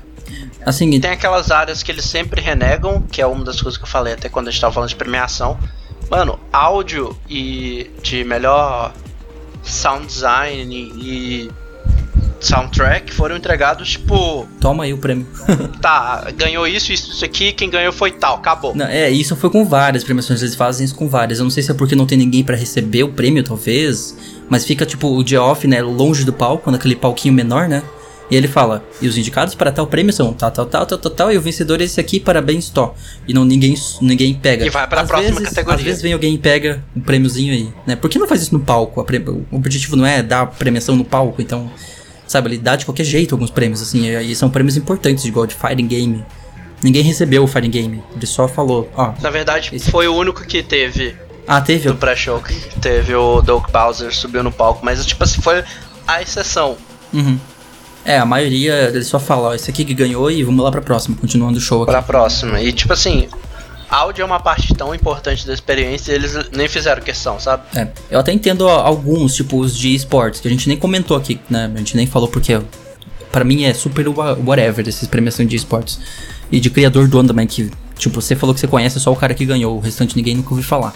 [0.66, 3.88] Assim, Tem aquelas áreas que eles sempre renegam, que é uma das coisas que eu
[3.88, 5.58] falei até quando a gente tava falando de premiação.
[6.10, 8.94] Mano, áudio e de melhor
[9.64, 11.50] sound design e
[12.40, 15.26] soundtrack foram entregados, tipo, toma aí o prêmio.
[15.82, 18.76] tá, ganhou isso, isso, isso aqui, quem ganhou foi tal, acabou.
[18.76, 21.40] Não, é, isso foi com várias premiações, eles fazem isso com várias.
[21.40, 24.16] Eu não sei se é porque não tem ninguém pra receber o prêmio, talvez.
[24.48, 27.82] Mas fica, tipo, o dia off, né, longe do palco, naquele palquinho menor, né?
[28.30, 31.12] E ele fala, e os indicados para tal prêmio são tal, tal, tal, tal, tal,
[31.12, 32.96] tal, e o vencedor é esse aqui, parabéns, tó.
[33.28, 34.66] E não ninguém, ninguém pega.
[34.66, 35.78] E vai pra às próxima vezes, categoria.
[35.80, 37.96] Às vezes vem alguém e pega um prêmiozinho aí, né?
[37.96, 39.00] Por que não faz isso no palco?
[39.00, 41.70] A pre- O objetivo não é dar premiação no palco, então,
[42.28, 45.54] sabe, ele dá de qualquer jeito alguns prêmios, assim, e são prêmios importantes, igual de
[45.54, 46.26] Fighting Game.
[46.82, 49.14] Ninguém recebeu o Fighting Game, ele só falou, ó.
[49.22, 51.16] Na verdade, Esse- foi o único que teve
[51.48, 51.88] Ah, teve?
[51.90, 55.64] no pré-show, que teve o Doug Bowser subiu no palco, mas tipo assim, foi
[56.08, 56.76] a exceção.
[57.14, 57.40] Uhum.
[58.06, 60.82] É, a maioria ele só fala, ó, esse aqui que ganhou e vamos lá pra
[60.82, 61.92] próxima, continuando o show aqui.
[61.92, 62.62] Pra próxima.
[62.62, 63.28] E tipo assim,
[63.90, 67.64] áudio é uma parte tão importante da experiência e eles nem fizeram questão, sabe?
[67.76, 71.40] É, eu até entendo alguns, tipo os de esportes, que a gente nem comentou aqui,
[71.50, 71.72] né?
[71.74, 72.62] A gente nem falou porque
[73.32, 76.00] Pra mim é super wha- whatever essas premiações de esportes.
[76.50, 79.16] E de criador do ano também, que, tipo, você falou que você conhece só o
[79.16, 80.94] cara que ganhou, o restante ninguém nunca ouviu falar.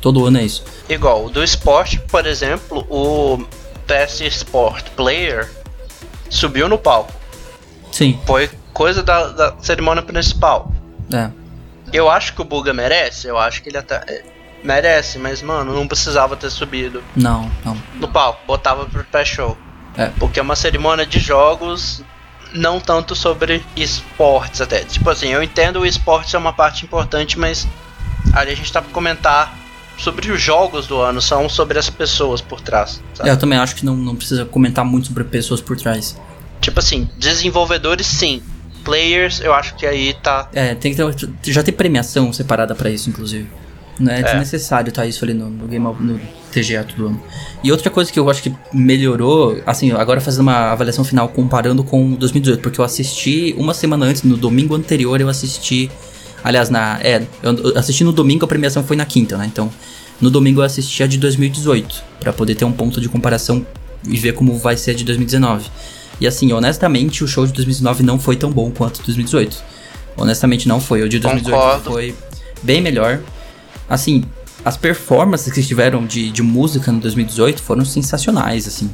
[0.00, 0.64] Todo ano é isso.
[0.88, 3.44] Igual, do esporte, por exemplo, o
[3.86, 5.50] Best Sport Player
[6.30, 7.12] subiu no palco.
[7.92, 10.70] Sim, Foi coisa da, da cerimônia principal.
[11.12, 11.30] é.
[11.92, 13.94] Eu acho que o Buga merece, eu acho que ele até.
[14.08, 14.24] é,
[14.64, 17.76] merece, mas mano, não precisava ter subido Não, não.
[17.94, 19.56] no palco, botava pro pré-show.
[19.96, 20.06] É.
[20.18, 22.02] Porque é uma cerimônia de jogos,
[22.52, 24.80] não tanto sobre esportes até.
[24.84, 27.68] Tipo assim, eu entendo o esportes é uma parte importante, mas
[28.34, 29.56] ali a gente tá pra comentar
[29.98, 33.02] sobre os jogos do ano, são sobre as pessoas por trás.
[33.14, 33.28] sabe?
[33.28, 36.16] É, eu também acho que não, não precisa comentar muito sobre pessoas por trás.
[36.60, 38.42] Tipo assim, desenvolvedores sim.
[38.84, 40.48] Players, eu acho que aí tá.
[40.52, 41.02] É, tem que
[41.42, 41.52] ter.
[41.52, 43.48] Já tem premiação separada pra isso, inclusive.
[43.98, 46.20] Não é, desnecessário tá isso ali no, no Game of, no
[46.52, 47.22] TGA todo ano.
[47.64, 51.82] E outra coisa que eu acho que melhorou, assim, agora fazendo uma avaliação final comparando
[51.82, 55.90] com 2018, porque eu assisti uma semana antes, no domingo anterior eu assisti.
[56.46, 57.00] Aliás, na.
[57.02, 59.46] É, eu assisti no domingo, a premiação foi na quinta, né?
[59.46, 59.68] Então,
[60.20, 63.66] no domingo eu assisti a de 2018, pra poder ter um ponto de comparação
[64.06, 65.68] e ver como vai ser a de 2019.
[66.20, 69.56] E assim, honestamente, o show de 2019 não foi tão bom quanto o de 2018.
[70.16, 71.02] Honestamente, não foi.
[71.02, 71.90] O de 2018 Concordo.
[71.90, 72.14] foi
[72.62, 73.18] bem melhor.
[73.88, 74.22] Assim,
[74.64, 78.88] as performances que tiveram de, de música no 2018 foram sensacionais, assim.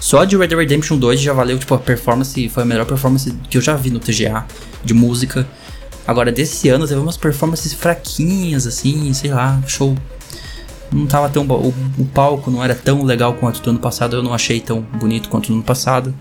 [0.00, 3.30] Só de Red Dead Redemption 2 já valeu, tipo, a performance, foi a melhor performance
[3.50, 4.46] que eu já vi no TGA
[4.82, 5.46] de música.
[6.06, 9.96] Agora, desse ano, teve umas performances fraquinhas, assim, sei lá, show.
[10.92, 11.56] Não tava tão bom.
[11.56, 14.80] O, o palco não era tão legal quanto do ano passado, eu não achei tão
[14.80, 16.14] bonito quanto no ano passado.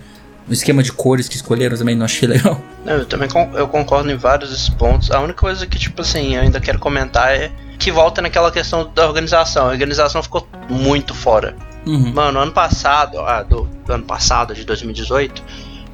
[0.48, 2.60] O esquema de cores que escolheram também não achei legal.
[2.86, 5.12] Eu também con- eu concordo em vários pontos.
[5.12, 8.90] A única coisa que, tipo assim, eu ainda quero comentar é que volta naquela questão
[8.94, 9.68] da organização.
[9.68, 11.56] A organização ficou muito fora.
[11.86, 12.12] Uhum.
[12.14, 15.44] Mano, ano passado, ah, do, do ano passado, de 2018,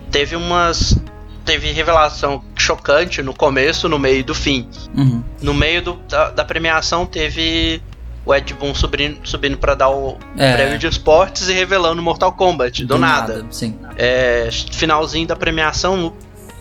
[0.10, 0.98] teve umas.
[1.46, 4.68] Teve revelação chocante no começo, no meio e do fim.
[4.96, 5.24] Uhum.
[5.42, 7.82] No meio do- da, da premiação teve
[8.24, 10.54] o Ed Boon subindo, subindo para dar o É.
[10.54, 13.44] prêmio de esportes e revelando Mortal Kombat, do, nada.
[13.50, 13.76] Sim.
[13.98, 16.14] É, finalzinho da premiação,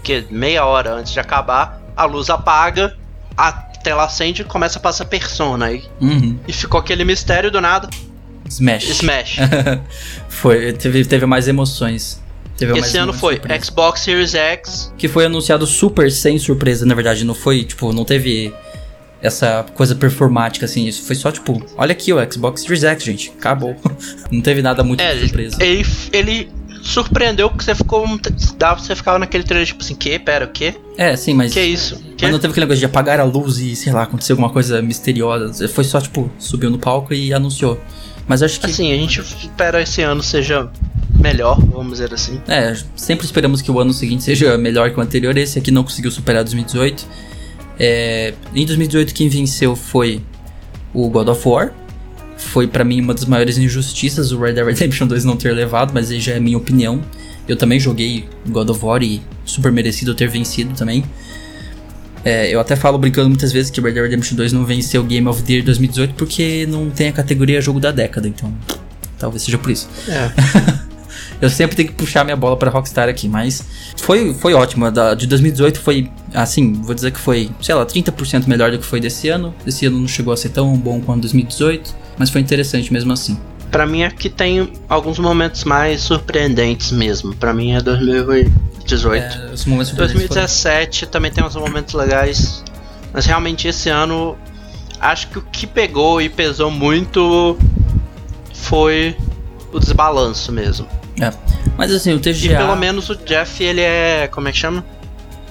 [0.02, 2.96] que meia hora antes de acabar, a luz apaga,
[3.36, 5.84] a tela acende e começa a passar persona aí.
[6.00, 6.38] Uhum.
[6.48, 7.88] E ficou aquele mistério do nada,
[8.48, 8.84] Smash.
[8.88, 9.36] Smash.
[10.28, 12.19] foi, teve, teve mais emoções.
[12.60, 13.64] Teve Esse ano foi surpresa.
[13.64, 17.24] Xbox Series X, Que foi anunciado super sem surpresa, na verdade.
[17.24, 18.52] Não foi, tipo, não teve
[19.22, 20.86] essa coisa performática, assim.
[20.86, 23.32] Isso foi só, tipo, olha aqui o Xbox Series X, gente.
[23.38, 23.74] Acabou.
[24.30, 25.56] não teve nada muito é, de surpresa.
[25.58, 26.50] ele, ele
[26.82, 28.04] surpreendeu porque você ficou.
[28.58, 30.18] Dava você ficava naquele trailer tipo assim, que?
[30.18, 30.74] Pera, o quê?
[30.98, 31.54] É, sim, mas.
[31.54, 31.96] Que isso?
[32.14, 32.24] Que?
[32.24, 34.82] Mas não teve aquele negócio de apagar a luz e, sei lá, acontecer alguma coisa
[34.82, 35.66] misteriosa.
[35.66, 37.80] Foi só, tipo, subiu no palco e anunciou.
[38.28, 38.66] Mas acho que.
[38.66, 40.70] Assim, a gente espera esse ano seja
[41.20, 42.40] melhor, vamos dizer assim.
[42.48, 45.36] É, sempre esperamos que o ano seguinte seja melhor que o anterior.
[45.36, 47.06] Esse aqui não conseguiu superar 2018.
[47.78, 50.20] É, em 2018, quem venceu foi
[50.92, 51.72] o God of War.
[52.36, 55.92] Foi pra mim uma das maiores injustiças o Red Dead Redemption 2 não ter levado,
[55.92, 57.00] mas aí já é minha opinião.
[57.46, 61.04] Eu também joguei God of War e super merecido ter vencido também.
[62.24, 65.04] É, eu até falo brincando muitas vezes que Red Dead Redemption 2 não venceu o
[65.04, 68.54] Game of the Year 2018 porque não tem a categoria jogo da década, então
[69.18, 69.88] talvez seja por isso.
[70.08, 70.80] É.
[71.40, 73.64] Eu sempre tenho que puxar minha bola pra Rockstar aqui, mas
[73.96, 74.90] foi, foi ótimo.
[74.90, 78.84] Da- de 2018 foi, assim, vou dizer que foi, sei lá, 30% melhor do que
[78.84, 79.54] foi desse ano.
[79.66, 83.38] Esse ano não chegou a ser tão bom quanto 2018, mas foi interessante mesmo assim.
[83.70, 87.34] Pra mim é que tem alguns momentos mais surpreendentes mesmo.
[87.36, 89.22] Pra mim é 2018.
[89.22, 92.62] É, os momentos surpreendentes 2017 também tem uns momentos legais.
[93.12, 94.36] Mas realmente esse ano
[95.00, 97.56] acho que o que pegou e pesou muito
[98.52, 99.16] foi
[99.72, 100.86] o desbalanço mesmo.
[101.20, 101.32] É.
[101.76, 102.56] Mas assim, o E TGA.
[102.58, 104.28] pelo menos o Jeff, ele é.
[104.28, 104.84] Como é que chama?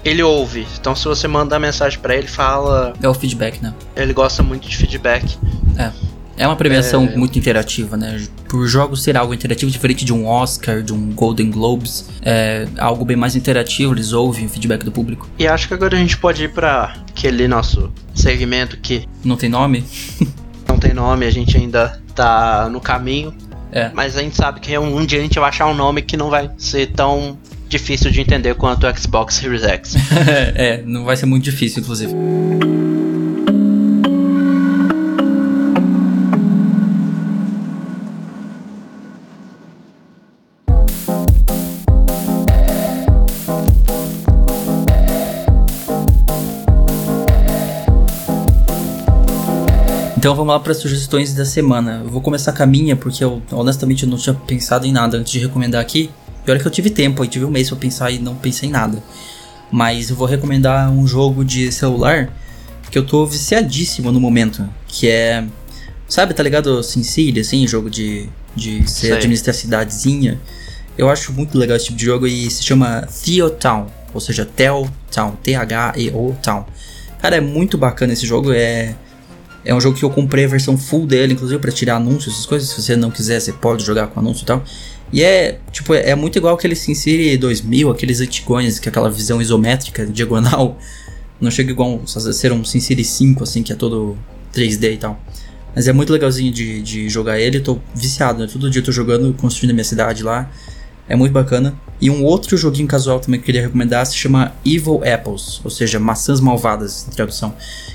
[0.03, 0.65] Ele ouve.
[0.79, 2.93] Então se você mandar mensagem pra ele, fala.
[3.01, 3.73] É o feedback, né?
[3.95, 5.37] Ele gosta muito de feedback.
[5.77, 5.91] É.
[6.39, 8.25] É uma premiação muito interativa, né?
[8.47, 13.03] Por jogos ser algo interativo, diferente de um Oscar, de um Golden Globes, é algo
[13.03, 15.27] bem mais interativo, eles ouvem o feedback do público.
[15.37, 19.49] E acho que agora a gente pode ir pra aquele nosso segmento que Não tem
[19.49, 19.83] nome?
[20.65, 23.33] não tem nome, a gente ainda tá no caminho.
[23.71, 23.91] É.
[23.93, 26.29] Mas a gente sabe que um dia a gente vai achar um nome que não
[26.29, 27.37] vai ser tão
[27.67, 29.95] difícil de entender quanto o Xbox Series X.
[30.55, 32.13] é, não vai ser muito difícil, inclusive.
[50.19, 52.01] Então vamos lá para as sugestões da semana.
[52.03, 55.17] Eu vou começar com a minha, porque eu honestamente eu não tinha pensado em nada
[55.17, 56.09] antes de recomendar aqui.
[56.43, 58.67] Pior é que eu tive tempo, eu tive um mês pra pensar e não pensei
[58.67, 59.01] em nada.
[59.71, 62.33] Mas eu vou recomendar um jogo de celular
[62.91, 64.67] que eu tô viciadíssimo no momento.
[64.89, 65.45] Que é.
[66.05, 66.83] Sabe, tá ligado?
[66.83, 70.37] SimCity, assim, jogo de, de você administrar cidadezinha.
[70.97, 74.45] Eu acho muito legal esse tipo de jogo e se chama Theo Town, ou seja,
[74.45, 76.65] Tel Town, T-H-E-O Town.
[77.21, 78.95] Cara, é muito bacana esse jogo, é.
[79.63, 82.45] É um jogo que eu comprei a versão full dele, inclusive pra tirar anúncios, essas
[82.45, 82.69] coisas.
[82.69, 84.63] Se você não quiser, você pode jogar com anúncio e tal.
[85.11, 89.09] E é, tipo, é, é muito igual aquele SimCity 2000, aqueles antigões, que é aquela
[89.09, 90.77] visão isométrica, diagonal.
[91.41, 94.17] Não chega igual a ser um SimCity 5, assim, que é todo
[94.53, 95.19] 3D e tal.
[95.75, 98.49] Mas é muito legalzinho de, de jogar ele, tô viciado, né?
[98.51, 100.49] Todo dia eu tô jogando, construindo a minha cidade lá.
[101.09, 101.73] É muito bacana.
[101.99, 105.69] E um outro joguinho casual também que eu queria recomendar se chama Evil Apples, ou
[105.71, 107.53] seja, maçãs malvadas, em tradução.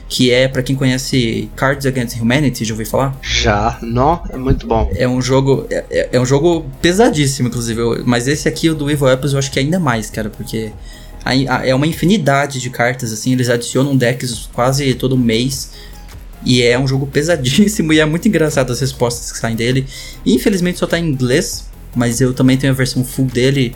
[0.09, 3.17] Que é, pra quem conhece Cards Against Humanity, já ouviu falar?
[3.23, 4.21] Já, não?
[4.29, 4.91] É muito bom.
[4.95, 5.67] É um jogo.
[5.71, 7.81] É, é- é um jogo pesadíssimo, inclusive.
[7.81, 10.29] eu- mas esse aqui, o do Evil Apples, eu acho que é ainda mais, cara,
[10.29, 10.71] porque
[11.65, 15.71] é uma infinidade de cartas, assim, eles adicionam decks quase todo mês.
[16.45, 19.87] E é um jogo pesadíssimo e é muito engraçado as respostas que saem dele.
[20.27, 21.65] Infelizmente só tá em inglês,
[21.95, 23.75] mas eu também tenho a versão full dele.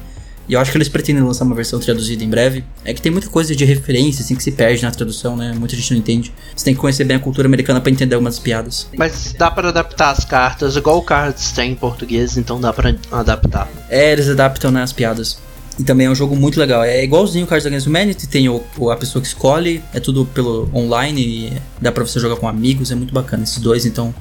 [0.49, 2.65] E eu acho que eles pretendem lançar uma versão traduzida em breve.
[2.83, 5.53] É que tem muita coisa de referência, assim, que se perde na tradução, né?
[5.55, 6.33] Muita gente não entende.
[6.57, 8.89] Você tem que conhecer bem a cultura americana pra entender algumas piadas.
[8.97, 12.95] Mas dá pra adaptar as cartas, igual o Cards tem em português, então dá pra
[13.13, 13.69] adaptar.
[13.91, 15.39] É, eles adaptam né, as piadas.
[15.79, 16.83] E também é um jogo muito legal.
[16.83, 20.69] É igualzinho o Cards Against Humanity, tem o, a pessoa que escolhe, é tudo pelo
[20.75, 23.45] online e dá pra você jogar com amigos, é muito bacana.
[23.45, 24.13] Esses dois, então,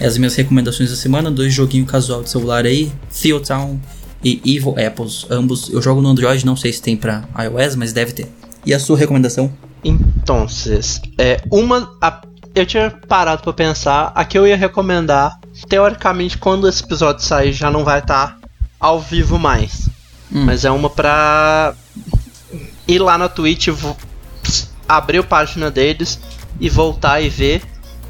[0.00, 2.92] as minhas recomendações da semana, dois joguinhos casual de celular aí,
[3.22, 3.78] Theo Town
[4.22, 5.68] e Evil Apples, ambos.
[5.70, 8.28] Eu jogo no Android, não sei se tem pra iOS, mas deve ter.
[8.66, 9.52] E a sua recomendação?
[9.84, 10.46] Então,
[11.18, 11.94] é uma.
[12.00, 12.22] a-
[12.54, 15.38] eu tinha parado pra pensar, a que eu ia recomendar.
[15.68, 18.38] Teoricamente, quando esse episódio sair, já não vai estar
[18.80, 19.88] ao vivo mais.
[20.32, 20.44] Hum.
[20.46, 21.74] Mas é uma pra
[22.88, 23.68] ir lá na Twitch,
[24.88, 26.18] abrir a página deles
[26.60, 27.62] e voltar e ver.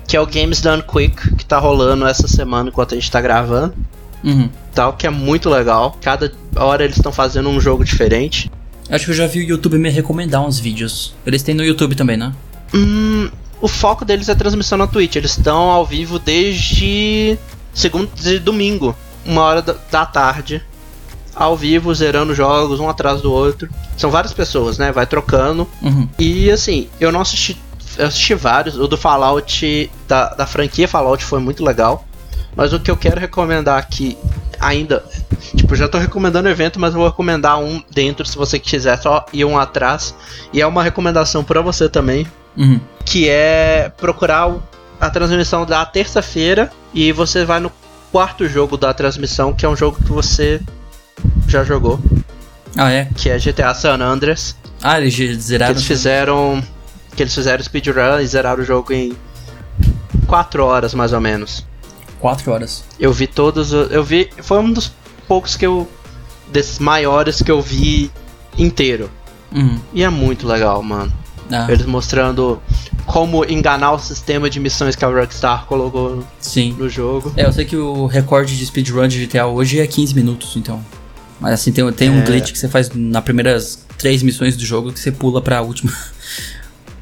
[0.07, 3.21] Que é o Games Done Quick, que tá rolando essa semana enquanto a gente tá
[3.21, 3.75] gravando.
[4.23, 4.49] Uhum.
[4.75, 5.97] Tal, que é muito legal.
[6.01, 8.51] Cada hora eles estão fazendo um jogo diferente.
[8.91, 11.15] Acho que eu já vi o YouTube me recomendar uns vídeos.
[11.27, 12.33] Eles têm no YouTube também, né?
[12.75, 15.17] Hum, o foco deles é transmissão na Twitch.
[15.17, 17.39] Eles estão ao vivo desde
[17.75, 20.63] segundo de domingo, uma hora da, tarde,
[21.35, 23.69] ao vivo zerando jogos um atrás do outro.
[23.97, 24.93] São várias pessoas, né?
[24.93, 25.69] Vai trocando.
[25.83, 26.09] Uhum.
[26.19, 27.61] E assim, eu não assisti,
[27.99, 28.77] eu assisti vários.
[28.79, 32.05] O do Fallout da, da franquia Fallout foi muito legal.
[32.57, 34.17] Mas o que eu quero recomendar aqui
[34.61, 35.05] ainda,
[35.57, 38.97] tipo, já tô recomendando o evento, mas eu vou recomendar um dentro se você quiser
[39.03, 40.15] só ir um atrás.
[40.53, 42.27] E é uma recomendação pra você também,
[42.57, 42.79] Uhum.
[43.05, 44.55] que é procurar
[45.01, 47.73] a transmissão da terça-feira e você vai no
[48.13, 50.61] quarto jogo da transmissão, que é um jogo que você
[51.49, 51.99] já jogou,
[52.77, 53.09] Ah, é?
[53.17, 54.57] que é GTA San Andreas.
[54.81, 55.73] Ah, eles zeraram.
[55.73, 56.63] eles fizeram.
[57.15, 59.17] Que eles fizeram speedrun e zeraram o jogo em
[60.27, 61.65] 4 horas mais ou menos.
[62.21, 62.85] 4 horas.
[62.99, 63.73] Eu vi todos.
[63.73, 64.31] Eu vi.
[64.43, 64.93] Foi um dos
[65.29, 65.89] poucos que eu.
[66.53, 68.11] Desses maiores que eu vi
[68.59, 69.11] inteiro.
[69.53, 69.79] Uhum.
[69.93, 71.13] E é muito legal, mano.
[71.51, 72.61] Ah, Eles mostrando
[73.07, 76.75] como enganar o sistema de missões que a Rockstar colocou sim.
[76.79, 77.33] no jogo.
[77.37, 80.83] É, eu sei que o recorde de speedrun de GTA hoje é 15 minutos, então.
[81.41, 82.25] Mas assim, tem, tem um É.
[82.25, 85.93] glitch que você faz nas primeiras três missões do jogo que você pula pra última.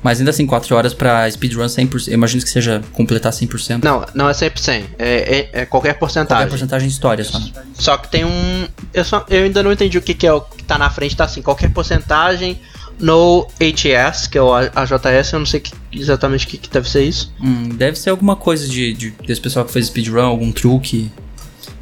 [0.03, 2.09] Mas ainda assim, 4 horas pra speedrun 100%.
[2.09, 3.85] Eu imagino que seja completar 100%.
[3.85, 4.85] Não, não é 100%.
[4.99, 6.39] É, é, é qualquer porcentagem.
[6.43, 7.39] Qualquer porcentagem de história só.
[7.39, 7.51] né?
[7.75, 8.67] Só que tem um.
[8.93, 11.17] Eu, só, eu ainda não entendi o que, que é o que tá na frente,
[11.17, 12.59] tá assim, qualquer porcentagem
[12.99, 16.89] no ATS, que é o AJS, eu não sei que- exatamente o que, que deve
[16.89, 17.33] ser isso.
[17.41, 21.11] Hum, deve ser alguma coisa de, de- desse pessoal que fez speedrun, algum truque.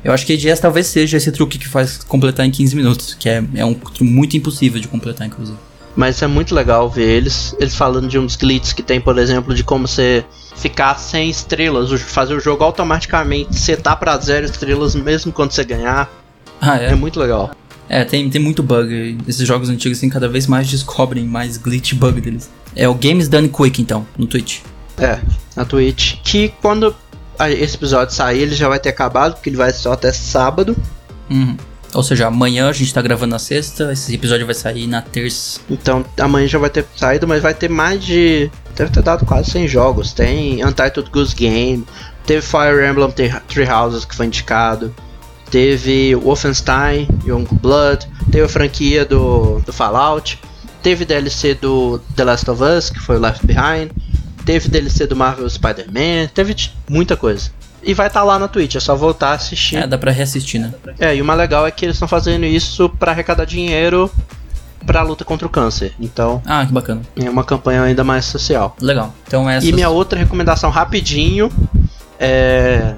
[0.03, 3.29] Eu acho que AGS talvez seja esse truque que faz completar em 15 minutos, que
[3.29, 5.59] é, é um truque muito impossível de completar, inclusive.
[5.97, 9.55] Mas é muito legal ver eles, eles falando de uns glitches que tem, por exemplo,
[9.55, 10.25] de como você
[10.57, 16.09] ficar sem estrelas, fazer o jogo automaticamente setar pra zero estrelas mesmo quando você ganhar.
[16.61, 16.95] Ah, É, é?
[16.95, 17.51] muito legal.
[17.89, 19.19] É, tem, tem muito bug.
[19.27, 22.49] Esses jogos antigos, assim, cada vez mais descobrem mais glitch bug deles.
[22.77, 24.61] É o Games Done Quick, então, no Twitch.
[24.97, 25.19] É,
[25.57, 26.19] na Twitch.
[26.23, 26.95] Que quando
[27.49, 30.77] esse episódio sair, ele já vai ter acabado, porque ele vai só até sábado.
[31.29, 31.57] Uhum.
[31.95, 35.61] Ou seja, amanhã a gente tá gravando na sexta, esse episódio vai sair na terça.
[35.69, 38.51] Então amanhã já vai ter saído, mas vai ter mais de.
[38.77, 40.13] Deve ter dado quase 100 jogos.
[40.13, 41.85] Tem Untitled Goose Game,
[42.27, 44.95] teve Fire Emblem Three- Houses que foi indicado,
[45.51, 50.39] teve Wolfenstein, Youngblood, teve a franquia do, do Fallout,
[50.83, 53.91] teve DLC do The Last of Us, que foi o Left Behind,
[54.47, 56.55] teve DLC do Marvel Spider-Man, teve
[56.89, 57.51] muita coisa.
[57.83, 59.77] E vai estar lá na Twitch, é só voltar a assistir.
[59.77, 60.73] É, dá pra reassistir, né?
[60.99, 64.11] É, e o mais legal é que eles estão fazendo isso pra arrecadar dinheiro
[64.87, 65.95] pra luta contra o câncer.
[66.01, 67.03] Então, Ah, que bacana.
[67.17, 68.77] é uma campanha ainda mais social.
[68.81, 69.15] Legal.
[69.27, 69.67] Então essa.
[69.67, 71.51] E minha outra recomendação rapidinho
[72.19, 72.95] é,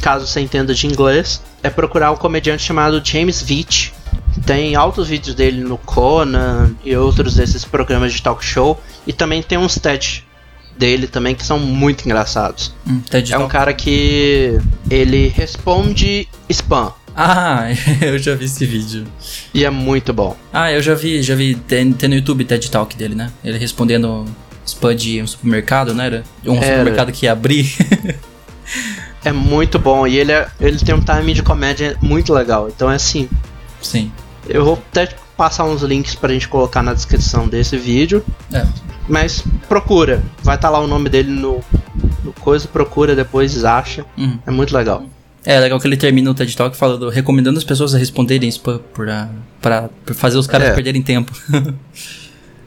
[0.00, 3.90] caso você entenda de inglês, é procurar um comediante chamado James Veitch.
[4.46, 8.78] Tem altos vídeos dele no Conan e outros desses programas de talk show.
[9.06, 10.24] E também tem uns TED
[10.78, 12.74] dele também que são muito engraçados.
[12.86, 14.58] Hum, TED É um cara que
[14.90, 16.92] ele responde spam.
[17.16, 17.64] Ah,
[18.00, 19.04] eu já vi esse vídeo.
[19.52, 20.36] E é muito bom.
[20.52, 21.54] Ah, eu já vi, já vi.
[21.56, 23.30] Tem, tem no YouTube TED Talk dele, né?
[23.44, 24.24] Ele respondendo
[24.64, 26.22] spam de um supermercado, não era?
[26.46, 26.64] Um Era.
[26.66, 27.74] supermercado que ia abrir.
[29.24, 30.06] É muito bom.
[30.06, 32.68] E ele, é- ele tem um timing de comédia muito legal.
[32.68, 33.28] Então é assim.
[33.82, 34.12] Sim.
[34.48, 38.24] Eu vou até passar uns links pra gente colocar na descrição desse vídeo.
[38.52, 38.66] É.
[39.08, 40.22] Mas procura.
[40.42, 41.60] Vai estar lá o nome dele no,
[42.24, 42.66] no coisa.
[42.68, 44.04] Procura depois, acha.
[44.18, 44.38] Uhum.
[44.46, 45.04] É muito legal.
[45.46, 48.80] É legal que ele termina o TED Talk falando, recomendando as pessoas a responderem spam
[48.92, 49.30] pra,
[49.62, 50.74] pra, pra fazer os caras É.
[50.74, 51.32] perderem tempo.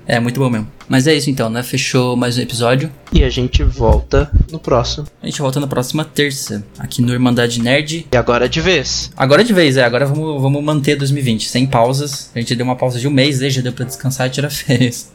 [0.07, 0.67] é, muito bom mesmo.
[0.89, 1.63] Mas é isso então, né?
[1.63, 2.91] Fechou mais um episódio.
[3.13, 5.07] E a gente volta no próximo.
[5.21, 8.07] A gente volta na próxima terça, aqui no Irmandade Nerd.
[8.11, 9.11] E agora de vez.
[9.15, 9.83] Agora de vez, é.
[9.83, 12.29] Agora vamos, vamos manter 2020, sem pausas.
[12.35, 14.49] A gente deu uma pausa de um mês, aí já deu pra descansar e tirar
[14.51, 15.11] férias.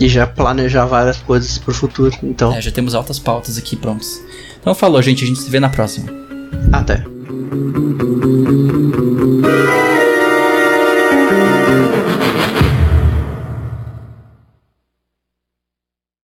[0.00, 2.16] E já planejar várias coisas pro futuro.
[2.22, 4.20] Então, É, já temos altas pautas aqui prontas.
[4.60, 5.22] Então falou, gente.
[5.22, 6.08] A gente se vê na próxima.
[6.72, 7.04] até.